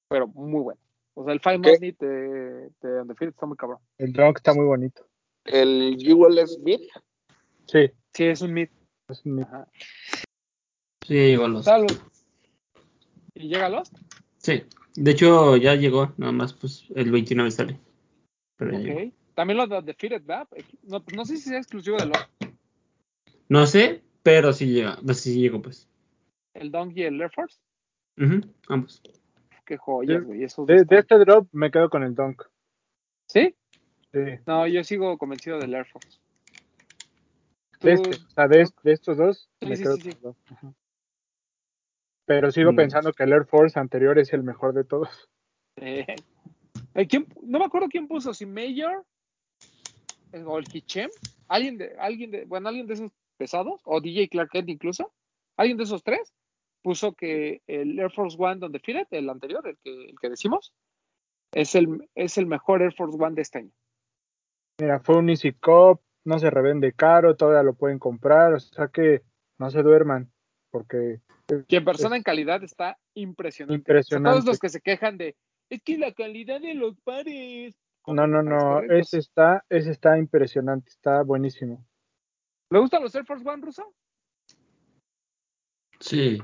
[0.09, 0.83] Pero muy buenos.
[1.15, 3.79] O sea, el Five Need de, de Undefeated está muy cabrón.
[3.99, 5.07] El Donk está muy bonito.
[5.45, 6.83] El Jewel es Beat.
[7.67, 8.69] Sí, Sí, es un mid.
[9.09, 9.69] es un- Ajá.
[11.07, 11.65] Sí, llegó a los.
[11.65, 11.91] Salud.
[13.35, 13.97] ¿Y llega Lost?
[14.39, 14.65] Sí,
[15.03, 17.79] de hecho ya llegó, nada más pues el 29 sale.
[18.57, 18.79] Pero.
[19.35, 20.49] También los de Undefeated, ¿verdad?
[20.83, 22.29] No, no sé si sea exclusivo de Lost.
[23.49, 25.89] No sé, pero sí llega, pues, sí llegó pues.
[26.55, 27.59] El Dunk y el Air Force.
[28.17, 29.01] Ujú, ambos.
[29.65, 30.27] Qué joyas, Sí.
[30.27, 30.39] güey.
[30.85, 32.43] De, este drop me quedo con el Donk.
[33.27, 33.55] ¿Sí?
[34.13, 34.19] Sí.
[34.47, 36.19] No, yo sigo convencido del Air Force.
[37.81, 40.17] De, este, o sea, de, de estos dos, Sí, me sí, quedo sí, con sí.
[40.17, 40.77] el Donk.
[42.29, 42.77] Pero sigo Mm.
[42.77, 45.29] pensando que el Air Force anterior es el mejor de todos.
[45.81, 46.17] eh,
[47.09, 49.05] ¿quién- no me acuerdo quién puso, si Mayor
[50.33, 51.09] eh, o el Kichem,
[51.49, 55.13] alguien de, alguien de, bueno, alguien de esos pesados, o DJ Clark Kent incluso,
[55.57, 56.35] alguien de esos tres
[56.83, 60.75] puso que el Air Force One donde Firet, el anterior, el que, el que decimos,
[61.53, 63.73] es el, es el mejor Air Force One de este año.
[64.81, 68.89] Mira, fue un Easy Cop, no se revende caro, todavía lo pueden comprar, o sea
[68.89, 69.23] que
[69.59, 70.31] no se duerman,
[70.71, 71.21] porque
[71.67, 73.79] Que en persona en calidad está impresionante.
[73.79, 74.29] Impresionante.
[74.29, 75.37] O sea, todos los que se quejan de,
[75.71, 77.75] es que la calidad de los pares.
[78.07, 81.87] no, no, no, ese está, ese está impresionante, está buenísimo.
[82.71, 83.95] ¿Le gustan los Air Force One ruso?
[86.01, 86.39] Sí,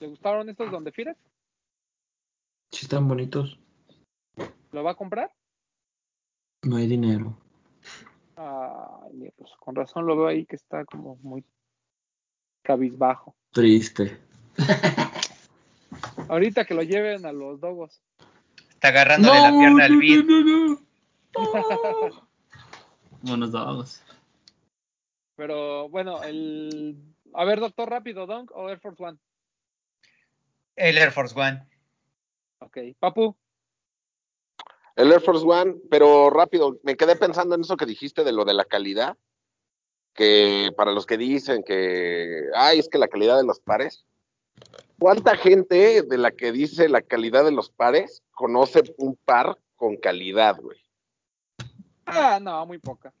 [0.00, 1.16] ¿Le gustaron estos donde Firet?
[2.72, 3.58] sí están bonitos.
[4.72, 5.32] ¿Lo va a comprar?
[6.64, 7.38] No hay dinero.
[8.36, 11.44] Ay, pues con razón lo veo ahí que está como muy
[12.62, 13.34] cabizbajo.
[13.56, 14.20] Triste.
[16.28, 18.02] Ahorita que lo lleven a los dogos.
[18.68, 20.26] Está agarrándole la pierna al beat.
[20.26, 20.78] no, no.
[23.22, 24.02] Buenos dados.
[25.36, 26.98] Pero bueno, el.
[27.32, 29.16] A ver, doctor, rápido, Dunk o Air Force One.
[30.74, 31.66] El Air Force One.
[32.58, 32.76] Ok.
[32.98, 33.38] Papu,
[34.96, 38.44] El Air Force One, pero rápido, me quedé pensando en eso que dijiste de lo
[38.44, 39.16] de la calidad,
[40.16, 44.04] que para los que dicen que, ay, es que la calidad de los pares,
[44.98, 49.96] ¿cuánta gente de la que dice la calidad de los pares conoce un par con
[49.96, 50.78] calidad, güey?
[52.06, 53.12] Ah, no, muy poca.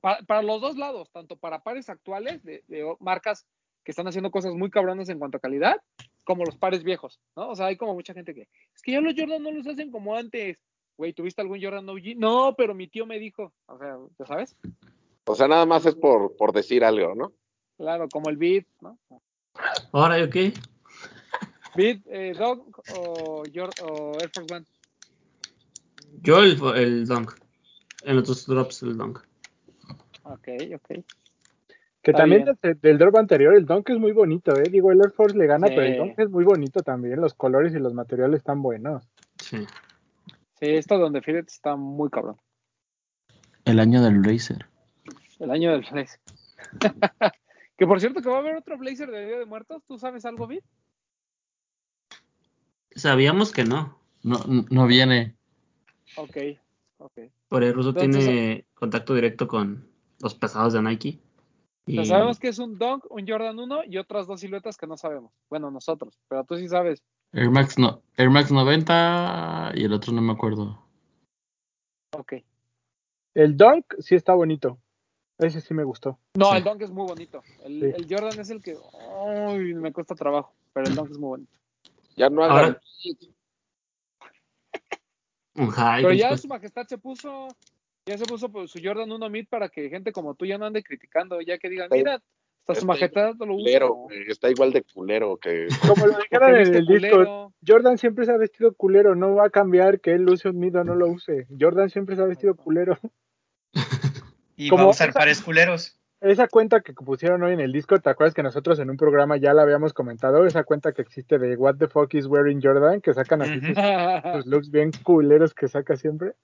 [0.00, 3.46] Para, para los dos lados, tanto para pares actuales de, de marcas
[3.84, 5.82] que están haciendo cosas muy cabronas en cuanto a calidad,
[6.24, 7.48] como los pares viejos, ¿no?
[7.50, 9.90] O sea, hay como mucha gente que, es que ya los Jordan no los hacen
[9.90, 10.62] como antes.
[10.96, 12.16] Güey, ¿tuviste algún Jordan OG?
[12.16, 13.52] No, pero mi tío me dijo.
[13.66, 14.54] O sea, ¿ya sabes?
[15.26, 17.32] O sea, nada más es por, por decir algo, ¿no?
[17.76, 18.98] Claro, como el Beat, ¿no?
[19.92, 20.52] Ahora, ¿yo qué?
[21.76, 22.64] Beat, eh, Dog
[22.96, 23.44] o, o
[24.20, 24.66] Air Force One.
[26.22, 27.32] Yo el, el dunk.
[28.02, 29.18] En los dos drops el dunk.
[30.24, 31.04] Ok, ok.
[32.02, 34.70] Que Está también del, del drop anterior, el Donk es muy bonito, ¿eh?
[34.70, 35.74] Digo, el Air Force le gana, Sí.
[35.76, 39.06] pero el Donk es muy bonito también, los colores y los materiales están buenos.
[39.36, 39.58] Sí.
[40.58, 42.36] Sí, esto donde Firet está muy cabrón.
[43.66, 44.66] El año del Blazer.
[45.40, 46.20] El año del Blazer.
[47.76, 49.82] que por cierto que va a haber otro Blazer de Día de Muertos.
[49.86, 50.62] ¿Tú sabes algo, Beat?
[52.94, 53.98] Sabíamos que no.
[54.22, 54.38] No,
[54.70, 55.34] no viene.
[56.16, 56.36] Ok,
[56.98, 57.18] ok.
[57.48, 59.88] Por el ruso Entonces- tiene contacto directo con
[60.20, 61.18] los pesados de Nike.
[61.86, 64.96] Y- sabemos que es un Dunk, un Jordan 1 y otras dos siluetas que no
[64.98, 65.32] sabemos.
[65.48, 67.02] Bueno, nosotros, pero tú sí sabes.
[67.32, 70.84] Air Max, no, Air Max 90 y el otro no me acuerdo.
[72.12, 72.34] Ok.
[73.34, 74.78] El Dunk sí está bonito.
[75.40, 76.18] Ese sí me gustó.
[76.34, 76.58] No, Sí.
[76.58, 77.42] el Dunk es muy bonito.
[77.64, 77.92] El, Sí.
[77.96, 78.76] el Jordan es el que
[79.26, 81.58] ay, me cuesta trabajo, pero el Dunk es muy bonito.
[82.16, 82.78] Ya no hagan.
[85.54, 87.48] Pero ya su majestad se puso,
[88.06, 90.64] ya se puso pues, su Jordan 1 mid para que gente como tú ya no
[90.64, 92.22] ande criticando, ya que digan, mira,
[92.66, 93.64] hasta su majestad no lo usa.
[93.64, 95.66] culero, está igual de culero que.
[95.98, 97.52] Como lo dijeron en el Discord, culero.
[97.66, 99.14] Jordan siempre se ha vestido culero.
[99.14, 101.46] No va a cambiar que él use un mid o no lo use.
[101.58, 102.96] Jordan siempre se ha vestido culero.
[104.62, 105.96] Y Como va a usar esa- pares culeros.
[106.20, 109.38] Esa cuenta que pusieron hoy en el Discord, ¿te acuerdas que nosotros en un programa
[109.38, 110.44] ya la habíamos comentado?
[110.44, 113.74] Esa cuenta que existe de What the fuck is wearing Jordan, que sacan así sus,
[114.34, 116.34] sus looks bien culeros que saca siempre.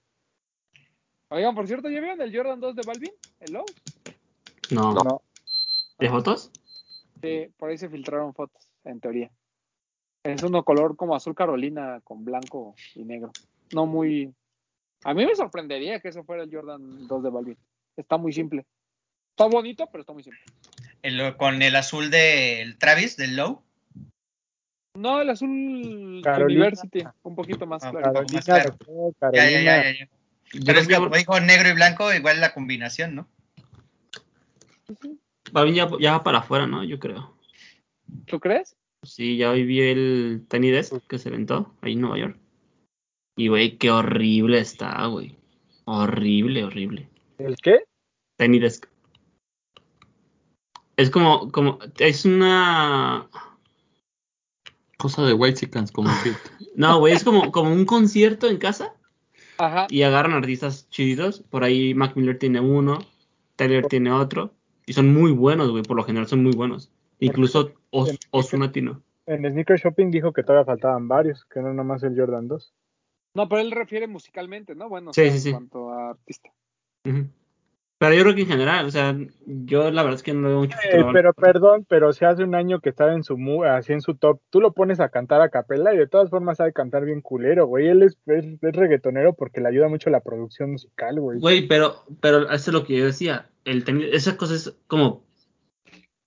[1.29, 3.13] Oigan, por cierto, ¿ya vieron el Jordan 2 de Balvin?
[3.41, 3.65] ¿El Low?
[4.71, 4.95] No.
[4.95, 5.21] No.
[5.99, 6.51] ¿De fotos?
[7.21, 9.31] Sí, por ahí se filtraron fotos, en teoría.
[10.23, 13.31] Es uno color como azul Carolina con blanco y negro.
[13.75, 14.33] No muy.
[15.05, 17.59] A mí me sorprendería que eso fuera el Jordan 2 de Balvin.
[17.97, 18.65] Está muy simple.
[19.31, 20.41] Está bonito, pero está muy simple.
[21.03, 23.63] El- con el azul del Travis, del Low.
[24.97, 26.61] No, el azul Carolina.
[26.61, 28.13] University, un poquito más Ah, claro.
[28.13, 28.35] Carolina.
[28.35, 28.95] más Carolina, claro.
[28.95, 29.77] no, Ya, ya, Carolina.
[29.77, 30.09] ya, ya, ya.
[30.53, 33.29] Yo Pero es que como dijo negro y blanco, igual la combinación, ¿no?
[35.53, 36.85] Balvin ya, ya va para afuera, ¿no?
[36.85, 37.37] Yo creo.
[38.27, 38.77] ¿Tú crees?
[39.03, 42.39] Sí, ya hoy vi el Tiny Desk que se aventó ahí en Nueva York.
[43.37, 45.37] Y, güey, qué horrible está, güey.
[45.85, 47.09] Horrible, horrible.
[47.39, 47.85] ¿El qué?
[48.39, 48.87] Tiny Desk.
[50.97, 53.29] Es como, como, es una...
[54.99, 56.35] Cosa de White como fit.
[56.75, 58.95] No, güey, es como, como un concierto en casa
[59.57, 59.87] Ajá.
[59.89, 61.41] y agarran artistas chidos.
[61.41, 62.99] Por ahí Mac Miller tiene uno,
[63.57, 64.53] Taylor tiene otro.
[64.85, 66.91] Y son muy buenos, güey, por lo general son muy buenos.
[67.19, 68.97] Incluso Os- Ozuna tiene.
[69.27, 72.73] En Sneaker Shopping dijo que todavía faltaban varios, que no nomás el Jordan 2.
[73.35, 74.89] No, pero él refiere musicalmente, ¿no?
[74.89, 75.51] Bueno, o Sí, sea, sí, en sí.
[75.53, 76.51] cuanto a artista.
[77.99, 79.17] Pero yo creo que en general, o sea,
[79.47, 82.55] yo la verdad es que no veo mucho Eh, pero perdón, pero si hace un
[82.55, 85.41] año que estaba en su mu- así en su top, tú lo pones a cantar
[85.41, 87.89] a capela y de todas formas sabe cantar bien culero, güey.
[87.89, 91.39] Él es, es, es reggaetonero porque le ayuda mucho la producción musical, güey.
[91.41, 93.49] Güey, pero, pero eso es lo que yo decía.
[93.65, 95.25] El tenis- esa cosa es como.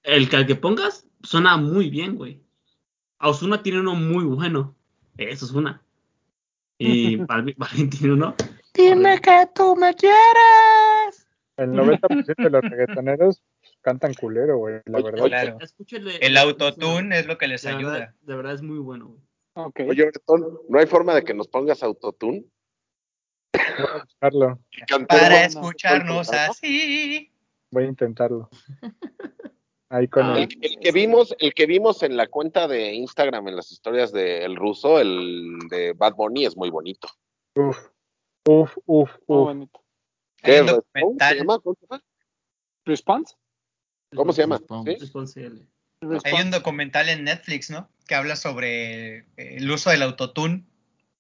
[0.02, 2.42] El que al que pongas suena muy bien, güey.
[3.20, 4.76] Osuna tiene uno muy bueno.
[5.18, 5.84] Eso es una.
[6.80, 8.34] Y Balvin tiene uno.
[8.80, 11.28] Dime que tú me quieres.
[11.58, 13.44] El 90% de los reggaetoneros
[13.82, 15.26] cantan culero, güey, la verdad.
[15.26, 15.58] Claro.
[15.60, 18.16] Escúchale- El autotune es lo que les de verdad, ayuda.
[18.22, 19.90] de verdad es muy bueno, güey.
[19.90, 22.46] Oye, Bretón, ¿no hay forma de que nos pongas autotune?
[23.54, 27.32] Voy a Para no, escucharnos así.
[27.72, 28.50] voy a intentarlo.
[29.90, 30.40] Ahí con Ah.
[30.40, 34.46] el, que vimos, el que vimos en la cuenta de Instagram en las historias de
[34.46, 37.10] El Ruso, el de Bad Bunny, es muy bonito.
[37.56, 37.78] uf,
[38.50, 39.46] uf, uf, Muy uf.
[39.46, 39.82] bonito.
[40.42, 41.30] ¿Qué documental.
[41.30, 41.60] ¿Se llama?
[41.60, 42.04] ¿Cómo se llama?
[42.86, 43.36] ¿Response?
[44.16, 44.60] ¿Cómo se llama?
[46.24, 47.90] Hay un documental en Netflix, ¿no?
[48.08, 50.66] Que habla sobre eh, el uso del autotune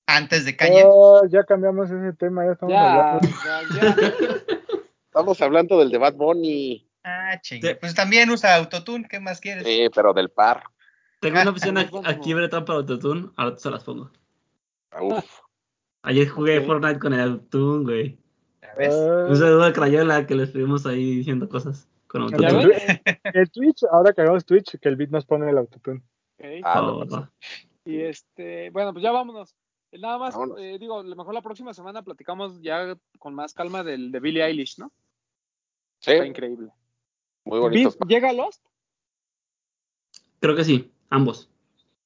[0.07, 0.83] antes de Kanye.
[0.85, 3.27] Oh, ya cambiamos ese tema, ya estamos Ya, hablando.
[3.45, 4.13] ya, ya.
[5.05, 7.75] Estamos hablando del de Bad Bunny, Ah, chinga.
[7.79, 9.65] Pues también usa autotune, ¿qué más quieres?
[9.65, 10.63] sí, pero del par.
[11.19, 13.29] Tengo una opción Ah, aquí, aquí Bretón, para Autotune.
[13.35, 14.11] Ahora se las pongo.
[15.01, 15.25] Uf.
[16.01, 16.61] Ayer jugué.
[16.61, 18.17] Fortnite con el Autotune, güey.
[18.61, 18.93] ¿Ya ves?
[18.93, 23.01] Ah, Un saludo a Crayola que le estuvimos ahí diciendo cosas con ¿Ya ¿Ya Autotune.
[23.33, 26.01] el Twitch, ahora que hagamos Twitch, que el beat nos pone el autotune.
[26.63, 27.31] Ah, Oh, no, va.
[27.85, 29.55] Y este, bueno, pues ya vámonos.
[29.91, 33.83] Nada más, eh, digo, a lo mejor la próxima semana platicamos ya con más calma
[33.83, 34.91] del de Billie Eilish, ¿no?
[35.99, 36.69] Está Sí, increíble.
[37.43, 37.91] muy bonito.
[38.07, 38.63] ¿Llega Lost?
[40.39, 41.49] Creo que sí, ambos.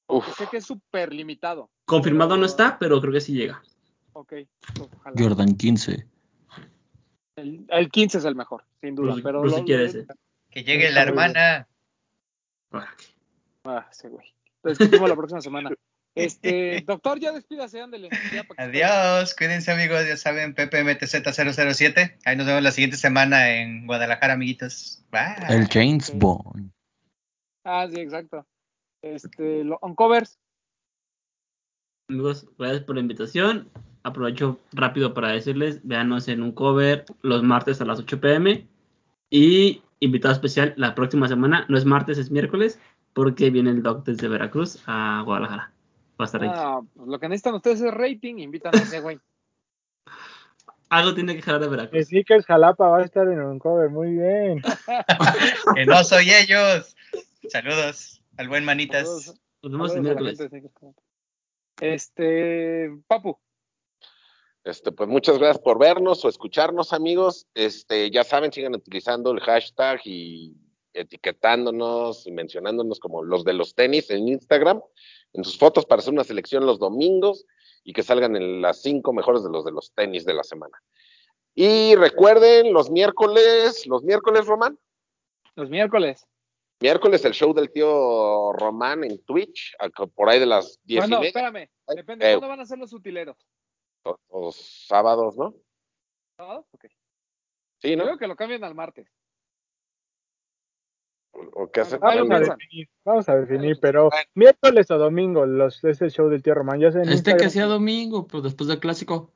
[0.08, 1.70] Uf, Sé que es súper limitado.
[1.84, 3.62] Confirmado no está, pero creo que sí llega.
[4.14, 4.32] Ok,
[4.80, 5.14] ojalá.
[5.18, 6.06] Jordan 15.
[7.36, 9.08] El, el 15 es el mejor, sin duda.
[9.12, 10.06] Bruce, pero Bruce lo- quiere lo- ese.
[10.50, 11.68] Que llegue la hermana.
[12.72, 12.94] Ah,
[13.64, 14.32] Ah, sí, güey.
[14.62, 15.70] Lo discutimos la próxima semana.
[16.14, 18.08] Este, doctor, ya despídase, ándele.
[18.32, 22.18] ya Adiós, cuídense amigos, ya saben, PPMTZ007.
[22.24, 25.02] Ahí nos vemos la siguiente semana en Guadalajara, amiguitos.
[25.10, 25.46] Bye.
[25.48, 26.12] El James.
[26.16, 26.70] Bond.
[27.64, 28.46] Ah, sí, exacto.
[29.02, 30.38] Este, lo, on covers.
[32.10, 33.70] Amigos, gracias por la invitación.
[34.02, 38.66] Aprovecho rápido para decirles, véanos en un cover los martes a las 8 pm.
[39.30, 42.78] Y invitado especial la próxima semana, no es martes, es miércoles,
[43.14, 45.72] porque viene el doc desde Veracruz a Guadalajara.
[46.20, 46.50] Va a estar ahí.
[46.52, 49.18] Ah, pues lo que necesitan ustedes es rating, invitan a ese güey.
[50.90, 52.08] Algo tiene que jalar de Veracruz.
[52.08, 54.62] Sneakers Jalapa va a estar en un cover, muy bien.
[55.74, 56.94] que no soy ellos.
[57.48, 59.08] Saludos al buen Manitas.
[59.08, 59.40] Saludos.
[59.62, 61.13] Nos vemos el Saludos a la miércoles.
[61.80, 63.38] Este, Papu,
[64.62, 67.46] Este, pues muchas gracias por vernos o escucharnos, amigos.
[67.54, 70.56] Este, ya saben, sigan utilizando el hashtag y
[70.92, 74.80] etiquetándonos y mencionándonos como los de los tenis en Instagram,
[75.32, 77.44] en sus fotos para hacer una selección los domingos
[77.82, 80.80] y que salgan en las cinco mejores de los de los tenis de la semana.
[81.54, 84.78] Y recuerden, los miércoles, los miércoles, Román,
[85.56, 86.26] los miércoles.
[86.84, 91.16] Miércoles el show del tío Román en Twitch, a- por ahí de las diez Bueno,
[91.16, 91.70] y media, espérame.
[91.96, 92.34] Depende, eh.
[92.34, 93.38] ¿cuándo van a ser los utileros?
[94.06, 95.54] o- o sábados, ¿no?
[96.36, 96.66] ¿Sábados?
[96.72, 96.84] Ok.
[97.80, 98.04] Sí, ¿no?
[98.04, 99.08] Creo que lo cambien al martes.
[101.54, 101.96] ¿O qué hace?
[101.96, 106.10] Bueno, Vamos a definir, vamos a definir, Bueno, pero miércoles o domingo los, es el
[106.10, 106.80] show del tío Román.
[106.80, 109.32] Ya sé, en Este que sea domingo, pues después del clásico.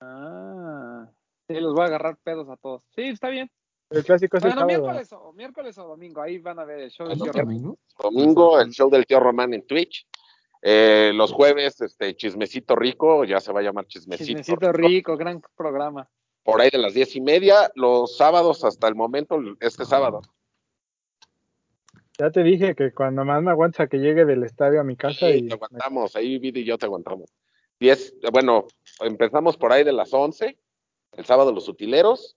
[0.00, 1.06] Ah.
[1.48, 2.82] Sí, los voy a agarrar pedos a todos.
[2.96, 3.50] Sí, está bien.
[3.92, 4.82] El clásico es el Bueno, sábado.
[4.82, 6.22] miércoles o, miércoles o domingo.
[6.22, 7.54] Ahí van a ver el show del ¿Es tío Ramón.
[7.54, 7.78] domingo?
[8.02, 10.06] domingo el show del tío Román en Twitch.
[10.62, 15.42] Eh, los jueves, este chismecito rico, ya se va a llamar chismecito, Chismecito rico, gran
[15.56, 16.08] programa.
[16.44, 17.70] por ahí de las diez y media.
[17.74, 20.22] Los sábados hasta el momento, este sábado.
[22.18, 24.96] Ya te dije que cuando más me aguantes a que llegue del estadio a mi
[24.96, 27.30] casa Sí, y te aguantamos, ahí Vidi y yo te aguantamos.
[27.80, 28.66] Diez, bueno,
[29.00, 30.58] empezamos por ahí de las once,
[31.16, 32.36] el sábado los utileros.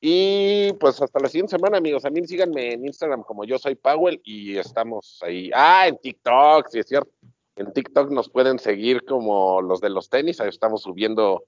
[0.00, 2.04] Y pues hasta la siguiente semana, amigos.
[2.04, 5.50] A mí síganme en Instagram como yo soy Powell y estamos ahí.
[5.54, 7.10] Ah, en TikTok, sí es cierto.
[7.56, 10.40] En TikTok nos pueden seguir como los de los tenis.
[10.40, 11.44] Ahí estamos subiendo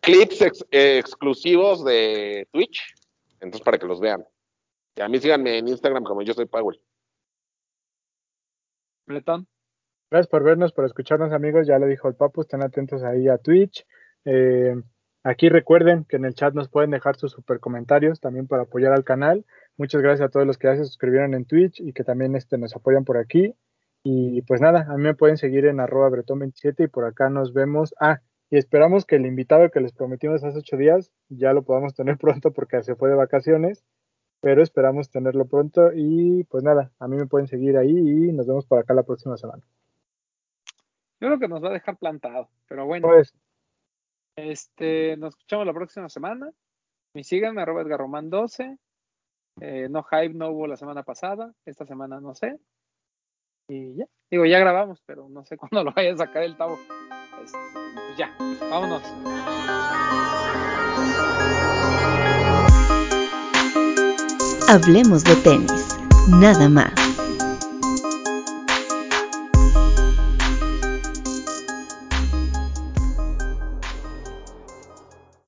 [0.00, 2.94] clips ex- eh, exclusivos de Twitch.
[3.40, 4.24] Entonces, para que los vean.
[4.94, 6.80] Y a mí síganme en Instagram como yo soy Powell.
[9.06, 9.48] Bletón.
[10.08, 11.66] Gracias por vernos, por escucharnos, amigos.
[11.66, 13.84] Ya lo dijo el Papu, estén atentos ahí a Twitch.
[14.24, 14.74] Eh,
[15.26, 18.92] aquí recuerden que en el chat nos pueden dejar sus super comentarios también para apoyar
[18.92, 19.44] al canal.
[19.76, 22.58] Muchas gracias a todos los que ya se suscribieron en Twitch y que también este,
[22.58, 23.54] nos apoyan por aquí.
[24.04, 27.52] Y pues nada, a mí me pueden seguir en arroba bretón27 y por acá nos
[27.52, 27.94] vemos.
[28.00, 28.20] Ah,
[28.50, 32.16] y esperamos que el invitado que les prometimos hace ocho días ya lo podamos tener
[32.18, 33.84] pronto porque se fue de vacaciones.
[34.40, 38.46] Pero esperamos tenerlo pronto y pues nada, a mí me pueden seguir ahí y nos
[38.46, 39.62] vemos por acá la próxima semana.
[41.20, 42.48] Yo creo que nos va a dejar plantado.
[42.68, 43.34] Pero bueno, Pues,
[44.36, 46.50] este, nos escuchamos la próxima semana.
[47.14, 48.76] Y síganme, arroba Edgarroman 12.
[49.60, 51.52] Eh, no hype no hubo la semana pasada.
[51.64, 52.58] Esta semana no sé.
[53.68, 54.04] Y ya.
[54.30, 56.78] Digo, ya grabamos, pero no sé cuándo lo vaya a sacar el tabo.
[57.42, 57.58] Este,
[57.94, 58.34] pues ya,
[58.70, 59.02] vámonos.
[64.68, 65.96] Hablemos de tenis,
[66.28, 67.05] nada más.